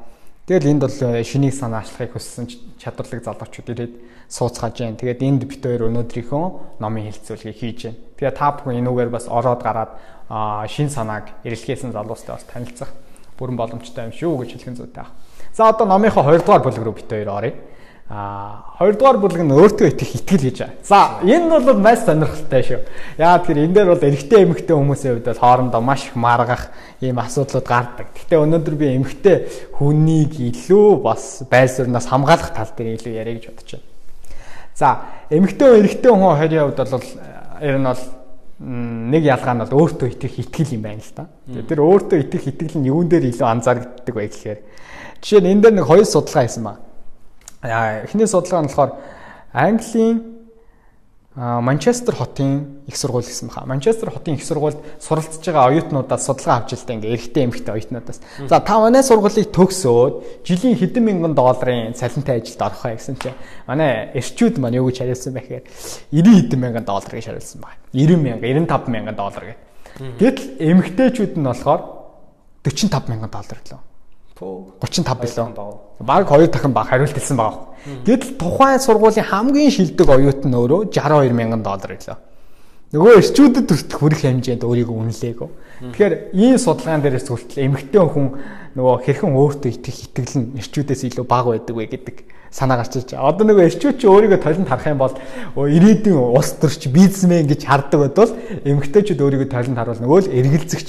Тэгэл 0.48 0.72
энд 0.72 0.82
бол 0.86 1.24
шинийг 1.26 1.54
санаачлахыг 1.54 2.16
хүссэн 2.16 2.48
чадварлаг 2.80 3.26
залуучууд 3.26 3.70
ирээд 3.74 3.94
сууцгааж 4.30 4.74
जैन. 4.78 4.96
Тэгээд 4.96 5.26
энд 5.26 5.44
бит 5.50 5.66
хоёр 5.66 5.90
өнөөдрийнхөө 5.92 6.80
номын 6.80 7.10
хэлцүүлгийг 7.12 7.58
хийж 7.60 7.78
जैन. 7.90 7.96
Тэгээд 8.16 8.40
та 8.40 8.54
бүхэн 8.56 8.80
энүүгээр 8.86 9.12
бас 9.12 9.28
ороод 9.28 9.62
гараад 9.66 9.92
шин 10.70 10.88
санааг 10.88 11.34
эрэлхээсэн 11.44 11.92
залуустай 11.92 12.40
бас 12.40 12.46
танилцах 12.48 12.94
бүрэн 13.36 13.58
боломжтой 13.60 14.08
юм 14.08 14.14
шүү 14.16 14.46
гэж 14.46 14.50
хэлхэн 14.56 14.78
зүйтэй 14.80 15.04
байна. 15.04 15.14
За 15.52 15.70
одоо 15.70 15.86
номынхоо 15.86 16.24
2 16.24 16.40
дугаар 16.40 16.64
бүлэг 16.64 16.84
рүү 16.86 16.96
бит 16.96 17.10
хоёр 17.12 17.30
оръё. 17.30 17.54
А 18.13 18.75
хоёрдугаар 18.75 19.23
бүлэг 19.23 19.43
нь 19.47 19.55
өөртөө 19.55 19.95
итгэх 19.95 20.19
итгэл 20.19 20.51
гэж 20.51 20.59
байна. 20.59 20.75
За 20.83 21.23
энэ 21.23 21.63
бол 21.63 21.79
маш 21.79 22.03
сонирхолтой 22.03 22.63
шүү. 22.67 22.83
Яагаад 23.23 23.47
гэхээр 23.47 23.63
энэ 23.71 23.75
дээр 23.79 23.89
бол 23.95 24.03
эрэгтэй 24.03 24.41
эмэгтэй 24.51 24.75
хүмүүсийн 24.75 25.15
хувьд 25.15 25.31
бол 25.31 25.39
хоорондоо 25.47 25.79
маш 25.79 26.11
их 26.11 26.19
маргах 26.19 26.75
ийм 26.99 27.23
асуудлууд 27.23 27.63
гардаг. 27.71 28.11
Гэхдээ 28.11 28.43
өнөөдөр 28.43 28.75
би 28.75 28.87
эмэгтэй 28.99 29.37
хүнийг 29.79 30.43
илүү 30.43 30.91
бас 31.07 31.47
байр 31.47 31.71
сууриас 31.71 32.11
хамгаалах 32.11 32.51
тал 32.51 32.75
дээр 32.75 32.99
илүү 32.99 33.15
яриа 33.15 33.39
гэж 33.39 33.47
бодож 33.47 33.71
байна. 33.79 33.87
За 34.75 34.89
эмэгтэй 35.31 35.71
эрэгтэй 35.79 36.11
хүн 36.11 36.35
хоёрын 36.35 36.67
хувьд 36.67 36.83
бол 36.91 37.07
ер 37.63 37.79
нь 37.79 37.87
бол 37.87 38.03
нэг 38.59 39.23
ялгаа 39.23 39.55
нь 39.55 39.63
бол 39.63 39.87
өөртөө 39.87 40.09
итгэх 40.19 40.35
итгэл 40.51 40.75
юм 40.75 40.83
байна 40.83 40.99
л 40.99 41.15
да. 41.15 41.31
Тэр 41.47 41.79
өөртөө 41.79 42.27
итгэх 42.27 42.59
итгэл 42.59 42.75
нь 42.75 42.91
юун 42.91 43.07
дээр 43.07 43.31
илүү 43.31 43.47
анзаардаг 43.47 44.11
вэ 44.11 44.27
гэхээр 44.35 44.59
жишээ 45.23 45.41
нь 45.47 45.51
энэ 45.55 45.63
дээр 45.63 45.75
нэг 45.79 45.87
хоёр 45.87 46.03
судалгаа 46.11 46.51
хийсэн 46.51 46.67
байна 46.67 46.90
эхний 47.63 48.27
судалгаа 48.27 48.63
нь 48.63 48.69
болохоор 48.69 48.93
Английн 49.53 50.41
Манчестер 51.37 52.17
хотын 52.17 52.83
их 52.89 52.97
сургууль 52.97 53.23
гэсэн 53.23 53.49
баха. 53.49 53.65
Манчестер 53.65 54.11
хотын 54.11 54.35
их 54.35 54.45
сургуульд 54.45 54.77
суралцж 54.99 55.39
байгаа 55.47 55.71
оюутнуудаас 55.71 56.27
судалгаа 56.27 56.67
авч 56.67 56.75
илтээ 56.75 56.97
ингээ 56.97 57.15
эрэгтэй 57.15 57.45
эмэгтэй 57.47 57.75
оюутнуудаас. 57.75 58.21
За 58.51 58.59
та 58.59 58.81
манай 58.83 59.03
сургуулийг 59.07 59.55
төгсөөд 59.55 60.43
жилийн 60.43 60.75
хэдэн 60.75 61.01
мянган 61.01 61.35
долларын 61.39 61.95
цалинтай 61.95 62.43
ажилд 62.43 62.61
орох 62.61 62.83
вэ 62.83 62.99
гэсэн 62.99 63.17
чинь 63.23 63.39
манай 63.65 64.11
эрчүүд 64.19 64.59
маань 64.59 64.83
юу 64.83 64.91
гэж 64.91 65.07
хариулсан 65.07 65.33
бэ 65.33 65.41
гэхээр 65.41 65.65
90 66.13 66.51
хэдэн 66.51 66.61
мянган 66.61 66.85
доллар 66.85 67.13
гэж 67.15 67.27
хариулсан 67.31 67.61
байна. 67.63 67.79
90 67.95 68.21
мянга, 68.21 68.45
95 68.45 68.89
мянган 68.91 69.15
доллар 69.15 69.45
гэдэг. 69.49 70.19
Гэтэл 70.19 70.47
эмэгтэйчүүд 70.61 71.35
нь 71.39 71.47
болохоор 71.47 71.81
45 72.67 73.07
мянган 73.07 73.31
доллар 73.31 73.59
гэлөө. 73.65 73.90
35 74.41 75.21
билүү. 75.21 75.75
Баг 76.01 76.29
2 76.33 76.49
дахин 76.49 76.73
баг 76.73 76.89
хариулт 76.89 77.13
хэлсэн 77.13 77.37
байгаа. 77.37 77.77
Гэтэл 78.09 78.41
тухайн 78.41 78.81
сургуулийн 78.81 79.29
хамгийн 79.29 79.71
шилдэг 79.71 80.09
оюутан 80.09 80.53
өөрөө 80.57 80.89
62 80.89 81.37
мянган 81.37 81.63
доллар 81.63 81.93
гэлээ. 81.97 82.17
Нөгөө 82.91 83.13
эрчүүдэд 83.21 83.69
хүртэх 83.71 83.99
хүрэх 84.01 84.21
хэмжээнд 84.27 84.67
өөрийгөө 84.67 84.97
үнэлээгөө. 84.99 85.49
Тэгэхээр 85.95 86.15
ийм 86.35 86.59
судалгаан 86.59 87.05
дээрээс 87.05 87.29
хүртэл 87.31 87.65
эмэгтэй 87.71 88.03
хүн 88.03 88.27
нөгөө 88.75 88.95
хэрхэн 89.07 89.31
өөртөө 89.31 89.71
итгэх 89.79 89.99
итгэл 90.11 90.35
нь 90.43 90.59
эрчүүдээс 90.59 91.07
илүү 91.07 91.23
бага 91.23 91.55
байдаг 91.55 91.75
вэ 91.77 91.87
гэдэг 91.87 92.17
санаа 92.51 92.83
гарч 92.83 92.99
ирж 92.99 93.15
байгаа. 93.15 93.31
Одоо 93.31 93.45
нөгөө 93.47 93.67
эрчүүд 93.71 93.97
чи 94.03 94.07
өөрийгөө 94.11 94.41
толинд 94.43 94.67
харах 94.67 94.91
юм 94.91 94.99
бол 94.99 95.15
ирээдүйн 95.55 96.19
улс 96.19 96.51
төрч 96.59 96.91
бизнесмен 96.91 97.47
гэж 97.47 97.63
хардаг 97.63 98.11
бодвол 98.11 98.35
эмэгтэйчүүд 98.67 99.23
өөрийгөө 99.23 99.49
толинд 99.55 99.79
харуул 99.79 100.03
нөгөө 100.03 100.19
л 100.27 100.35
эргэлзэгч 100.35 100.89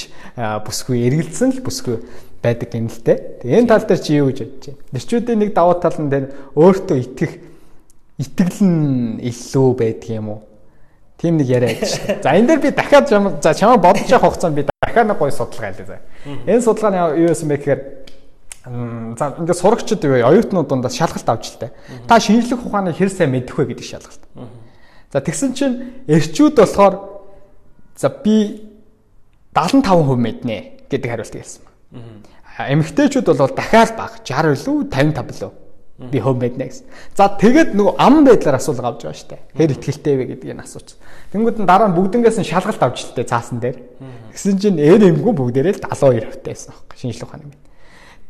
бүсгүй 0.65 1.05
эргэлзсэн 1.05 1.53
л 1.53 1.61
бүсгүй 1.61 2.01
байдаг 2.41 2.73
юм 2.73 2.89
л 2.89 2.99
те. 3.05 3.37
Энэ 3.45 3.67
тал 3.69 3.85
дээр 3.85 4.01
чи 4.01 4.17
юу 4.17 4.33
гэж 4.33 4.39
бодож 4.41 4.65
байна? 4.73 4.81
Нэрчүүдийн 4.91 5.39
нэг 5.39 5.53
давуу 5.53 5.77
тал 5.77 5.97
нь 6.01 6.09
дээр 6.09 6.25
өөртөө 6.57 6.97
итгэх 6.97 7.33
итгэл 8.17 8.59
нь 8.65 9.21
илүү 9.21 9.69
байдаг 9.77 10.09
юм 10.09 10.27
уу? 10.33 10.41
Тийм 11.21 11.37
нэг 11.37 11.47
яриа 11.47 11.77
гэж. 11.77 12.21
За 12.25 12.33
энэ 12.33 12.47
дээр 12.49 12.61
би 12.65 12.69
дахиад 12.73 13.05
за 13.09 13.53
чамаа 13.53 13.77
бодож 13.77 14.09
явах 14.09 14.33
хугацаанд 14.33 14.57
би 14.57 14.65
дахиад 14.65 15.07
нэг 15.07 15.17
гоё 15.21 15.29
судалгаа 15.29 15.69
хэлээ 15.69 15.85
заа. 15.85 16.01
Энэ 16.49 16.65
судалгаа 16.65 16.91
нь 17.13 17.21
юу 17.21 17.29
байсан 17.29 17.47
бэ 17.47 17.57
гэхээр 17.61 17.81
за 19.21 19.25
ингээд 19.37 19.61
сурагчид 19.61 20.01
юу 20.01 20.17
оюутнууд 20.25 20.67
дундаас 20.67 20.97
шалгалт 20.97 21.29
авч 21.29 21.45
илтээ. 21.53 21.71
Та 22.09 22.17
шинжлэх 22.17 22.65
ухааны 22.65 22.93
хэр 22.93 23.09
сайн 23.13 23.37
мэдэх 23.37 23.53
вэ 23.53 23.69
гэдэг 23.69 23.85
шалгалт. 23.85 24.21
За 25.13 25.21
тэгсэн 25.21 25.53
чинь 25.53 26.05
эрчүүд 26.09 26.57
болохоор 26.57 27.21
за 27.97 28.09
би 28.09 28.65
75% 29.53 30.17
мэднэ 30.17 30.89
гэдэг 30.89 31.09
хариулт 31.09 31.37
хэлсэн 31.37 31.70
эмэгтэйчүүд 31.91 33.27
бол 33.31 33.55
дахиад 33.55 33.95
бага 33.97 34.21
60 34.23 34.55
илүү 34.55 34.77
55 34.91 35.35
илүү 35.35 35.51
би 36.09 36.17
хөв 36.17 36.37
мэднэ 36.39 36.65
гэсэн. 36.65 36.85
За 37.13 37.29
тэгэд 37.29 37.77
нөгөө 37.77 37.95
ам 38.01 38.25
байдлаар 38.25 38.57
асуулга 38.57 38.89
авч 38.89 39.05
байгаа 39.05 39.21
штэ. 39.21 39.37
Хэр 39.53 39.71
ихтгэлтэй 39.77 40.15
вэ 40.17 40.25
гэдгийг 40.33 40.57
нь 40.57 40.63
асууч. 40.65 40.97
Тэнгүүд 41.29 41.61
нь 41.61 41.69
дараа 41.69 41.93
нь 41.93 41.97
бүгднгээс 41.97 42.41
нь 42.41 42.49
шалгалт 42.49 42.81
авч 42.81 43.13
илтээ 43.13 43.29
цаасан 43.29 43.61
дээр. 43.61 43.77
Гэсэн 44.33 44.57
чинь 44.57 44.81
ээр 44.81 45.13
эмгүү 45.13 45.29
бүгдээрээ 45.29 45.77
л 45.77 45.85
72 45.85 46.25
хувьтай 46.25 46.53
байсан 46.57 46.73
аахгүй 46.73 46.97
шинжлэх 46.97 47.29
ухааны 47.29 47.45
юм. 47.45 47.53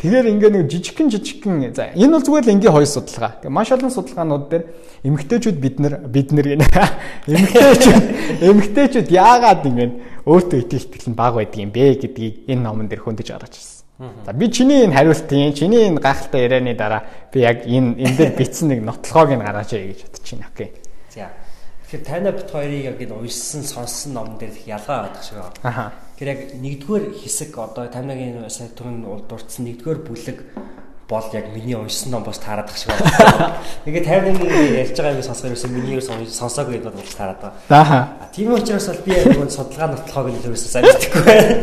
Тэгэхээр 0.01 0.31
ингээ 0.33 0.51
нэг 0.51 0.65
жижигхэн 0.65 1.07
жижигхэн 1.13 1.77
за 1.77 1.93
энэ 1.93 2.11
бол 2.17 2.25
зүгээр 2.25 2.45
л 2.49 2.53
энгийн 2.57 2.73
хоёр 2.73 2.89
судалгаа. 2.89 3.37
Тэгээ 3.39 3.53
маш 3.53 3.69
олон 3.69 3.93
судалгаанууд 3.93 4.45
дээр 4.49 4.63
эмэгтэйчүүд 5.05 5.57
бид 5.61 5.77
нар 5.77 5.93
бид 6.09 6.29
нар 6.33 6.47
гэнэ. 6.49 6.65
Эмэгтэйчүүд 7.29 8.05
эмэгтэйчүүд 8.41 9.07
яагаад 9.13 9.61
ингэ 9.61 9.85
өөртөө 10.25 10.59
итгэх 10.61 10.85
итгэл 10.87 11.11
нь 11.11 11.17
бага 11.17 11.41
байдаг 11.41 11.59
юм 11.61 11.71
бэ 11.71 11.97
гэдгийг 12.01 12.35
энэ 12.49 12.61
номон 12.61 12.87
дээр 12.87 13.01
хөндөж 13.01 13.27
гаргаж 13.31 13.55
ирсэн. 13.57 13.81
За 14.25 14.33
би 14.33 14.51
чиний 14.51 14.85
энэ 14.85 14.93
хариултын, 14.93 15.53
чиний 15.53 15.87
энэ 15.89 16.01
гайхалтай 16.01 16.41
ярианы 16.45 16.73
дараа 16.73 17.03
би 17.33 17.41
яг 17.41 17.65
энэ 17.65 18.01
энэ 18.01 18.17
дээр 18.17 18.33
бичсэн 18.37 18.67
нэг 18.73 18.81
нотлогоог 18.81 19.37
нь 19.37 19.45
гаргаж 19.45 19.73
ирье 19.73 19.93
гэж 19.93 20.01
бодож 20.09 20.29
байна. 20.31 20.47
Окей. 20.53 20.69
За. 21.13 21.29
Тэгэхээр 21.85 22.05
тайна 22.05 22.31
бит 22.31 22.49
хоёрыг 22.49 22.85
яг 22.85 22.97
энэ 23.01 23.13
уншсан, 23.13 23.61
сонссон 23.61 24.13
номон 24.13 24.37
дээр 24.41 24.57
их 24.57 24.65
ялгаа 24.65 25.05
байдаг 25.05 25.21
шиг 25.21 25.37
байна. 25.37 25.53
Аха. 25.61 25.85
Тэгэхээр 26.17 26.33
яг 26.33 26.41
нэгдүгээр 26.57 27.05
хэсэг 27.13 27.51
одоо 27.57 27.85
тайнагийн 27.93 28.49
сая 28.49 28.73
түрүүн 28.73 29.27
дурдсан 29.29 29.65
нэгдүгээр 29.69 29.99
бүлэг 30.01 30.37
бол 31.11 31.27
яг 31.33 31.45
миний 31.53 31.75
уншсан 31.75 32.11
ном 32.11 32.23
бас 32.23 32.39
таарадах 32.39 32.77
шиг 32.77 32.87
байна. 32.87 33.59
Тэгээд 33.85 34.07
51 34.07 34.79
ярьж 34.79 34.95
байгаа 34.95 35.19
юм 35.19 35.23
сонсохоор 35.27 35.51
ерөөсөн 35.51 35.71
миний 35.75 35.99
ерөөс 35.99 36.07
сонсоогүй 36.31 36.79
гэдэг 36.79 36.95
бол 36.95 37.17
таарад 37.19 37.39
байгаа. 37.67 38.15
Аа. 38.15 38.31
Тийм 38.31 38.55
учраас 38.55 38.87
бол 38.87 39.03
би 39.03 39.11
яг 39.11 39.27
нэг 39.27 39.51
судалгаа 39.51 39.91
нотлохоог 39.91 40.31
нь 40.31 40.39
ерөөсөн 40.39 40.71
сайн 40.71 40.87
мэдэхгүй 40.87 41.23
байна. 41.27 41.55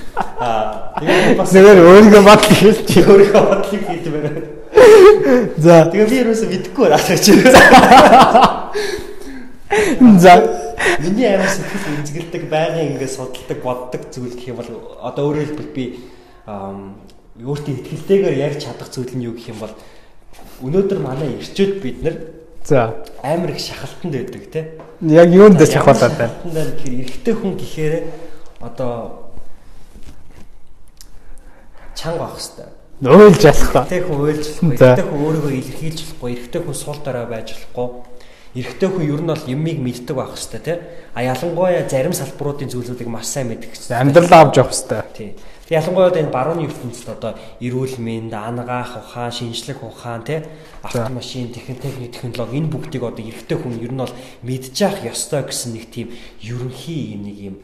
Аа 0.44 1.00
тэгээд 1.00 1.40
бас 1.40 1.48
нэгээр 1.56 1.80
өөрийгөө 1.80 2.22
бат 2.28 2.44
хэлж 2.44 2.88
өөрийгөө 3.08 3.42
бодлыг 3.48 3.82
хийж 3.88 4.04
байна. 4.12 4.30
За. 5.56 5.74
Тэгээд 5.88 6.10
би 6.12 6.16
юусэн 6.20 6.48
мэдэхгүй 6.52 6.86
байна. 6.92 7.08
За. 10.20 10.32
Миний 11.00 11.28
амар 11.28 11.48
сэтгэл 11.48 12.04
үнзгэлдэг 12.04 12.42
байнгын 12.52 12.96
ингээд 12.96 13.12
судалдаг 13.16 13.58
боддог 13.64 14.02
зүйл 14.12 14.32
гэх 14.36 14.48
юм 14.52 14.60
бол 14.60 14.70
одоо 15.04 15.28
өөрөөр 15.28 15.48
хэлбэл 15.52 15.76
би 15.76 15.84
өөртөө 17.44 17.74
ихтгэлтэйгээр 17.80 18.36
ярьж 18.46 18.60
чадах 18.64 18.88
зүйл 18.92 19.14
нь 19.16 19.26
юу 19.26 19.34
гэх 19.34 19.52
юм 19.52 19.58
бол 19.60 19.74
өнөөдөр 20.64 20.98
манай 21.00 21.36
ирчүүд 21.40 21.72
бид 21.80 21.98
нар 22.04 22.16
За 22.64 22.94
амар 23.22 23.50
их 23.50 23.60
шахалтанд 23.60 24.14
байдаг 24.14 24.50
те. 24.50 24.70
Яг 25.00 25.28
юунд 25.32 25.56
дээр 25.56 25.70
шахалтаад 25.70 26.16
байна? 26.18 26.34
Тэгэхээр 26.44 27.00
эрэгтэй 27.00 27.34
хүн 27.34 27.56
гэхээр 27.56 27.94
одоо 28.60 29.32
чанга 31.96 32.24
авах 32.28 32.36
хэвээр. 32.36 32.80
Уйлж 33.00 33.42
ялах 33.44 33.72
та. 33.72 33.80
Эрэгтэй 33.88 34.02
хүн 34.04 34.20
уйлж 34.20 34.46
болохгүй. 34.60 34.76
Эрэгтэй 34.76 35.04
хүн 35.08 35.20
өөрийгөө 35.24 35.52
илэрхийлж 35.56 36.00
болохгүй. 36.04 36.30
Эрэгтэй 36.36 36.60
хүн 36.60 36.76
сул 36.76 37.00
дараа 37.00 37.26
байж 37.26 37.48
болохгүй. 37.56 37.88
Эрэгтэй 38.60 38.88
хүн 38.92 39.04
ер 39.08 39.20
нь 39.24 39.30
бол 39.32 39.44
юмыг 39.48 39.78
мэддэг 39.80 40.16
байх 40.16 40.32
хэвээр 40.36 40.64
тий. 40.68 40.78
А 41.16 41.20
ялангуяа 41.24 41.88
зарим 41.88 42.12
салбаруудын 42.12 42.68
зүйлүүдийг 42.68 43.08
маш 43.08 43.24
сайн 43.32 43.48
мэддэг 43.48 43.72
хэвээр. 43.72 44.00
Амьдралаа 44.04 44.40
авч 44.44 44.56
явах 44.60 44.76
хэвээр. 44.76 45.08
Тий. 45.16 45.32
Ялангуяа 45.70 46.10
энэ 46.10 46.34
барууны 46.34 46.66
ертөнцид 46.66 47.08
одоо 47.14 47.38
эрүүл 47.62 48.02
мэнд, 48.02 48.34
анагаах 48.34 48.98
ухаан, 48.98 49.30
шинжлэх 49.30 49.86
ухаан 49.86 50.26
тий 50.26 50.42
автомашин, 50.82 51.54
техник 51.54 52.10
технологи 52.10 52.58
энэ 52.58 52.72
бүгдийг 52.74 53.06
одоо 53.06 53.22
эрэгтэй 53.22 53.54
хүн 53.54 53.78
ер 53.78 53.94
нь 53.94 54.02
бол 54.02 54.14
мэдчих 54.42 55.06
ёстой 55.06 55.46
гэсэн 55.46 55.78
нэг 55.78 55.86
тийм 55.94 56.10
ерөнхий 56.42 57.14
юм 57.14 57.22
нэг 57.22 57.38
юм 57.38 57.56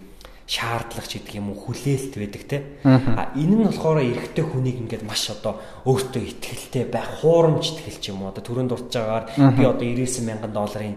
шаардлага 0.47 1.11
ч 1.11 1.19
гэдэг 1.19 1.35
юм 1.43 1.51
уу 1.51 1.59
хүлээлт 1.59 2.15
байдаг 2.15 2.43
те. 2.47 2.59
А 2.87 3.35
энэ 3.35 3.55
нь 3.59 3.67
болохоор 3.67 3.99
эрэгтэй 3.99 4.47
хүнийг 4.47 4.79
ингээд 4.87 5.03
маш 5.03 5.27
одоо 5.35 5.59
өөртөө 5.83 6.23
ихтгэлтэй 6.23 6.85
байх 6.87 7.19
хуурамч 7.19 7.75
ихтгэл 7.75 7.99
ч 7.99 8.15
юм 8.15 8.23
уу. 8.23 8.31
Одоо 8.31 8.47
төрөнд 8.47 8.71
дурж 8.71 8.87
байгаагаар 8.95 9.59
би 9.59 9.63
одоо 9.67 9.83
99 9.83 10.23
мянган 10.23 10.55
долларын 10.55 10.97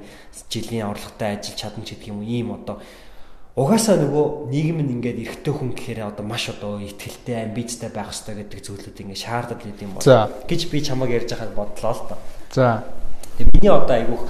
жилийн 0.53 0.93
орлоготой 0.93 1.41
ажиллаж 1.41 1.57
чадна 1.57 1.81
ч 1.81 1.97
гэдэг 1.97 2.13
юм 2.13 2.21
уу 2.21 2.29
ийм 2.29 2.53
одоо 2.53 2.77
угаасаа 3.59 3.99
нөгөө 3.99 4.47
нийгэм 4.55 4.79
нь 4.87 4.93
ингээд 4.95 5.19
эрэгтэй 5.19 5.51
хүн 5.51 5.75
гэхээр 5.75 5.99
одоо 6.07 6.23
маш 6.23 6.47
одоо 6.47 6.79
ихтгэлтэй 6.79 7.43
амбицтай 7.43 7.91
байх 7.91 8.15
хэрэгтэй 8.15 8.35
гэдэг 8.47 8.59
зүйлүүд 8.63 8.97
ингээд 9.03 9.23
шаардаад 9.27 9.59
байд 9.59 9.79
юм 9.83 9.91
бол 9.99 10.07
гэж 10.47 10.61
би 10.71 10.77
чамайг 10.79 11.11
ярьж 11.11 11.29
байхад 11.35 11.51
бодлоо 11.51 11.91
л 11.91 12.03
та. 12.07 12.15
За. 12.55 12.87
Тэгээ 13.35 13.51
миний 13.51 13.73
одоо 13.75 13.95
айгуух 13.99 14.23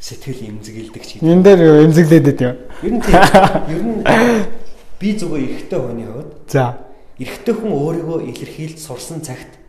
сэтгэл 0.00 0.48
эмзэгэлдэг 0.48 1.02
ч 1.04 1.08
гэдэг. 1.20 1.28
Энэ 1.28 1.44
дээр 1.44 1.60
эмзэглээд 1.84 2.24
байд 2.24 2.40
юм. 2.40 2.56
Ер 2.80 2.92
нь 2.96 3.02
ер 3.68 3.82
нь 3.84 4.00
би 4.96 5.08
зүгээр 5.12 5.44
эрэгтэй 5.44 5.80
хүний 5.80 6.08
хувьд 6.08 6.32
за 6.48 6.88
эрэгтэй 7.20 7.52
хүн 7.52 7.72
өөрийгөө 7.76 8.18
илэрхийлж 8.32 8.78
сурсан 8.80 9.20
цагт 9.20 9.60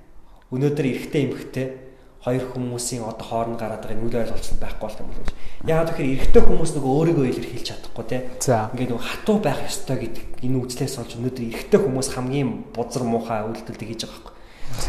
өнөөдөр 0.56 0.88
эрэгтэй 0.88 1.22
эмэгтэй 1.28 1.68
хоёр 2.22 2.44
хүмүүсийн 2.54 3.02
одоо 3.02 3.26
хооронд 3.26 3.58
гараад 3.58 3.82
байгаа 3.82 4.06
үйл 4.06 4.22
ойлголцол 4.22 4.62
байхгүй 4.62 4.86
болох 4.86 5.02
юм 5.02 5.10
бол 5.10 5.26
гэж. 5.26 5.34
Яагаад 5.66 5.90
гэхээр 5.90 6.14
эрэгтэй 6.22 6.42
хүмүүс 6.46 6.72
нөгөө 6.78 6.92
өөрийгөө 7.02 7.26
илэрхийлж 7.34 7.66
чадахгүй 7.66 8.06
те. 8.06 8.18
Ингээд 8.46 8.92
нөгөө 8.94 9.08
хатуу 9.10 9.38
байх 9.42 9.60
ёстой 9.66 9.98
гэдэг 10.06 10.26
энэ 10.46 10.60
үзлээс 10.62 10.94
болж 11.02 11.12
өнөөдөр 11.18 11.46
эрэгтэй 11.50 11.80
хүмүүс 11.82 12.08
хамгийн 12.14 12.50
бузар 12.78 13.04
муухай 13.10 13.42
үйлдэлийг 13.42 13.90
хийж 13.90 14.02
байгаа 14.06 14.22
байхгүй. 14.22 14.34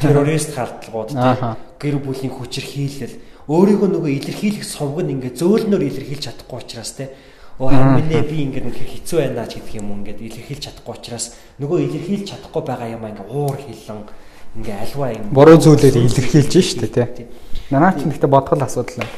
Террорист 0.04 0.50
халдлагууд 0.52 1.10
те. 1.16 1.56
Гэр 1.80 1.96
бүлийн 2.04 2.32
хүчирхийлэл 2.36 3.16
өөрийгөө 3.48 3.88
нөгөө 3.96 4.12
илэрхийлэх 4.12 4.64
сувг 4.68 5.00
нь 5.00 5.16
ингээд 5.16 5.40
зөөлнөр 5.40 5.82
илэрхийлж 5.88 6.22
чадахгүй 6.28 6.58
учраас 6.60 6.92
те. 7.00 7.16
Оо 7.58 7.72
хамнэ 7.72 8.28
би 8.28 8.44
ингээд 8.44 8.68
үнэхээр 8.68 8.92
хэцүү 8.92 9.18
байна 9.18 9.48
ч 9.48 9.56
гэдэг 9.56 9.80
юм 9.80 10.04
ингээд 10.04 10.20
илэрхийлж 10.20 10.62
чадахгүй 10.68 10.94
учраас 11.00 11.32
нөгөө 11.58 11.78
илэрхийлж 11.80 12.26
чадахгүй 12.28 12.62
байгаа 12.62 12.88
юм 12.92 13.02
ингээд 13.08 13.28
уур 13.32 13.56
хилэн 13.56 14.00
ингээ 14.57 14.78
альва 14.84 15.12
юм. 15.12 15.24
Буруу 15.32 15.57
зүйлээр 15.57 15.96
илэрхийлж 15.96 16.55
штэ 16.61 16.86
тий. 16.92 17.26
Нанаа 17.72 17.96
ч 17.96 18.05
ихтэй 18.05 18.28
бодгол 18.28 18.61
асуудал 18.61 19.00
байна. 19.00 19.12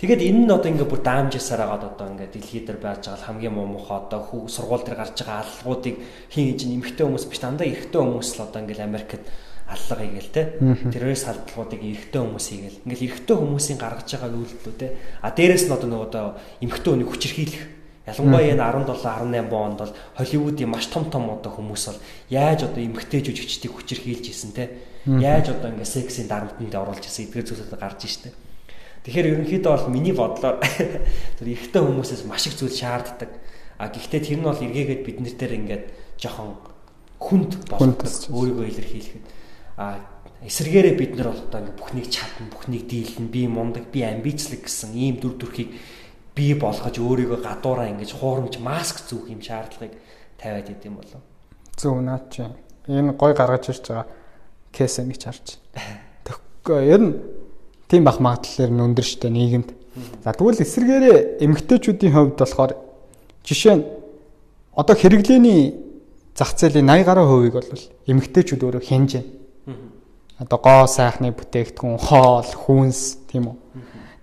Тэгээд 0.00 0.24
энэ 0.24 0.48
нь 0.48 0.54
одоо 0.56 0.72
ингээ 0.72 0.88
бүр 0.88 1.04
даамжсаар 1.04 1.60
агаад 1.68 1.92
одоо 1.92 2.06
ингээ 2.16 2.32
дэлхий 2.32 2.64
дээр 2.64 2.80
байж 2.80 3.04
байгаа 3.04 3.28
хамгийн 3.28 3.52
муу 3.52 3.68
муха 3.68 4.00
одоо 4.00 4.24
хүү 4.24 4.48
сургууль 4.48 4.80
дээр 4.80 4.96
гарч 4.96 5.20
байгаа 5.20 5.44
аллагуудыг 5.44 5.96
хин 6.32 6.44
хийж 6.48 6.60
нэмэгтэй 6.64 7.04
хүмүүс 7.04 7.28
биш 7.28 7.40
дандаа 7.44 7.68
эрэгтэй 7.68 8.00
хүмүүс 8.00 8.28
л 8.40 8.44
одоо 8.48 8.60
ингээл 8.64 8.88
Америкт 8.88 9.20
аллага 9.68 10.00
хийгээл 10.00 10.32
те 10.32 10.42
террорист 10.88 11.28
халдлагуудыг 11.28 11.80
эрэгтэй 11.84 12.20
хүмүүс 12.24 12.46
хийгээл. 12.48 12.80
Ингээл 12.88 13.06
эрэгтэй 13.12 13.36
хүмүүсийн 13.36 13.76
гаргаж 13.76 14.08
байгаа 14.08 14.32
үйлдэлүүд 14.40 14.78
те 14.80 14.88
а 15.20 15.28
дээрэс 15.36 15.64
нь 15.68 15.74
одоо 15.76 15.88
нөгөө 15.92 16.08
одоо 16.08 16.24
эмэгтэй 16.64 16.90
хүнийг 16.96 17.10
хүчирхийлэх 17.12 17.62
Ялангуяа 18.10 18.50
энэ 18.50 18.62
17 18.62 18.90
18 18.90 19.54
онд 19.54 19.78
бол 19.78 19.94
Холливуудын 20.18 20.68
маш 20.68 20.86
том 20.90 21.06
том 21.10 21.30
одоо 21.30 21.54
хүмүүс 21.54 21.84
бол 21.86 22.00
яаж 22.28 22.66
одоо 22.66 22.82
эмгтэй 22.82 23.22
жүжигчдийг 23.22 23.72
хүчирхийлж 23.72 24.26
исэн 24.26 24.50
те 24.52 24.82
яаж 25.06 25.54
одоо 25.54 25.70
ингээ 25.70 25.86
сексийн 25.86 26.26
дарамтанд 26.26 26.74
оруулж 26.74 27.06
исэн 27.06 27.30
эдгээр 27.30 27.46
зүйлүүд 27.46 27.78
гарч 27.78 28.00
штэ. 28.04 28.34
Тэгэхээр 29.06 29.30
ерөнхийдөө 29.32 29.72
бол 29.72 29.88
миний 29.88 30.12
бодлоор 30.12 30.60
тэр 31.40 31.48
эрэгтэй 31.48 31.80
хүмүүсээс 31.80 32.28
маш 32.28 32.44
их 32.50 32.58
зүйл 32.58 32.74
шаарддаг. 32.74 33.30
А 33.80 33.88
гэхдээ 33.88 34.20
тэр 34.20 34.38
нь 34.42 34.44
бол 34.44 34.60
эргээгээд 34.60 35.02
бид 35.08 35.18
нар 35.24 35.34
дээр 35.40 35.52
ингээд 35.56 35.84
жоохон 36.20 36.60
хүнд 37.16 37.52
болдог 37.64 38.04
өөрийгөө 38.28 38.66
илэрхийлэхэд. 38.68 39.24
А 39.80 40.04
эсэргээрээ 40.44 40.94
бид 41.00 41.12
нар 41.16 41.32
бол 41.32 41.40
одоо 41.48 41.60
ингээ 41.64 41.78
бүхнийг 41.80 42.08
чадна, 42.12 42.52
бүхнийг 42.52 42.84
дийлнэ, 42.84 43.32
би 43.32 43.48
мундаг, 43.48 43.88
би 43.88 44.04
амбицлэг 44.04 44.68
гэсэн 44.68 44.92
ийм 44.92 45.16
дүр 45.16 45.40
төрхийг 45.40 45.72
бий 46.40 46.56
болгож 46.56 46.96
өөрийгөө 46.96 47.44
гадуураа 47.44 47.92
ингэж 47.92 48.16
хуурамч 48.16 48.56
маск 48.64 49.04
зүүх 49.04 49.28
юм 49.28 49.44
шаардлагыг 49.44 49.92
тавиад 50.40 50.72
идэм 50.72 50.96
болов. 50.96 51.20
Зөв 51.76 52.00
наад 52.00 52.32
чи. 52.32 52.48
Энэ 52.88 53.12
гой 53.12 53.36
гаргаж 53.36 53.68
ирж 53.68 53.84
байгаа 53.84 54.08
кейс 54.72 54.96
гэж 54.96 55.22
харж. 55.28 55.46
Тэгэхгүй 56.24 56.80
ер 56.88 57.02
нь 57.04 57.12
тийм 57.92 58.08
бах 58.08 58.24
магадлал 58.24 58.72
нь 58.72 58.84
өндөр 58.88 59.04
штэ 59.04 59.28
нийгэмд. 59.28 59.68
За 60.24 60.32
тэгвэл 60.32 60.64
эсэргээрээ 60.64 61.44
эмгтээчүүдийн 61.44 62.14
хувьд 62.16 62.40
болохоор 62.40 62.72
жишээ 63.44 63.76
нь 63.76 63.84
одоо 64.72 64.96
хэрэглээний 64.96 65.76
зах 66.32 66.56
зээлийн 66.56 66.88
80 66.88 67.04
гаруй 67.04 67.26
хувийг 67.28 67.54
бол 67.60 67.68
эмгтээчүүд 68.08 68.64
өөрөө 68.64 68.84
хянж 68.88 69.10
байна. 69.20 69.28
Одоо 70.40 70.56
гоо 70.56 70.86
сайхны 70.88 71.36
бүтээгдэхүүн, 71.36 72.00
хоол, 72.00 72.48
хүнс 72.48 73.28
тийм 73.28 73.52
үү. 73.52 73.56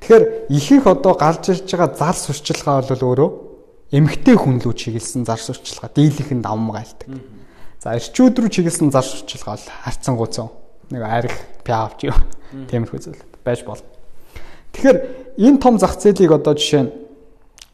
Тэгэхээр 0.07 0.47
ихэнх 0.55 0.87
одоо 0.87 1.19
гарч 1.19 1.51
ирж 1.51 1.67
байгаа 1.67 1.91
зар 1.91 2.15
сурчилгаа 2.15 2.79
бол 2.79 3.03
өөрөө 3.11 3.29
эмгтэй 3.91 4.39
хүн 4.39 4.63
лүү 4.63 4.71
чиглэсэн 4.71 5.27
зар 5.27 5.35
сурчилгаа 5.35 5.91
дийлийнхэн 5.91 6.39
давмаг 6.39 6.79
айлдаг. 6.79 7.11
За 7.83 7.91
эрчүүд 7.99 8.39
рүү 8.39 8.47
чиглэсэн 8.47 8.87
зар 8.87 9.03
сурчилгаа 9.03 9.59
бол 9.59 9.67
харцангуйцсан 9.67 10.47
нэг 10.95 11.03
арх 11.03 11.35
пиавч 11.67 12.07
юу 12.07 12.15
тиймэрхүү 12.71 12.99
зүйл 13.03 13.19
байж 13.43 13.67
болно. 13.67 13.83
Тэгэхээр 14.71 14.97
энэ 15.43 15.59
том 15.59 15.75
зах 15.75 15.99
зээлийг 15.99 16.31
одоо 16.31 16.55
жишээ 16.55 16.87
нь 16.87 16.91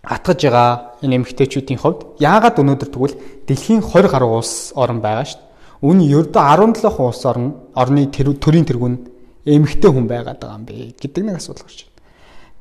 атгаж 0.02 0.40
байгаа 0.42 0.98
энэ 1.06 1.22
эмгтээчүүдийн 1.22 1.78
хувьд 1.86 2.18
яагаад 2.18 2.58
өнөөдөр 2.58 2.90
тэгвэл 2.90 3.46
дэлхийн 3.46 3.86
20 3.86 4.10
гаруй 4.10 4.42
улс 4.42 4.74
орн 4.74 5.06
байгаа 5.06 5.30
шүү 5.30 5.38
дээ. 5.38 5.86
Үүний 5.86 6.10
ердөө 6.18 6.42
17 6.82 6.98
улс 6.98 7.22
орн 7.30 7.54
орны 7.78 8.10
төрийн 8.10 8.66
тэргүүнд 8.66 9.02
эмгтэй 9.46 9.92
хүн 9.94 10.10
байгаад 10.10 10.42
байгаа 10.42 10.58
юм 10.58 10.66
бэ 10.66 10.98
гэдэг 10.98 11.24
нэг 11.30 11.38
асуудал 11.38 11.70
гарч 11.70 11.86
байна. 11.86 11.93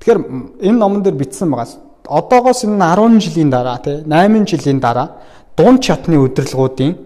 Тэгэхээр 0.02 0.20
энэ 0.66 0.78
номон 0.78 1.06
дээр 1.06 1.14
бичсэн 1.14 1.46
байгаа. 1.46 1.78
Одоогоос 2.10 2.66
энэ 2.66 2.74
10 2.74 3.22
жилийн 3.22 3.50
дараа 3.54 3.78
тий 3.78 4.02
8 4.02 4.50
жилийн 4.50 4.80
дараа 4.82 5.22
дунд 5.56 5.78
чатны 5.78 6.18
удирдлагуудын 6.18 6.98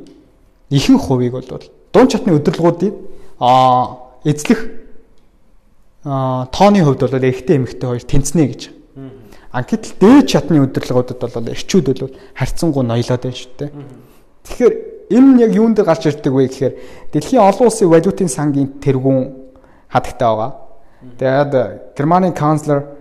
ихэнх 0.70 1.04
хувийг 1.04 1.32
бол 1.36 1.44
дунд 1.92 2.10
чатны 2.10 2.32
удирдлагуудыг 2.32 2.94
а 3.38 4.00
эзлэх 4.24 4.64
тооны 6.02 6.80
хувьд 6.80 7.00
бол 7.04 7.20
эрэгтэй 7.20 7.56
эмэгтэй 7.60 7.84
хоёр 7.84 8.00
тэнцнэ 8.00 8.46
гэж. 8.48 8.62
А 9.52 9.62
гэтэл 9.62 9.92
дээд 10.00 10.26
чатны 10.32 10.64
удирдлагуудад 10.64 11.20
бол 11.20 11.52
эрчүүд 11.52 12.00
бол 12.00 12.16
харьцангуй 12.32 12.80
ноёлоод 12.80 13.22
байна 13.28 13.36
шүү 13.36 13.52
дээ. 13.60 13.70
Тэгэхээр 14.48 14.74
энэ 15.12 15.40
яг 15.44 15.52
юунд 15.52 15.76
дээр 15.76 15.84
гарч 15.84 16.08
ирдэг 16.08 16.32
вэ 16.32 16.48
гэхээр 16.48 16.74
дэлхийн 17.12 17.44
олон 17.44 17.68
улсын 17.68 17.92
валютын 17.92 18.32
сангийн 18.32 18.80
тэргүүн 18.80 19.36
хадагтай 19.92 20.28
байгаа. 20.32 20.65
Тэгээд 21.18 21.96
Германы 21.96 22.32
канцлер 22.32 22.96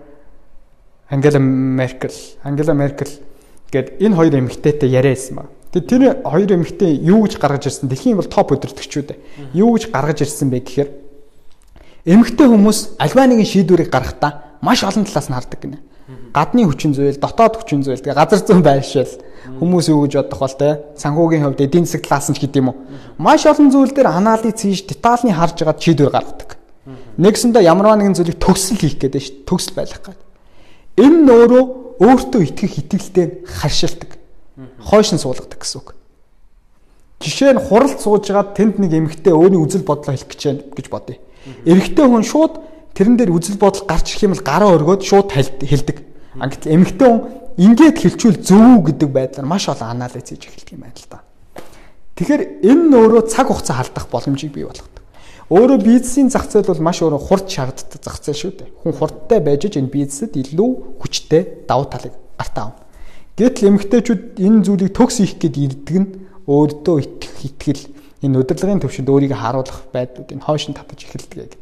Ангела 1.10 1.38
Меркель, 1.38 2.38
Ангела 2.44 2.74
Меркель 2.74 3.22
гээд 3.72 4.02
энэ 4.02 4.16
хоёр 4.16 4.34
эмэгтэйтэй 4.40 4.90
яриасан 4.90 5.36
ба. 5.36 5.46
Тэгээд 5.74 5.90
тэр 5.90 6.04
хоёр 6.24 6.50
эмэгтэй 6.56 6.96
юу 7.04 7.26
гэж 7.26 7.38
гаргаж 7.38 7.68
ирсэн? 7.68 7.90
Дэлхийн 7.90 8.18
бол 8.18 8.32
топ 8.32 8.56
өдөртөгчүүд. 8.56 9.54
Юу 9.54 9.76
гэж 9.76 9.92
гаргаж 9.92 10.24
ирсэн 10.24 10.50
бэ 10.50 10.64
гэхээр 10.64 10.90
эмэгтэй 12.06 12.48
хүмүүс 12.48 12.96
альва 13.02 13.26
нэгэн 13.28 13.44
шийдвэрийг 13.44 13.92
гаргахдаа 13.92 14.58
маш 14.62 14.86
олон 14.88 15.04
талаас 15.04 15.28
нь 15.30 15.36
хардаг 15.36 15.60
гинэ. 15.60 15.80
Гадны 16.32 16.70
хүчин 16.70 16.94
зүйл, 16.94 17.18
дотоод 17.18 17.66
хүчин 17.66 17.82
зүйл, 17.82 17.98
тэгээ 17.98 18.14
газар 18.14 18.42
зүйн 18.46 18.62
байршил, 18.62 19.10
хүмүүс 19.58 19.90
юу 19.90 20.06
гэж 20.06 20.22
бодох 20.22 20.42
бол 20.46 20.54
те 20.54 20.70
санхүүгийн 21.02 21.42
хувьд 21.42 21.66
эдийн 21.66 21.90
засаг 21.90 22.06
талаас 22.06 22.30
нь 22.30 22.38
ч 22.38 22.46
гэдэм 22.46 22.70
үү. 22.70 22.76
Маш 23.18 23.50
олон 23.50 23.74
зүйл 23.74 23.90
дээр 23.90 24.14
анализ 24.14 24.54
хийж 24.54 24.86
детальны 24.86 25.34
харж 25.34 25.66
агаад 25.66 25.82
шийдвэр 25.82 26.14
гаргадаг. 26.14 26.45
Нэгсэндээ 27.18 27.64
ямарваа 27.64 27.96
нэгэн 27.96 28.16
зүйлийг 28.16 28.40
төгсөл 28.40 28.80
хийх 28.80 29.00
гэдэг 29.00 29.22
шүү 29.24 29.36
дээ. 29.40 29.48
Төгсөл 29.48 29.76
байлгах 29.76 30.04
гэдэг. 30.04 30.26
Энэ 31.00 31.18
нь 31.24 31.32
өөрөө 31.32 31.64
өөртөө 32.04 32.42
итгэх 32.44 32.74
итгэлтэй 32.84 33.26
харшилдаг. 33.48 34.12
Хойш 34.84 35.16
нь 35.16 35.22
суулгадаг 35.24 35.60
гэсэн 35.60 35.80
үг. 35.80 35.96
Жишээ 37.24 37.56
нь 37.56 37.64
хуралд 37.64 38.00
сууж 38.04 38.28
байгаа 38.28 38.52
тэнд 38.52 38.76
нэг 38.84 38.92
эмэгтэй 38.92 39.32
өөрийн 39.32 39.64
үзэл 39.64 39.88
бодлоо 39.88 40.12
хэлэх 40.12 40.28
гэж 40.28 40.42
байна 40.44 40.64
гэж 40.76 40.88
бодъё. 40.92 41.18
Эрэгтэй 41.64 42.06
хүн 42.06 42.24
шууд 42.28 42.54
тэрэн 42.92 43.16
дээр 43.16 43.32
үзэл 43.32 43.56
бодол 43.56 43.88
гарч 43.88 44.12
ирэх 44.12 44.28
юм 44.28 44.34
бол 44.36 44.44
гараа 44.44 44.76
өргөөд 44.76 45.02
шууд 45.08 45.32
хэлдэг. 45.32 45.98
А 46.36 46.52
гэтэл 46.52 46.76
эмэгтэй 46.76 47.08
хүн 47.08 47.22
ингээд 47.56 47.98
хэлчүүл 48.04 48.40
зөв 48.44 48.84
гэдэг 48.92 49.10
байдлаар 49.16 49.48
маш 49.48 49.72
олон 49.72 49.96
анализ 49.96 50.28
хийж 50.28 50.44
эхэлдэг 50.52 50.76
юм 50.76 50.84
байна 50.84 51.00
л 51.00 51.08
да. 51.08 51.24
Тэгэхээр 52.20 52.44
энэ 52.68 52.84
нь 52.92 52.96
өөрөө 53.00 53.24
цаг 53.32 53.48
хугацаа 53.48 53.80
халдах 53.80 54.12
боломжийг 54.12 54.52
бий 54.52 54.68
болгодог. 54.68 55.04
Өөрөө 55.46 55.78
бизнесийн 55.78 56.34
зах 56.34 56.50
зээл 56.50 56.74
бол 56.74 56.82
маш 56.82 57.06
өөрөө 57.06 57.22
хурд 57.22 57.46
шаарддаг 57.46 58.02
зах 58.02 58.18
зээл 58.18 58.42
шүү 58.50 58.54
дээ. 58.66 58.70
Хүн 58.82 58.94
хурдтай 58.98 59.40
байж 59.46 59.70
энэ 59.70 59.94
бизнесэд 59.94 60.34
илүү 60.42 60.98
хүчтэй 60.98 61.70
давуу 61.70 61.86
талыг 61.86 62.18
гартаа 62.34 62.74
авна. 62.74 62.82
Гэтэл 63.38 63.70
эмэгтэйчүүд 63.70 64.42
энэ 64.42 64.66
зүйлийг 64.66 64.98
төгс 64.98 65.22
хийх 65.22 65.38
гээд 65.38 65.56
ирдэг 65.62 65.98
нь 66.02 66.10
өөртөө 66.50 66.98
итгэх 66.98 67.38
итгэл 67.46 67.84
энэ 68.26 68.42
удирдлагын 68.42 68.82
төвшөнд 68.82 69.06
өөрийгөө 69.06 69.38
харуулах 69.38 69.80
байдлуудыг 69.94 70.42
хойш 70.42 70.66
нь 70.66 70.74
татаж 70.74 71.06
эхэлдэг 71.06 71.62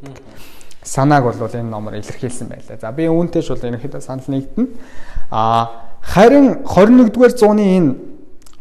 Санааг 0.80 1.28
бол 1.28 1.52
энэ 1.52 1.68
номоор 1.68 2.00
илэрхийлсэн 2.00 2.48
байлаа. 2.48 2.80
За 2.80 2.88
би 2.88 3.04
үүнтэйш 3.04 3.52
бол 3.52 3.68
ерөнхийдөө 3.68 4.00
санал 4.00 4.24
нэгтэн. 4.32 4.64
А 5.28 6.00
харин 6.00 6.64
21-р 6.64 7.32
зууны 7.36 7.64
энэ 7.76 7.90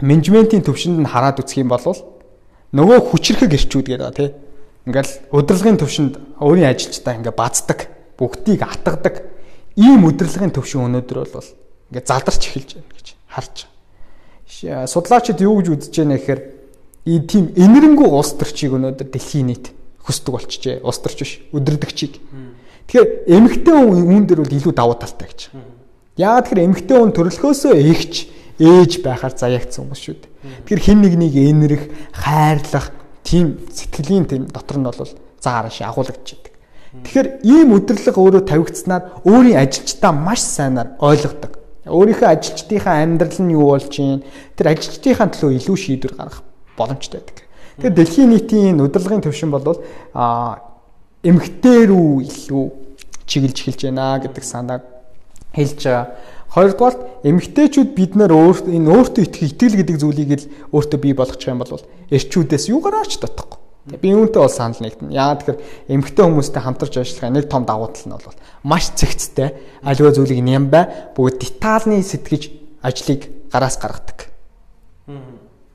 менежментийн 0.04 0.68
төвшөнд 0.68 1.00
нь 1.00 1.08
хараад 1.08 1.40
үзэх 1.40 1.64
юм 1.64 1.72
бол 1.72 1.96
нөгөө 2.76 3.00
хүчрхэг 3.08 3.56
эрчүүд 3.56 3.88
гэдэг 3.88 4.16
тий 4.20 4.30
Ингээл 4.84 5.14
удирдлагын 5.32 5.80
төвшөнд 5.80 6.14
өөрийн 6.44 6.68
ажилчдаа 6.68 7.16
ингээ 7.16 7.32
баздаг, 7.32 7.88
бүгдийг 8.20 8.68
атгадаг 8.68 9.24
ийм 9.80 10.04
удирдлагын 10.04 10.52
төвшин 10.52 10.92
өнөөдөр 10.92 11.18
бол 11.32 11.50
ингээ 11.92 12.04
залдарч 12.04 12.42
эхэлж 12.52 12.70
байна 12.78 12.92
гэж 12.92 13.08
харж 13.32 13.56
байгаа. 13.64 14.88
Судлаачид 14.92 15.40
юу 15.40 15.64
гэж 15.64 15.68
үзэж 15.72 15.94
байна 16.04 16.20
гэхээр 16.20 16.42
ийм 17.08 17.24
тийм 17.28 17.46
энэрэнгүй 17.56 18.08
улс 18.12 18.36
төрчийг 18.36 18.76
өнөөдөр 18.76 19.08
дэлхийн 19.08 19.48
нийт 19.50 19.72
хүсдэг 20.04 20.32
болчихжээ. 20.36 20.76
Улс 20.84 21.00
төрч 21.00 21.20
биш, 21.20 21.34
удирдагчийг. 21.56 22.20
Тэгэхээр 22.88 23.10
эмэгтэй 23.40 23.74
хүн 23.74 24.04
үүн 24.04 24.24
дээр 24.28 24.44
бол 24.44 24.58
илүү 24.60 24.74
давуу 24.76 25.00
талтай 25.00 25.32
гэж. 25.32 25.42
Яагаад 26.20 26.44
тэгэхээр 26.52 26.68
эмэгтэй 26.68 26.98
хүн 27.00 27.16
төрөлхөөсөө 27.16 27.74
эгч 27.80 28.14
ээж 28.60 28.92
байхаар 29.00 29.34
заяагцсан 29.34 29.88
хүмүүс 29.88 30.02
шүү 30.04 30.16
дээ. 30.20 30.32
Тэгэхээр 30.68 30.84
хин 30.84 31.00
нэгнийг 31.02 31.36
энэрэх, 31.40 31.84
хайрлах, 32.12 32.92
тийм 33.24 33.60
сэтгэлийн 33.72 34.26
тийм 34.26 34.48
дотор 34.48 34.78
нь 34.78 34.88
бол 34.88 35.12
заарааш 35.42 35.82
агуулгадж 35.82 36.28
идэг. 36.36 36.54
Тэгэхээр 36.94 37.28
ийм 37.42 37.74
өдөрлөг 37.74 38.16
өөрөө 38.22 38.44
тавигдсанаар 38.46 39.26
өөрийн 39.26 39.58
ажилчдаа 39.58 40.14
маш 40.14 40.46
сайнаар 40.46 40.94
ойлгодог. 41.02 41.58
Өөрийнхөө 41.90 42.30
ажилчдынхаа 42.30 43.02
амьдрал 43.02 43.40
нь 43.42 43.56
юу 43.58 43.74
болж 43.74 43.90
чинь 43.90 44.24
тэр 44.56 44.72
ажилчдынхаа 44.72 45.34
төлөө 45.34 45.58
илүү 45.58 45.78
шийдвэр 45.78 46.14
гаргах 46.14 46.46
боломжтой 46.78 47.20
байдаг. 47.20 47.44
Тэгэхээр 47.82 47.98
дэлхийн 47.98 48.30
нийтийн 48.30 48.70
энэ 48.78 48.84
удирдлагын 48.86 49.26
төвшин 49.26 49.50
бол 49.50 49.82
а 50.14 50.62
эмгтээ 51.26 51.90
рүү 51.90 52.24
илүү 52.30 52.66
чиглэж 53.26 53.58
эхэлж 53.58 53.82
байна 53.90 54.22
гэдэг 54.22 54.44
санааг 54.46 54.84
хэлж 55.58 55.82
байгаа. 55.82 56.08
Хоёрдугаар 56.54 56.96
эмгтээчүүд 57.26 57.90
бид 57.98 58.14
нар 58.14 58.30
өөрт 58.30 58.70
энэ 58.70 58.86
өөртөө 58.86 59.26
итгэх 59.26 59.58
итгэл 59.58 59.78
гэдэг 59.82 59.98
зүйлийг 59.98 60.32
л 60.38 60.50
өөртөө 60.70 61.00
бий 61.02 61.14
болгочих 61.18 61.50
юм 61.50 61.66
бол 61.66 61.82
эрчүүдээс 62.14 62.70
юугаараач 62.70 63.18
татахгүй. 63.18 63.58
Би 63.98 64.14
үүнтэй 64.14 64.38
бол 64.38 64.54
санал 64.54 64.78
нэгтэн. 64.78 65.10
Яагаад 65.10 65.40
тэгэхээр 65.44 65.60
эмгтээ 65.98 66.24
хүмүүстэй 66.30 66.62
хамтарч 66.62 66.94
ажиллах 67.02 67.34
нэг 67.34 67.50
том 67.50 67.66
давуу 67.66 67.90
тал 67.90 68.06
нь 68.06 68.14
бол 68.14 68.38
маш 68.62 68.94
цэгцтэй. 68.94 69.50
Аливаа 69.82 70.14
зүйлийг 70.14 70.46
нямбай 70.46 71.12
бүгд 71.18 71.42
детальны 71.42 72.06
сэтгэж 72.06 72.54
ажлыг 72.86 73.50
гараас 73.50 73.76
гаргадаг. 73.82 74.30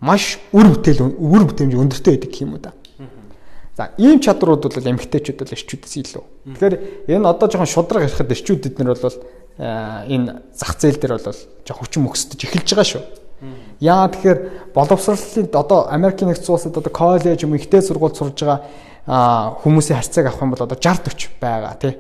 Маш 0.01 0.39
үр 0.55 0.79
бүтээл 0.79 1.05
үр 1.05 1.43
бүтээмж 1.43 1.75
өндөртэй 1.75 2.17
байдаг 2.17 2.33
юм 2.39 2.55
уу 2.55 2.63
да. 2.63 2.73
За 3.77 3.93
ийм 3.99 4.19
чадрууд 4.19 4.63
бол 4.63 4.91
эмгтээчүүд 4.91 5.39
бол 5.39 5.55
эрчүүдээс 5.55 5.95
илүү. 6.03 6.25
Тэгэхээр 6.57 6.75
энэ 7.15 7.29
одоо 7.31 7.47
жоохон 7.47 7.71
шудраг 7.71 8.09
ярихад 8.11 8.33
эрчүүд 8.33 8.75
эднэр 8.75 8.99
бол 8.99 9.19
энэ 9.59 10.43
зах 10.55 10.79
зээл 10.79 11.03
дээр 11.03 11.19
бол 11.19 11.41
жоохон 11.67 11.83
хүчин 11.83 12.03
мөксдөж 12.07 12.41
эхэлж 12.47 12.69
байгаа 12.73 12.87
шүү. 12.87 13.03
Яа 13.83 14.07
тэгэхээр 14.11 14.39
боловсролын 14.75 15.51
одоо 15.55 15.87
Америкийн 15.91 16.31
нэгдсэн 16.31 16.55
улсад 16.55 16.79
одоо 16.79 16.91
коллеж 16.91 17.43
юм 17.43 17.55
ихтэй 17.59 17.83
сургууль 17.83 18.15
сурж 18.15 18.43
байгаа 18.43 19.59
хүмүүсийн 19.63 19.99
харьцааг 19.99 20.27
авах 20.31 20.43
юм 20.43 20.51
бол 20.55 20.67
одоо 20.67 20.79
60 20.79 21.11
40 21.11 21.43
байгаа 21.43 21.75
тий. 21.79 21.95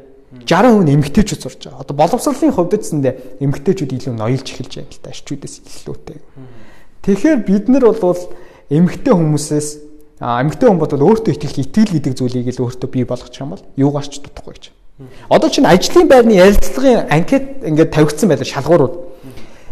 60 0.47 0.83
хүн 0.83 0.93
эмгтээчүүд 0.99 1.43
сурж 1.43 1.61
байгаа. 1.67 1.83
Одоо 1.83 1.95
боловсролын 1.97 2.55
хувьд 2.55 2.75
эцэндээ 2.79 3.15
эмгтээчүүд 3.43 3.91
илүү 3.97 4.15
ноёлж 4.19 4.47
эхэлж 4.51 4.73
байгаа 4.77 4.93
л 4.93 5.03
та 5.03 5.15
эрчүүдээс 5.15 5.55
илүүтэй. 5.63 6.19
Тэгэхээр 7.07 7.39
бид 7.49 7.65
нар 7.73 7.85
бол 7.91 8.23
эмгтээ 8.69 9.15
хүмүүсээс 9.15 9.69
эмгтээ 10.21 10.69
хүн 10.69 10.81
бол 10.83 10.91
өөртөө 10.91 11.33
итгэх 11.33 11.55
итгэл 11.63 11.95
гэдэг 11.97 12.15
зүйлийг 12.19 12.51
л 12.53 12.63
өөртөө 12.67 12.91
бий 12.93 13.07
болгочих 13.09 13.41
юм 13.41 13.55
бол 13.57 13.65
юугаарч 13.79 14.21
дутахгүй 14.21 14.53
гэж. 14.59 14.65
Одоо 15.28 15.49
чинь 15.49 15.66
ажлын 15.66 16.09
байрны 16.09 16.34
ярилцлагын 16.34 17.07
анкет 17.11 17.62
ингээд 17.62 17.94
тавигдсан 17.94 18.28
байлаа 18.28 18.49
шалгуурууд. 18.49 18.94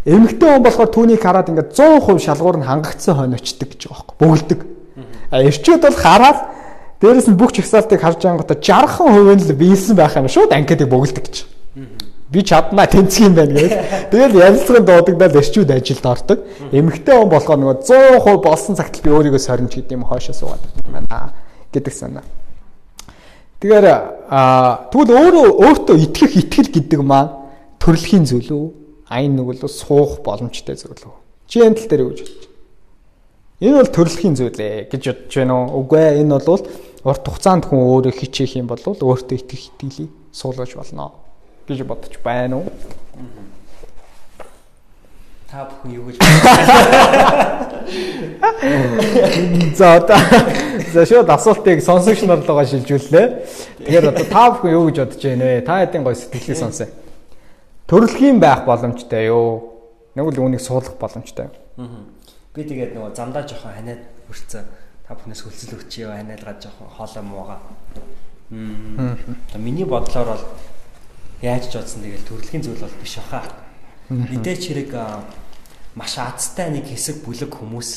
Эмэгтэй 0.07 0.49
хүн 0.55 0.63
болохоор 0.63 0.91
түүнийг 0.95 1.19
хараад 1.19 1.51
ингээд 1.51 1.75
100% 1.75 2.23
шалгуур 2.23 2.63
нь 2.63 2.69
хангагдсан 2.69 3.15
хойно 3.19 3.35
очдөг 3.35 3.75
гэж 3.75 3.91
байгаа 3.91 4.07
байхгүй 4.07 4.19
бөглөдөг. 4.23 4.61
А 5.35 5.43
эрчүүд 5.43 5.83
бол 5.83 5.99
хараад 5.99 6.39
дээрэс 7.03 7.27
нь 7.27 7.35
бүх 7.35 7.51
чагсаалтыг 7.59 7.99
харж 7.99 8.23
ангуудаа 8.23 8.55
60% 8.55 9.35
нь 9.35 9.45
л 9.51 9.59
биелсэн 9.59 9.99
байх 9.99 10.15
юм 10.15 10.31
шууд 10.31 10.55
анкетыг 10.55 10.87
бөглөдөг 10.87 11.25
гэж. 11.27 11.37
Би 12.31 12.41
чаднаа 12.47 12.87
тэнцэх 12.87 13.27
юм 13.27 13.35
байна 13.35 13.59
гэж. 13.59 13.73
Тэгэл 14.15 14.39
ярилцлагын 14.47 14.87
дуудагдал 14.87 15.43
эрчүүд 15.43 15.75
ажилд 15.75 16.07
ордог. 16.07 16.39
Эмэгтэй 16.71 17.15
хүн 17.19 17.31
болохоор 17.35 17.59
нөгөө 17.59 17.77
100% 18.23 18.47
болсон 18.47 18.79
цагт 18.79 19.03
би 19.03 19.11
өөрийгөө 19.11 19.43
соринч 19.43 19.75
гэдэг 19.75 19.99
юм 19.99 20.07
хоошоо 20.07 20.35
суугаад 20.39 20.63
байна 20.87 21.35
гэдэг 21.75 21.91
санаа. 21.91 22.23
Тэгэхээр 23.67 23.89
тэгвэл 24.95 25.11
өөрөө 25.11 25.47
өөртөө 25.59 25.97
итгэх 26.07 26.39
итгэл 26.39 26.71
гэдэг 26.71 27.01
маань 27.03 27.35
төрөлхийн 27.83 28.23
зүйл 28.23 28.51
үү? 28.55 28.67
айн 29.11 29.35
нэг 29.35 29.43
бол 29.43 29.59
суух 29.67 30.23
боломжтой 30.23 30.79
зүйл 30.79 30.95
үү? 30.95 31.15
Чи 31.51 31.67
энэ 31.67 31.75
тал 31.75 31.91
дээр 31.91 32.03
юу 32.07 32.15
гэж 32.15 32.21
бодож 32.23 32.47
байна? 32.47 32.55
Энэ 33.67 33.79
бол 33.83 33.91
төрөлхийн 33.91 34.35
зүйл 34.39 34.61
ээ 34.63 34.87
гэж 34.87 35.03
бодож 35.11 35.35
байна 35.35 35.55
уу? 35.67 35.83
Үгүй 35.83 35.99
ээ 35.99 36.23
энэ 36.23 36.39
бол 36.47 36.63
урт 37.11 37.25
хугацаанд 37.27 37.65
хүн 37.67 37.83
өөрөө 37.91 38.15
хичээх 38.15 38.55
юм 38.55 38.71
бол 38.71 38.79
өөртөө 38.79 39.35
итгэх 39.35 39.63
итгэлийг 39.75 40.11
суулгаж 40.31 40.71
болно 40.79 41.11
гэж 41.67 41.83
бодож 41.83 42.15
байна 42.23 42.63
уу? 42.63 42.71
Та 45.47 45.65
бүхэн 45.71 45.91
юу 45.95 46.11
гэж 46.11 46.19
За 49.79 49.97
одоо 50.03 50.19
за 50.93 51.07
шууд 51.07 51.31
асуултыг 51.31 51.83
сонсогч 51.83 52.27
нар 52.27 52.43
руугаа 52.43 52.67
шилжүүллээ. 52.67 53.27
Тэгэхээр 53.87 54.11
одоо 54.11 54.27
та 54.27 54.51
бүхэн 54.51 54.75
юу 54.75 54.91
гэж 54.91 54.97
бодож 55.07 55.23
байна 55.23 55.45
вэ? 55.45 55.63
Та 55.63 55.81
хэдийн 55.87 56.03
гой 56.03 56.15
сэтгэлийг 56.19 56.59
сонсъё 56.59 56.91
төрөлхийн 57.87 58.41
байх 58.43 58.67
боломжтой 58.67 59.31
юу? 59.31 59.79
Нэг 60.19 60.27
л 60.35 60.43
үүнийг 60.43 60.61
суулгах 60.61 60.99
боломжтой. 60.99 61.49
Би 62.55 62.65
тэгээд 62.65 62.99
нөгөө 62.99 63.15
замдаа 63.15 63.47
жоохон 63.47 63.73
ханиад 63.79 64.03
хүрцэн 64.27 64.65
та 65.07 65.15
бүхнээс 65.15 65.45
хөлсөл 65.45 65.79
өчөө 65.79 66.11
ханиалгаад 66.11 66.59
жоохон 66.59 66.89
хоолой 66.91 67.23
муугаа. 67.23 67.61
Мм. 68.51 69.37
Миний 69.61 69.85
бодлоор 69.85 70.35
бол 70.35 70.45
яаж 71.43 71.69
ч 71.71 71.79
бодсон 71.79 72.03
тэгэл 72.03 72.27
төрөлхийн 72.27 72.65
зүйл 72.65 72.81
бол 72.81 72.97
биш 72.99 73.21
баха. 73.21 73.66
Мэдээч 74.11 74.63
хэрэг 74.71 74.91
маш 75.97 76.19
азтай 76.19 76.71
нэг 76.71 76.91
хэсэг 76.91 77.25
бүлэг 77.25 77.53
хүмүүс 77.57 77.91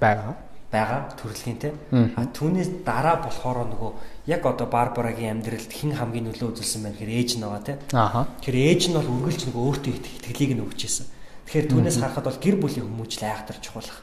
байгаа 0.00 0.36
байгаа 0.74 1.14
төрөлхийнтэй. 1.14 1.72
А 2.18 2.26
түүнээс 2.34 2.82
дараа 2.82 3.22
болохоор 3.22 3.70
нөгөө 3.70 3.90
яг 4.26 4.42
одоо 4.42 4.66
Барбарагийн 4.66 5.38
амьдралд 5.38 5.70
хэн 5.70 5.94
хамгийн 5.94 6.26
нөлөө 6.34 6.50
үзүүлсэн 6.50 6.82
байна 6.82 6.96
гэхээр 6.98 7.14
ээж 7.14 7.30
нь 7.38 7.46
байгаа 7.46 7.62
тийм. 7.62 7.78
Ааха. 7.94 8.26
Тэгэхээр 8.42 8.58
ээж 8.74 8.82
нь 8.90 8.96
бол 8.98 9.12
үргэлж 9.14 9.40
нөгөө 9.46 9.62
өөртөө 9.70 9.92
итгэлийг 9.94 10.52
нь 10.58 10.64
өгч 10.66 10.80
ийсэн. 10.82 11.06
Тэгэхээр 11.46 11.70
түүнээс 11.70 11.96
харахад 12.02 12.26
бол 12.26 12.42
гэр 12.42 12.56
бүлийн 12.58 12.86
хүмүүжил 12.90 13.24
айхтар 13.30 13.58
чухалх. 13.62 13.98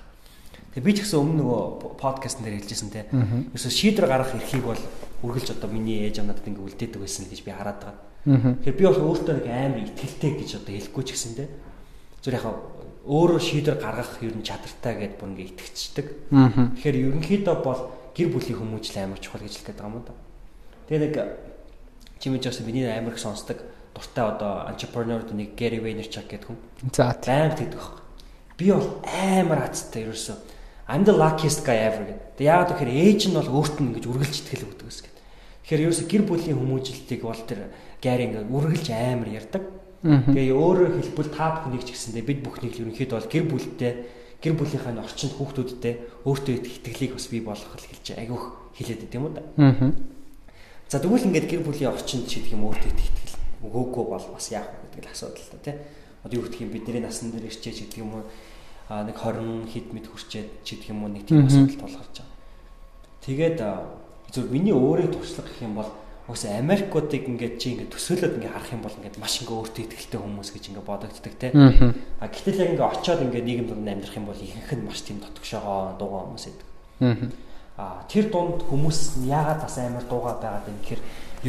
Тэгээ 0.72 0.88
би 0.88 0.94
ч 0.96 1.00
гэсэн 1.04 1.20
өмнө 1.20 1.40
нөгөө 1.44 1.62
подкастн 2.00 2.44
дээр 2.48 2.64
хэлжсэн 2.64 2.90
тийм. 2.96 3.08
Ерөөсө 3.52 3.72
шийдвэр 3.76 4.08
гаргах 4.08 4.40
эрхийг 4.40 4.64
бол 4.64 4.82
үргэлж 5.22 5.54
одоо 5.54 5.70
миний 5.70 6.06
ээж 6.06 6.22
надад 6.26 6.46
ингээ 6.46 6.66
үлдээдэг 6.66 7.02
байсан 7.02 7.30
гэж 7.30 7.42
би 7.46 7.52
хараад 7.54 7.80
байгаа. 7.82 7.98
Тэгэхээр 8.62 8.78
би 8.78 8.86
бол 8.86 9.06
өөртөө 9.10 9.34
нэг 9.38 9.48
амар 9.50 9.82
итгэлтэй 9.86 10.32
гэж 10.42 10.50
одоо 10.62 10.74
хэлэхгүй 10.74 11.04
ч 11.06 11.10
гэсэн 11.14 11.34
тийм. 11.38 11.50
Зүр 12.22 12.34
яг 12.38 12.46
өөрөө 13.06 13.40
шийдвэр 13.42 13.78
гаргах 13.82 14.22
ер 14.22 14.36
нь 14.38 14.46
чадвартай 14.46 14.94
гэдээ 14.98 15.20
бүр 15.22 15.30
ингээ 15.34 15.50
итгэцдэг. 15.54 16.08
Тэгэхээр 16.30 16.98
ерөнхийдөө 17.06 17.56
бол 17.62 17.82
гэр 18.14 18.30
бүлийн 18.30 18.58
хүмүүжил 18.62 18.98
амар 19.02 19.22
чухал 19.22 19.42
гэж 19.42 19.54
хэлгээд 19.58 19.80
байгаа 19.82 19.94
юм 19.94 20.06
да. 20.06 20.14
Тэгээ 20.90 21.02
нэг 21.02 21.16
чимэж 22.22 22.44
бас 22.46 22.60
миний 22.62 22.86
амар 22.86 23.14
их 23.14 23.22
сонсдог 23.22 23.58
дуртай 23.94 24.26
одоо 24.26 24.70
entrepreneur 24.70 25.22
нэг 25.34 25.58
Gary 25.58 25.82
Vaynerchuk 25.82 26.30
гэдэг 26.30 26.48
хүн. 26.50 26.60
За 26.94 27.14
баян 27.18 27.58
тэгдэг 27.58 27.78
баг. 27.78 28.06
Би 28.58 28.70
бол 28.70 29.02
амар 29.06 29.66
хацтай 29.66 30.06
ерөөсөө 30.06 30.38
I'm 30.92 31.06
the 31.06 31.14
luckiest 31.14 31.64
guy 31.66 31.78
ever 31.88 32.04
гэдэг. 32.04 32.36
Тэгээ 32.36 32.52
яагаад 32.52 32.72
гэхээр 32.76 32.92
ээж 32.92 33.22
нь 33.32 33.38
бол 33.40 33.50
өөрт 33.64 33.80
нь 33.80 33.88
ингэж 33.96 34.06
үргэлж 34.12 34.36
итгэл 34.44 34.68
өгдөг 34.68 34.88
гэсэн. 34.92 35.11
Тэгэхээр 35.72 35.88
ерөөсөө 35.88 36.08
гэр 36.12 36.24
бүлийн 36.28 36.60
хүмүүжилтийг 36.60 37.22
бол 37.24 37.44
тэр 37.48 37.72
ингээ 38.04 38.44
үргэлж 38.44 38.88
амар 38.92 39.30
ярьдаг. 39.32 39.64
Тэгээ 40.04 40.52
өөрөөр 40.52 41.00
хэлбэл 41.00 41.32
та 41.32 41.64
бүхнийг 41.64 41.88
ч 41.88 41.96
гэсэндээ 41.96 42.28
бид 42.28 42.40
бүхнийг 42.44 42.76
л 42.76 42.92
ерөнхийдөө 42.92 43.16
бол 43.16 43.32
гэр 43.32 43.46
бүлтэй 43.48 43.92
гэр 44.44 44.54
бүлийнхаа 44.60 45.00
орчинд 45.00 45.32
хүүхдүүдтэй 45.40 46.28
өөртөө 46.28 46.56
итгэлийг 46.60 47.16
бас 47.16 47.26
бий 47.32 47.40
болгох 47.40 47.72
хэлж 47.72 48.04
айгүйх 48.20 48.44
хэлээд 48.76 49.00
байт 49.00 49.16
юм 49.16 49.32
да. 49.32 49.48
За 50.92 51.00
тэгвэл 51.00 51.32
ингээд 51.32 51.48
гэр 51.48 51.64
бүлийн 51.64 51.96
орчинд 51.96 52.28
гэдэг 52.28 52.52
юм 52.52 52.68
өөртөө 52.68 52.92
итгэл 52.92 53.40
өгөөгүй 53.64 54.06
бол 54.12 54.28
бас 54.36 54.52
яах 54.52 54.76
вэ 54.76 54.92
гэдэг 54.92 55.08
л 55.08 55.14
асуудал 55.16 55.48
та 55.56 55.72
тий. 55.72 55.76
Одоо 56.28 56.36
юу 56.36 56.52
гэх 56.52 56.68
юм 56.68 56.76
бидний 56.76 57.00
насан 57.00 57.32
дээр 57.32 57.48
ирчээж 57.48 57.88
гэдэг 57.88 58.04
юм 58.04 58.20
уу 58.20 58.24
а 58.92 59.08
нэг 59.08 59.16
20 59.16 59.72
хэд 59.72 59.88
мэд 59.96 60.12
хүрчээд 60.12 60.68
ч 60.68 60.76
гэдэг 60.76 60.92
юм 60.92 61.08
уу 61.08 61.16
нэг 61.16 61.24
тийм 61.32 61.48
асуудал 61.48 61.80
тулгарч 61.80 62.16
байгаа. 62.20 62.36
Тэгээд 63.24 63.58
зөв 64.32 64.48
миний 64.52 64.74
өөрийн 64.74 65.12
туршлага 65.12 65.48
гэх 65.48 65.62
юм 65.62 65.76
бол 65.76 65.92
Угс 66.32 66.46
Америкуудыг 66.46 67.28
ингээд 67.28 67.60
чи 67.60 67.76
ингээд 67.76 67.92
төсөөлөд 67.92 68.40
ингээд 68.40 68.56
харах 68.56 68.72
юм 68.72 68.84
бол 68.86 68.96
ингээд 68.96 69.20
маш 69.20 69.44
ингээ 69.44 69.58
өөртөө 69.58 69.84
ихтэй 69.92 70.20
хүмүүс 70.22 70.50
гэж 70.56 70.64
ингээд 70.72 70.88
бодогддаг 70.88 71.34
те. 71.36 71.52
А 71.52 72.32
гэтэл 72.32 72.62
яг 72.62 72.70
ингээд 72.72 72.88
очиод 72.88 73.22
ингээд 73.28 73.48
нийгэм 73.50 73.68
дунд 73.68 73.90
амьдрах 73.92 74.16
юм 74.16 74.26
бол 74.32 74.40
ихэнх 74.40 74.72
нь 74.72 74.86
маш 74.88 75.04
тийм 75.04 75.20
дотгошоогоо 75.20 76.00
дуугаа 76.00 76.24
хүмүүс 76.32 76.46
байдаг. 76.48 77.36
А 77.76 78.06
тэр 78.08 78.32
дунд 78.32 78.64
хүмүүс 78.64 79.26
яагаад 79.28 79.60
бас 79.66 79.76
амар 79.82 80.06
дуугаа 80.08 80.40
байгаад 80.40 80.66
байна 80.70 80.80
гэхээр 80.86 81.02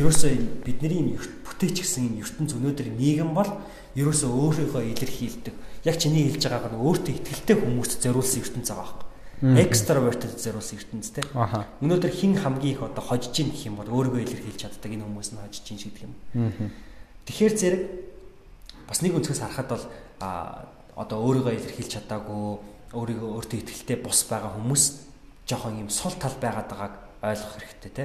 ерөөсөө 0.03 0.31
бидний 0.67 0.99
юм 0.99 1.21
бүтээч 1.47 1.77
гэсэн 1.85 2.09
юм 2.09 2.25
ертөнц 2.25 2.51
өнөөдөр 2.57 2.89
нийгэм 2.97 3.31
бол 3.37 3.51
ерөөсөө 3.95 4.31
өөрийнхөө 4.33 4.83
илэрхийлдэг. 4.97 5.55
Яг 5.87 5.97
чиний 6.01 6.27
хэлж 6.27 6.49
байгаагаар 6.49 6.81
өөртөө 6.81 7.15
ихтэй 7.23 7.57
хүмүүст 7.61 8.01
зориулсан 8.03 8.41
ертөнц 8.41 8.73
байгаа 8.73 8.83
байхгүй 8.89 9.12
extroverted 9.43 10.39
зориулсан 10.39 10.79
ертөнцтэй. 10.79 11.25
Өнөөдөр 11.83 12.13
хин 12.15 12.39
хамгийн 12.39 12.79
их 12.79 12.83
одоо 12.87 13.03
хожиж 13.03 13.35
ийн 13.43 13.51
гэх 13.51 13.67
юм 13.67 13.77
бол 13.83 13.91
өөрийгөө 13.91 14.23
илэрхийлж 14.23 14.61
чаддаг 14.63 14.91
энэ 14.95 15.03
хүмүүс 15.03 15.35
нь 15.35 15.43
хожиж 15.43 15.67
ийн 15.67 15.81
гэх 15.83 16.07
юм. 16.07 16.15
Тэгэхээр 17.27 17.55
зэрэг 17.59 17.83
бас 18.87 19.03
нэг 19.03 19.19
өнцгөөс 19.19 19.43
харахад 19.43 19.69
бол 19.75 19.85
одоо 20.95 21.19
өөрийгөө 21.27 21.59
илэрхийлж 21.59 21.91
чадаагүй 21.91 22.63
өөрийгөө 22.95 23.31
өөртөө 23.35 23.59
ихтэй 23.67 23.99
бус 23.99 24.23
байгаа 24.31 24.55
хүмүүс 24.55 24.85
жоохон 25.51 25.81
юм 25.83 25.91
сул 25.91 26.15
тал 26.15 26.39
байгаад 26.39 26.71
байгааг 26.71 26.95
ойлгох 27.23 27.55
хэрэгтэй 27.59 27.93
те. 27.95 28.05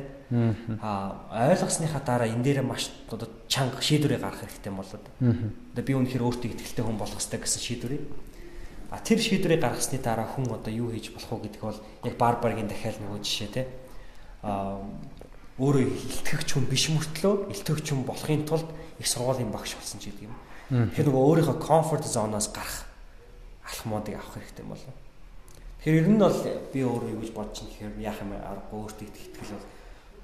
Аа 0.81 1.27
ойлгосныхаа 1.53 2.01
дараа 2.01 2.27
энэ 2.29 2.43
дээр 2.43 2.61
маш 2.65 2.89
одоо 3.11 3.29
чанга 3.45 3.81
шийдвэрээ 3.81 4.21
гаргах 4.21 4.41
хэрэгтэй 4.41 4.73
болоод. 4.73 5.05
Одоо 5.73 5.83
би 5.83 5.93
үнэхээр 5.93 6.25
өөртөө 6.25 6.49
ихтэй 6.53 6.85
хүн 6.85 6.97
болох 6.97 7.17
хэрэгтэй 7.17 7.41
гэсэн 7.41 7.61
шийдвэрийг 7.61 8.03
А 8.89 8.99
тэр 9.03 9.19
шийдвэрийг 9.19 9.61
гаргасны 9.61 9.99
дараа 9.99 10.27
хүн 10.27 10.47
одоо 10.47 10.71
юу 10.71 10.91
хийж 10.95 11.11
болох 11.11 11.31
вэ 11.31 11.51
гэдэг 11.51 11.61
бол 11.61 11.79
яг 12.07 12.15
барбаргийн 12.15 12.71
дахиад 12.71 12.99
нөгөө 13.03 13.19
жишээ 13.19 13.49
те. 13.51 13.67
А 14.43 14.79
өөрөө 15.59 15.83
илтгэгч 15.91 16.49
хүн 16.53 16.65
биш 16.69 16.87
мөртлөө 16.93 17.51
илтгэгч 17.51 17.85
хүн 17.91 18.05
болохын 18.07 18.45
тулд 18.45 18.69
их 19.01 19.07
сургуулийн 19.09 19.51
багш 19.51 19.75
болсон 19.75 19.99
ч 19.99 20.13
гэдэг 20.13 20.29
юм. 20.29 20.35
Тэгэхээр 20.71 21.07
нөгөө 21.09 21.23
өөрийнхөө 21.27 21.57
комфорт 21.57 22.05
зоноос 22.05 22.47
гарах 22.53 22.85
алхмуудыг 23.65 24.15
авах 24.15 24.37
хэрэгтэй 24.37 24.63
юм 24.63 24.71
болов. 24.71 24.95
Тэгэхээр 25.81 25.99
ер 25.99 26.07
нь 26.07 26.21
бол 26.21 26.39
би 26.71 26.79
өөрөө 26.85 27.11
юу 27.11 27.21
гэж 27.25 27.31
бодож 27.33 27.57
байна 27.59 27.71
гэхээр 27.73 27.95
яах 28.05 28.19
юм 28.21 28.31
аргагүй 28.37 28.79
өөртөө 28.85 29.07
итгэл 29.07 29.51
бол 29.51 29.65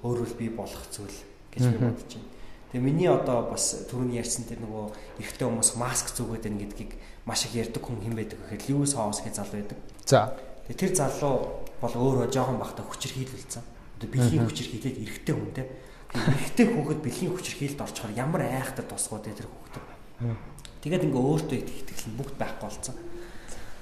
өөрөө 0.04 0.26
л 0.28 0.38
бий 0.38 0.50
болох 0.54 0.84
зүйл 0.88 1.18
гэж 1.52 1.62
би 1.68 1.78
бодож 1.82 2.10
байна. 2.14 2.30
Тэгээ 2.70 2.84
миний 2.84 3.10
одоо 3.10 3.38
бас 3.50 3.64
түрүүний 3.90 4.18
ярьсан 4.18 4.44
тэр 4.50 4.60
нөгөө 4.62 4.84
эрэгтэй 5.22 5.46
хүмүүс 5.46 5.70
маск 5.78 6.10
зүгээд 6.14 6.44
байна 6.46 6.62
гэдгийг 6.62 6.92
маш 7.24 7.44
их 7.48 7.56
ярьдаг 7.56 7.80
хүн 7.80 8.00
хэн 8.04 8.16
байдаг 8.16 8.38
гэхээр 8.38 8.62
Льюис 8.68 8.94
Хаус 8.94 9.20
гэж 9.24 9.34
залуу 9.40 9.56
байдаг. 9.60 9.78
За. 10.04 10.32
Тэгээ 10.68 10.80
тэр 10.80 10.92
залуу 10.92 11.64
бол 11.80 11.94
өөрөө 11.96 12.28
жоохон 12.28 12.60
бахта 12.60 12.84
хүчээр 12.84 13.14
хийлүүлсэн. 13.24 13.64
Одоо 14.00 14.08
бэлгийн 14.12 14.44
хүчээр 14.44 14.70
хийлээд 14.72 15.00
эрэгтэй 15.00 15.34
хүн 15.34 15.52
те. 15.56 15.64
Эрэгтэй 16.12 16.66
хүүхэд 16.68 17.00
бэлгийн 17.00 17.32
хүчээр 17.32 17.58
хийлд 17.60 17.80
орчхоор 17.80 18.12
ямар 18.12 18.42
айхтар 18.44 18.86
тусгууд 18.88 19.24
тэр 19.24 19.48
хүүхэд. 19.48 19.76
Тэгээд 20.84 21.04
ингээ 21.08 21.24
өөртөө 21.24 21.58
итгэл 21.64 22.08
нь 22.12 22.18
бүгд 22.20 22.36
байхгүй 22.36 22.68
болсон. 22.68 22.96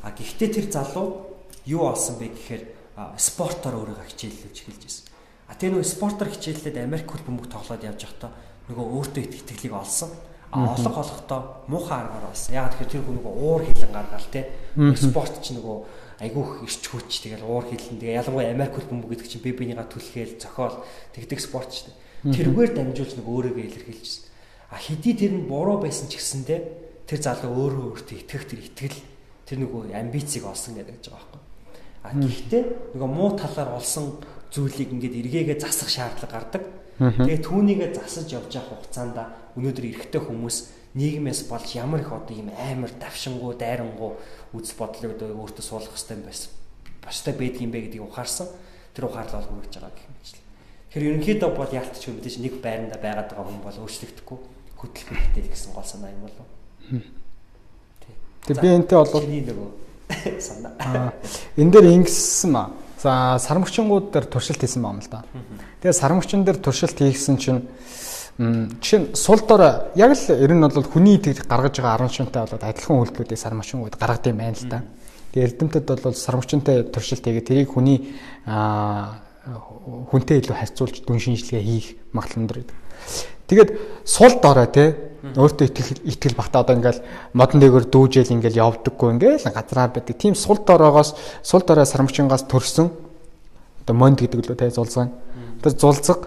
А 0.06 0.14
гэхдээ 0.14 0.50
тэр 0.54 0.66
залуу 0.70 1.06
юу 1.66 1.82
олсон 1.90 2.18
бэ 2.22 2.30
гэхээр 2.30 2.62
спортоор 3.18 3.74
өөрийгөө 3.82 4.06
хичээллэж 4.06 4.54
эхэлж 4.54 4.82
байсан. 4.86 5.06
А 5.50 5.54
тэр 5.58 5.74
нөгөө 5.74 5.86
спортоор 5.86 6.30
хичээллээд 6.30 6.78
Америк 6.78 7.10
хөл 7.10 7.26
бөмбөг 7.26 7.50
тоглоод 7.50 7.82
явж 7.82 8.00
байхдаа 8.06 8.30
нөгөө 8.70 8.86
өөртөө 8.86 9.22
итгэлийг 9.26 9.74
олсон. 9.74 10.10
Олго 10.52 11.00
олохдоо 11.00 11.64
муухай 11.66 12.04
аргаар 12.04 12.28
олсон. 12.28 12.54
Яг 12.54 12.76
тэгэхээр 12.76 12.92
тэр 12.92 13.02
нөгөө 13.08 13.34
уур 13.40 13.62
хилэн 13.64 13.92
гаргаал 13.92 14.28
те. 14.28 14.52
Спорт 15.00 15.40
ч 15.40 15.56
нөгөө 15.56 15.76
айгүйх 16.20 16.68
ирч 16.68 16.84
хүч 16.92 17.24
тэгэл 17.24 17.48
уур 17.48 17.64
хилэн 17.72 17.96
тэгээ 17.96 18.20
ялангуяа 18.20 18.52
Америк 18.52 18.76
хөл 18.76 18.92
бөмбөг 18.92 19.16
гэдэг 19.16 19.28
чинь 19.32 19.44
би 19.44 19.56
бинийга 19.56 19.88
түлхээл 19.88 20.36
зохиол 20.36 20.84
тэгдэг 21.16 21.40
спорт 21.40 21.72
ч 21.72 21.88
те. 21.88 21.96
Тэргээр 22.28 22.76
дамжуулж 22.76 23.16
нөгөө 23.16 23.32
өөрийгөө 23.32 23.64
илэрхийлжсэн. 23.64 24.22
А 24.70 24.76
хэдий 24.76 25.16
тэр 25.16 25.32
нь 25.40 25.48
буруу 25.48 25.80
байсан 25.80 26.12
ч 26.12 26.20
гэсэндээ 26.20 26.60
тэр 27.08 27.18
залуу 27.18 27.52
өөрөө 27.72 27.84
өөртөө 27.96 28.16
итгэх 28.22 28.44
тэр 28.46 28.60
итгэл 28.62 28.98
тэр 29.48 29.58
нөгөө 29.64 29.96
амбицийг 29.96 30.44
олсон 30.46 30.78
гэдэг 30.78 31.00
гэж 31.00 31.06
байгаа 31.10 31.28
байхгүй. 31.32 31.42
А 32.02 32.10
гэхдээ 32.12 32.62
нөгөө 32.94 33.10
муу 33.10 33.30
талаар 33.36 33.70
олсон 33.76 34.22
зүйлийг 34.52 34.92
ингээд 34.94 35.18
эргээгээ 35.18 35.58
засах 35.58 35.90
шаардлага 35.90 36.32
гардаг. 36.32 36.64
Тэгээ 37.00 37.40
түүнийгээ 37.40 37.90
засаж 37.96 38.28
явж 38.32 38.52
явах 38.52 38.80
хугацаанд 38.80 39.16
өнөөдөр 39.56 39.84
эрэгтэй 39.88 40.22
хүмүүс 40.22 40.56
нийгмээс 40.94 41.48
болж 41.48 41.68
ямар 41.76 42.00
их 42.04 42.12
одоо 42.12 42.36
ийм 42.36 42.52
амар 42.52 42.92
давшингуу, 43.00 43.56
дайрангуу 43.56 44.16
үс 44.52 44.72
бодлыг 44.76 45.16
өөртөө 45.16 45.64
суулгах 45.64 45.96
хэрэгтэй 45.96 46.20
байсан. 46.20 46.52
Баштай 47.00 47.32
байдаг 47.32 47.62
юм 47.64 47.72
бэ 47.72 47.88
гэдгийг 47.88 48.04
ухаарсан. 48.04 48.48
Тэр 48.92 49.08
ухаарлал 49.08 49.44
бол 49.48 49.64
хүрэж 49.64 49.72
байгаа 49.80 49.92
гэх 49.96 50.04
юм 50.04 50.16
чинь. 50.20 50.44
Тэгэхээр 50.92 51.08
ерөнхийдөө 51.08 51.50
бол 51.56 51.72
яалтч 51.72 52.02
юм 52.08 52.16
мэдээж 52.20 52.36
нэг 52.44 52.54
байранда 52.60 53.00
байгаад 53.00 53.28
байгаа 53.32 53.46
хүн 53.48 53.64
бол 53.64 53.80
өөрчлөгдөхгүй 53.88 54.38
хөдөлгөөнтэй 54.76 55.42
гэсэн 55.48 55.72
гол 55.72 55.88
санаа 55.88 56.12
юм 56.12 56.22
болов. 56.28 56.48
Тэг 58.44 58.56
би 58.60 58.68
энтэй 58.68 58.98
бол 59.00 59.08
нөгөө 59.08 59.70
санаа. 60.46 61.16
Энэ 61.56 61.72
дээр 61.72 61.88
ингэсэн 61.96 62.52
маа. 62.52 62.68
За 63.00 63.38
сармөгчингууд 63.40 64.12
дээр 64.12 64.26
туршилт 64.28 64.60
хийсэн 64.60 64.82
байна 64.84 65.00
л 65.00 65.10
да. 65.10 65.24
Тэгээ 65.80 65.96
сармөгчин 65.96 66.44
дээр 66.44 66.58
туршилт 66.60 66.98
хийсэн 66.98 67.40
чинь 67.40 67.66
жишээ 68.38 69.00
нь 69.00 69.06
сул 69.14 69.40
дор 69.44 69.92
яг 69.94 70.12
л 70.16 70.24
ер 70.32 70.52
нь 70.52 70.60
бол 70.62 70.88
хүний 70.88 71.16
итгэж 71.20 71.44
гаргаж 71.44 71.76
байгаа 71.80 72.08
10 72.08 72.16
шунтай 72.16 72.42
болоод 72.44 72.64
адилхан 72.64 73.00
үйлдэлүүдийг 73.02 73.40
сармөгчингууд 73.40 73.96
гаргад 74.00 74.26
юм 74.30 74.38
байна 74.40 74.56
л 74.56 74.68
да. 74.68 74.82
Тэгээ 75.32 75.46
эрдэмтэд 75.52 75.84
бол 76.00 76.16
сармөгчинтэй 76.16 76.76
туршилт 76.88 77.24
хийгээ 77.24 77.44
тэрийг 77.44 77.70
хүний 77.72 78.16
хүнтэй 78.46 80.40
илүү 80.40 80.56
харьцуулж 80.56 81.04
дүн 81.04 81.20
шинжилгээ 81.20 81.62
хийх 81.62 81.86
магадлал 82.16 82.42
өндөр 82.46 82.58
байдаг. 82.64 82.76
Тэгээд 83.48 83.70
сул 84.04 84.32
дорой 84.40 84.68
те 84.72 85.12
Өөртөө 85.22 85.70
итгэл 85.70 86.02
итгэл 86.02 86.34
багтаа 86.34 86.66
одоо 86.66 86.74
ингээл 86.74 86.98
модон 87.30 87.62
дээгөр 87.62 87.86
дүүжэл 87.94 88.34
ингээл 88.34 88.58
явдаггүй 88.58 89.08
ингээл 89.14 89.54
газраар 89.54 89.94
байдаг. 89.94 90.18
Тийм 90.18 90.34
сул 90.34 90.58
дороогоос 90.66 91.14
сул 91.46 91.62
дорой 91.62 91.86
сармчингаас 91.86 92.42
төрсөн 92.50 92.90
одоо 92.90 93.94
монд 93.94 94.18
гэдэг 94.18 94.42
лөө 94.50 94.58
тай 94.58 94.74
зулцгаан. 94.74 95.14
Тэр 95.62 95.78
зулцэг 95.78 96.26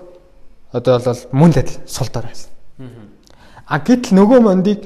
одоо 0.76 1.00
бол 1.00 1.24
мөн 1.32 1.56
л 1.56 1.60
адил 1.64 1.80
сул 1.88 2.12
дорой 2.12 2.36
байсан. 2.36 2.52
А 3.66 3.80
гэтэл 3.80 4.20
нөгөө 4.20 4.40
мондыг 4.44 4.84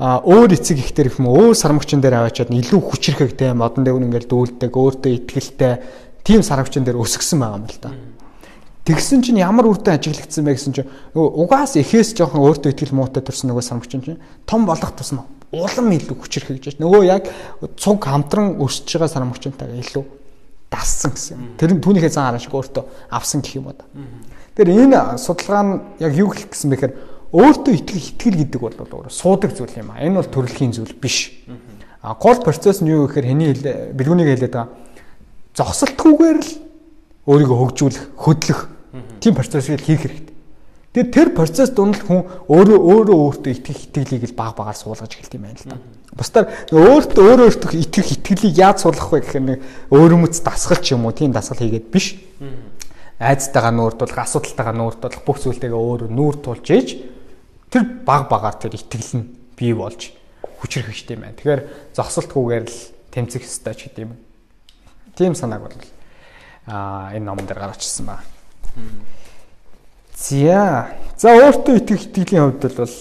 өөр 0.00 0.54
эцэг 0.54 0.78
ихтер 0.78 1.08
их 1.08 1.16
юм 1.16 1.32
өөр 1.32 1.56
сармагчин 1.56 2.04
дээр 2.04 2.20
аваачаад 2.20 2.52
илүү 2.52 2.80
хүчрэхэгтэй 2.84 3.56
модон 3.56 3.84
дээгүр 3.88 4.04
ингээл 4.06 4.28
дүүлдэг 4.28 4.72
өөртөө 4.72 5.12
итгэлтэй 5.24 5.72
тийм 6.24 6.44
сармагчин 6.44 6.84
дээр 6.84 7.00
өсгсөн 7.00 7.40
байгаа 7.40 7.58
юм 7.58 7.66
л 7.68 7.80
да. 7.80 7.90
Тэгсэн 8.84 9.20
чинь 9.20 9.40
ямар 9.40 9.68
үрдэн 9.68 10.00
ажиглагдсан 10.00 10.44
бэ 10.44 10.56
гэсэн 10.56 10.72
чинь 10.72 10.88
угаас 11.12 11.76
эхээс 11.76 12.16
жоохон 12.16 12.40
өөртөө 12.44 12.72
ихтгэл 12.72 12.96
муутай 12.96 13.20
төрсөн 13.20 13.52
нөгөө 13.52 13.64
самгчин 13.64 14.00
чинь 14.00 14.20
том 14.48 14.64
болох 14.64 14.96
тусмаа 14.96 15.28
улам 15.52 15.90
илүү 15.90 16.16
хүчрхэгж 16.16 16.78
байна. 16.78 16.82
Нөгөө 16.86 17.02
яг 17.10 17.28
цуг 17.76 18.06
хамтран 18.06 18.56
өсөж 18.62 18.86
байгаа 18.94 19.10
сармагчтайгаа 19.10 19.82
илүү 19.82 20.04
дассан 20.70 21.14
гэсэн. 21.14 21.58
Тэр 21.58 21.74
нь 21.74 21.82
түүнийхээ 21.82 22.14
зан 22.14 22.30
хараа 22.30 22.42
шиг 22.42 22.54
өөртөө 22.54 22.84
авсан 23.10 23.42
гэх 23.42 23.58
юм 23.58 23.66
уу 23.66 23.74
да. 23.74 23.84
Тэр 24.56 24.68
энэ 24.70 25.18
судалгаа 25.18 25.62
нь 25.62 25.72
яг 26.02 26.12
юу 26.14 26.30
хэлэх 26.34 26.50
гэсэн 26.50 26.70
бэхээр 26.70 26.94
өөртөө 27.30 27.74
итгэх 27.78 28.18
итгэл 28.18 28.38
гэдэг 28.42 28.60
бол 28.60 28.74
суудаг 29.06 29.54
зүйл 29.54 29.78
юм 29.78 29.94
а. 29.94 30.02
Энэ 30.02 30.18
бол 30.18 30.30
төрөлхийн 30.34 30.74
зүйл 30.74 30.94
биш. 30.98 31.46
А 32.02 32.14
гол 32.18 32.42
процесс 32.42 32.82
нь 32.82 32.90
юу 32.90 33.06
гэхээр 33.06 33.26
хэний 33.30 33.54
бэлгүүнийг 33.94 34.28
хэлээд 34.34 34.54
байгаа. 34.56 34.74
Зогсолтгүйгээр 35.54 36.38
л 36.42 36.50
өөрийгөө 37.30 37.58
хөгжүүлэх, 37.60 38.04
хөдлөх 38.18 38.60
тийм 39.20 39.34
процессыг 39.38 39.84
хийх 39.84 40.02
хэрэгтэй. 40.02 40.34
Тэгээд 40.90 41.14
тэр 41.14 41.28
процесс 41.30 41.70
дунд 41.70 42.02
хүн 42.02 42.26
өөрөө 42.50 42.78
өөрөө 42.82 43.18
өөртөө 43.46 43.52
итгэх 43.54 43.78
итгэлийг 43.94 44.26
л 44.26 44.34
баг 44.34 44.58
багаар 44.58 44.74
суулгаж 44.74 45.14
эхэлт 45.14 45.38
юм 45.38 45.46
байна 45.46 45.62
л 45.62 45.70
да. 45.70 45.78
Бусдаар 46.18 46.50
өөртөө 46.74 47.22
өөрөө 47.30 47.46
өөртөө 47.46 47.78
итгэх 47.78 48.08
итгэлийг 48.18 48.58
яаж 48.58 48.82
суулгах 48.82 49.14
вэ 49.14 49.22
гэхээр 49.22 49.46
нэг 49.46 49.58
өөрөмөц 49.94 50.42
дасгал 50.42 50.82
ч 50.82 50.98
юм 50.98 51.06
уу 51.06 51.14
тийм 51.14 51.30
дасгал 51.30 51.62
хийгээд 51.62 51.94
биш. 51.94 52.18
Айцтайгаа 53.20 53.72
нүүр 53.76 53.94
тулах, 54.00 54.24
асуудалтайгаа 54.24 54.76
нүүр 54.80 54.96
тулах, 54.96 55.22
бүх 55.28 55.38
зүйлтэйгээ 55.44 55.76
өөрөө 55.76 56.08
нүүр 56.08 56.36
тулж 56.40 56.66
ээж 56.72 56.88
тэр 57.68 57.84
баг 58.08 58.32
багаар 58.32 58.56
тэр 58.56 58.80
итгэл 58.80 59.20
нь 59.20 59.28
бий 59.60 59.76
болж 59.76 60.16
хүчрэх 60.60 60.88
хэрэгтэй 60.88 61.20
юм 61.20 61.28
байна. 61.28 61.36
Тэгэхээр 61.36 61.62
зогсолтгүйгээр 61.92 62.64
л 62.64 62.78
тэмцэх 63.12 63.44
ёстой 63.44 63.74
ч 63.76 63.92
гэдэм. 63.92 64.16
Тийм 65.14 65.36
санааг 65.36 65.68
бол 65.68 65.76
а 66.66 67.12
энэ 67.12 67.28
номон 67.28 67.44
дээр 67.44 67.60
гаргачихсан 67.60 68.08
ба. 68.08 68.24
За. 70.16 70.96
За 71.16 71.36
өөртөө 71.36 71.76
итгэх 71.76 72.08
итгэлийн 72.08 72.56
хувьд 72.56 72.72
бол 72.72 72.96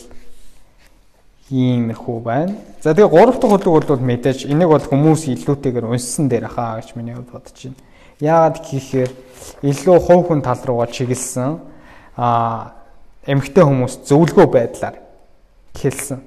иймэрхүү 1.50 2.18
байна. 2.24 2.56
За 2.84 2.94
тэгээ 2.94 3.10
гурав 3.12 3.40
дахь 3.40 3.52
хөдлөг 3.56 3.88
бол 3.88 4.04
мэдээж 4.04 4.46
энийг 4.48 4.70
бол 4.70 4.84
хүмүүс 4.84 5.32
илүүтэйгээр 5.34 5.90
унссан 5.90 6.30
дээр 6.30 6.48
хаа 6.48 6.80
гэж 6.80 6.96
миний 6.96 7.16
хувьд 7.16 7.32
бодож 7.34 7.56
байна. 7.56 7.89
Яагаад 8.20 8.60
гэхээр 8.64 9.12
илүү 9.64 9.98
хувь 10.04 10.28
хүн 10.28 10.42
тал 10.44 10.60
руугаа 10.60 10.92
чиглэсэн 10.92 11.60
а 12.20 12.76
эмгтэй 13.24 13.64
хүмүүс 13.64 14.04
зөвлөгөө 14.08 14.48
байдлаар 14.52 15.00
хэлсэн. 15.76 16.20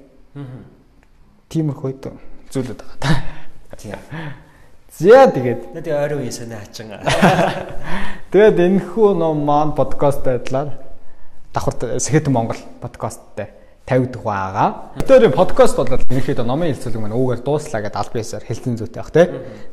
Тиймэрхүү 1.52 1.90
зүйлүүд 2.52 2.80
байгаа. 2.80 3.16
Тийм. 3.76 4.00
За 4.92 5.28
тэгээд 5.28 5.72
тэгээд 5.72 6.00
ойрын 6.00 6.20
үе 6.24 6.32
санаа 6.32 6.64
хачин. 6.64 6.92
Тэгээд 8.32 8.60
энэхүү 8.60 9.08
ном 9.16 9.44
маань 9.44 9.72
подкаст 9.76 10.24
байдлаар 10.24 10.76
давхар 11.52 12.00
Сэхэт 12.00 12.28
Монгол 12.28 12.60
подкасттай 12.80 13.61
тавигдах 13.86 14.22
байгаа. 14.22 14.68
Тэр 15.06 15.30
подкаст 15.34 15.76
бол 15.76 15.90
ерөнхийдөө 15.90 16.46
номын 16.46 16.70
хэлцүүлэг 16.72 17.02
маань 17.02 17.18
өвгөр 17.18 17.40
дууслаа 17.42 17.82
гэдээ 17.82 18.00
аль 18.00 18.14
биесээр 18.14 18.46
хэлсэн 18.46 18.78
зүйтэй 18.78 19.02
бах 19.02 19.10
тий. 19.10 19.26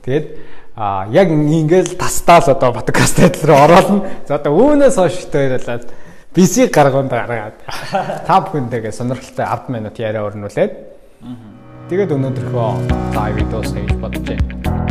Тэгээд 0.04 0.28
а 0.76 1.06
яг 1.14 1.30
ингээл 1.30 1.94
тастаал 2.00 2.50
одоо 2.50 2.74
подкаст 2.74 3.22
байдал 3.22 3.46
руу 3.50 3.60
ороолно. 3.64 4.06
За 4.28 4.42
одоо 4.42 4.54
үүнээс 4.58 4.98
хойш 4.98 5.30
тээрэлээд 5.30 5.86
бисиг 6.34 6.74
гаргуунд 6.74 7.14
гаргаад 7.14 7.58
та 8.26 8.42
бүхэнтэйгээ 8.42 8.94
сонирхолтой 8.94 9.46
10 9.46 9.70
минут 9.70 9.96
яриа 10.00 10.26
өрнүүлээд 10.26 10.72
тэгээд 11.90 12.14
өнөөдрийнхөө 12.18 12.70
лайв 13.18 13.36
видеос 13.38 13.74
хийж 13.74 13.94
бодож 14.02 14.24
байна. 14.26 14.89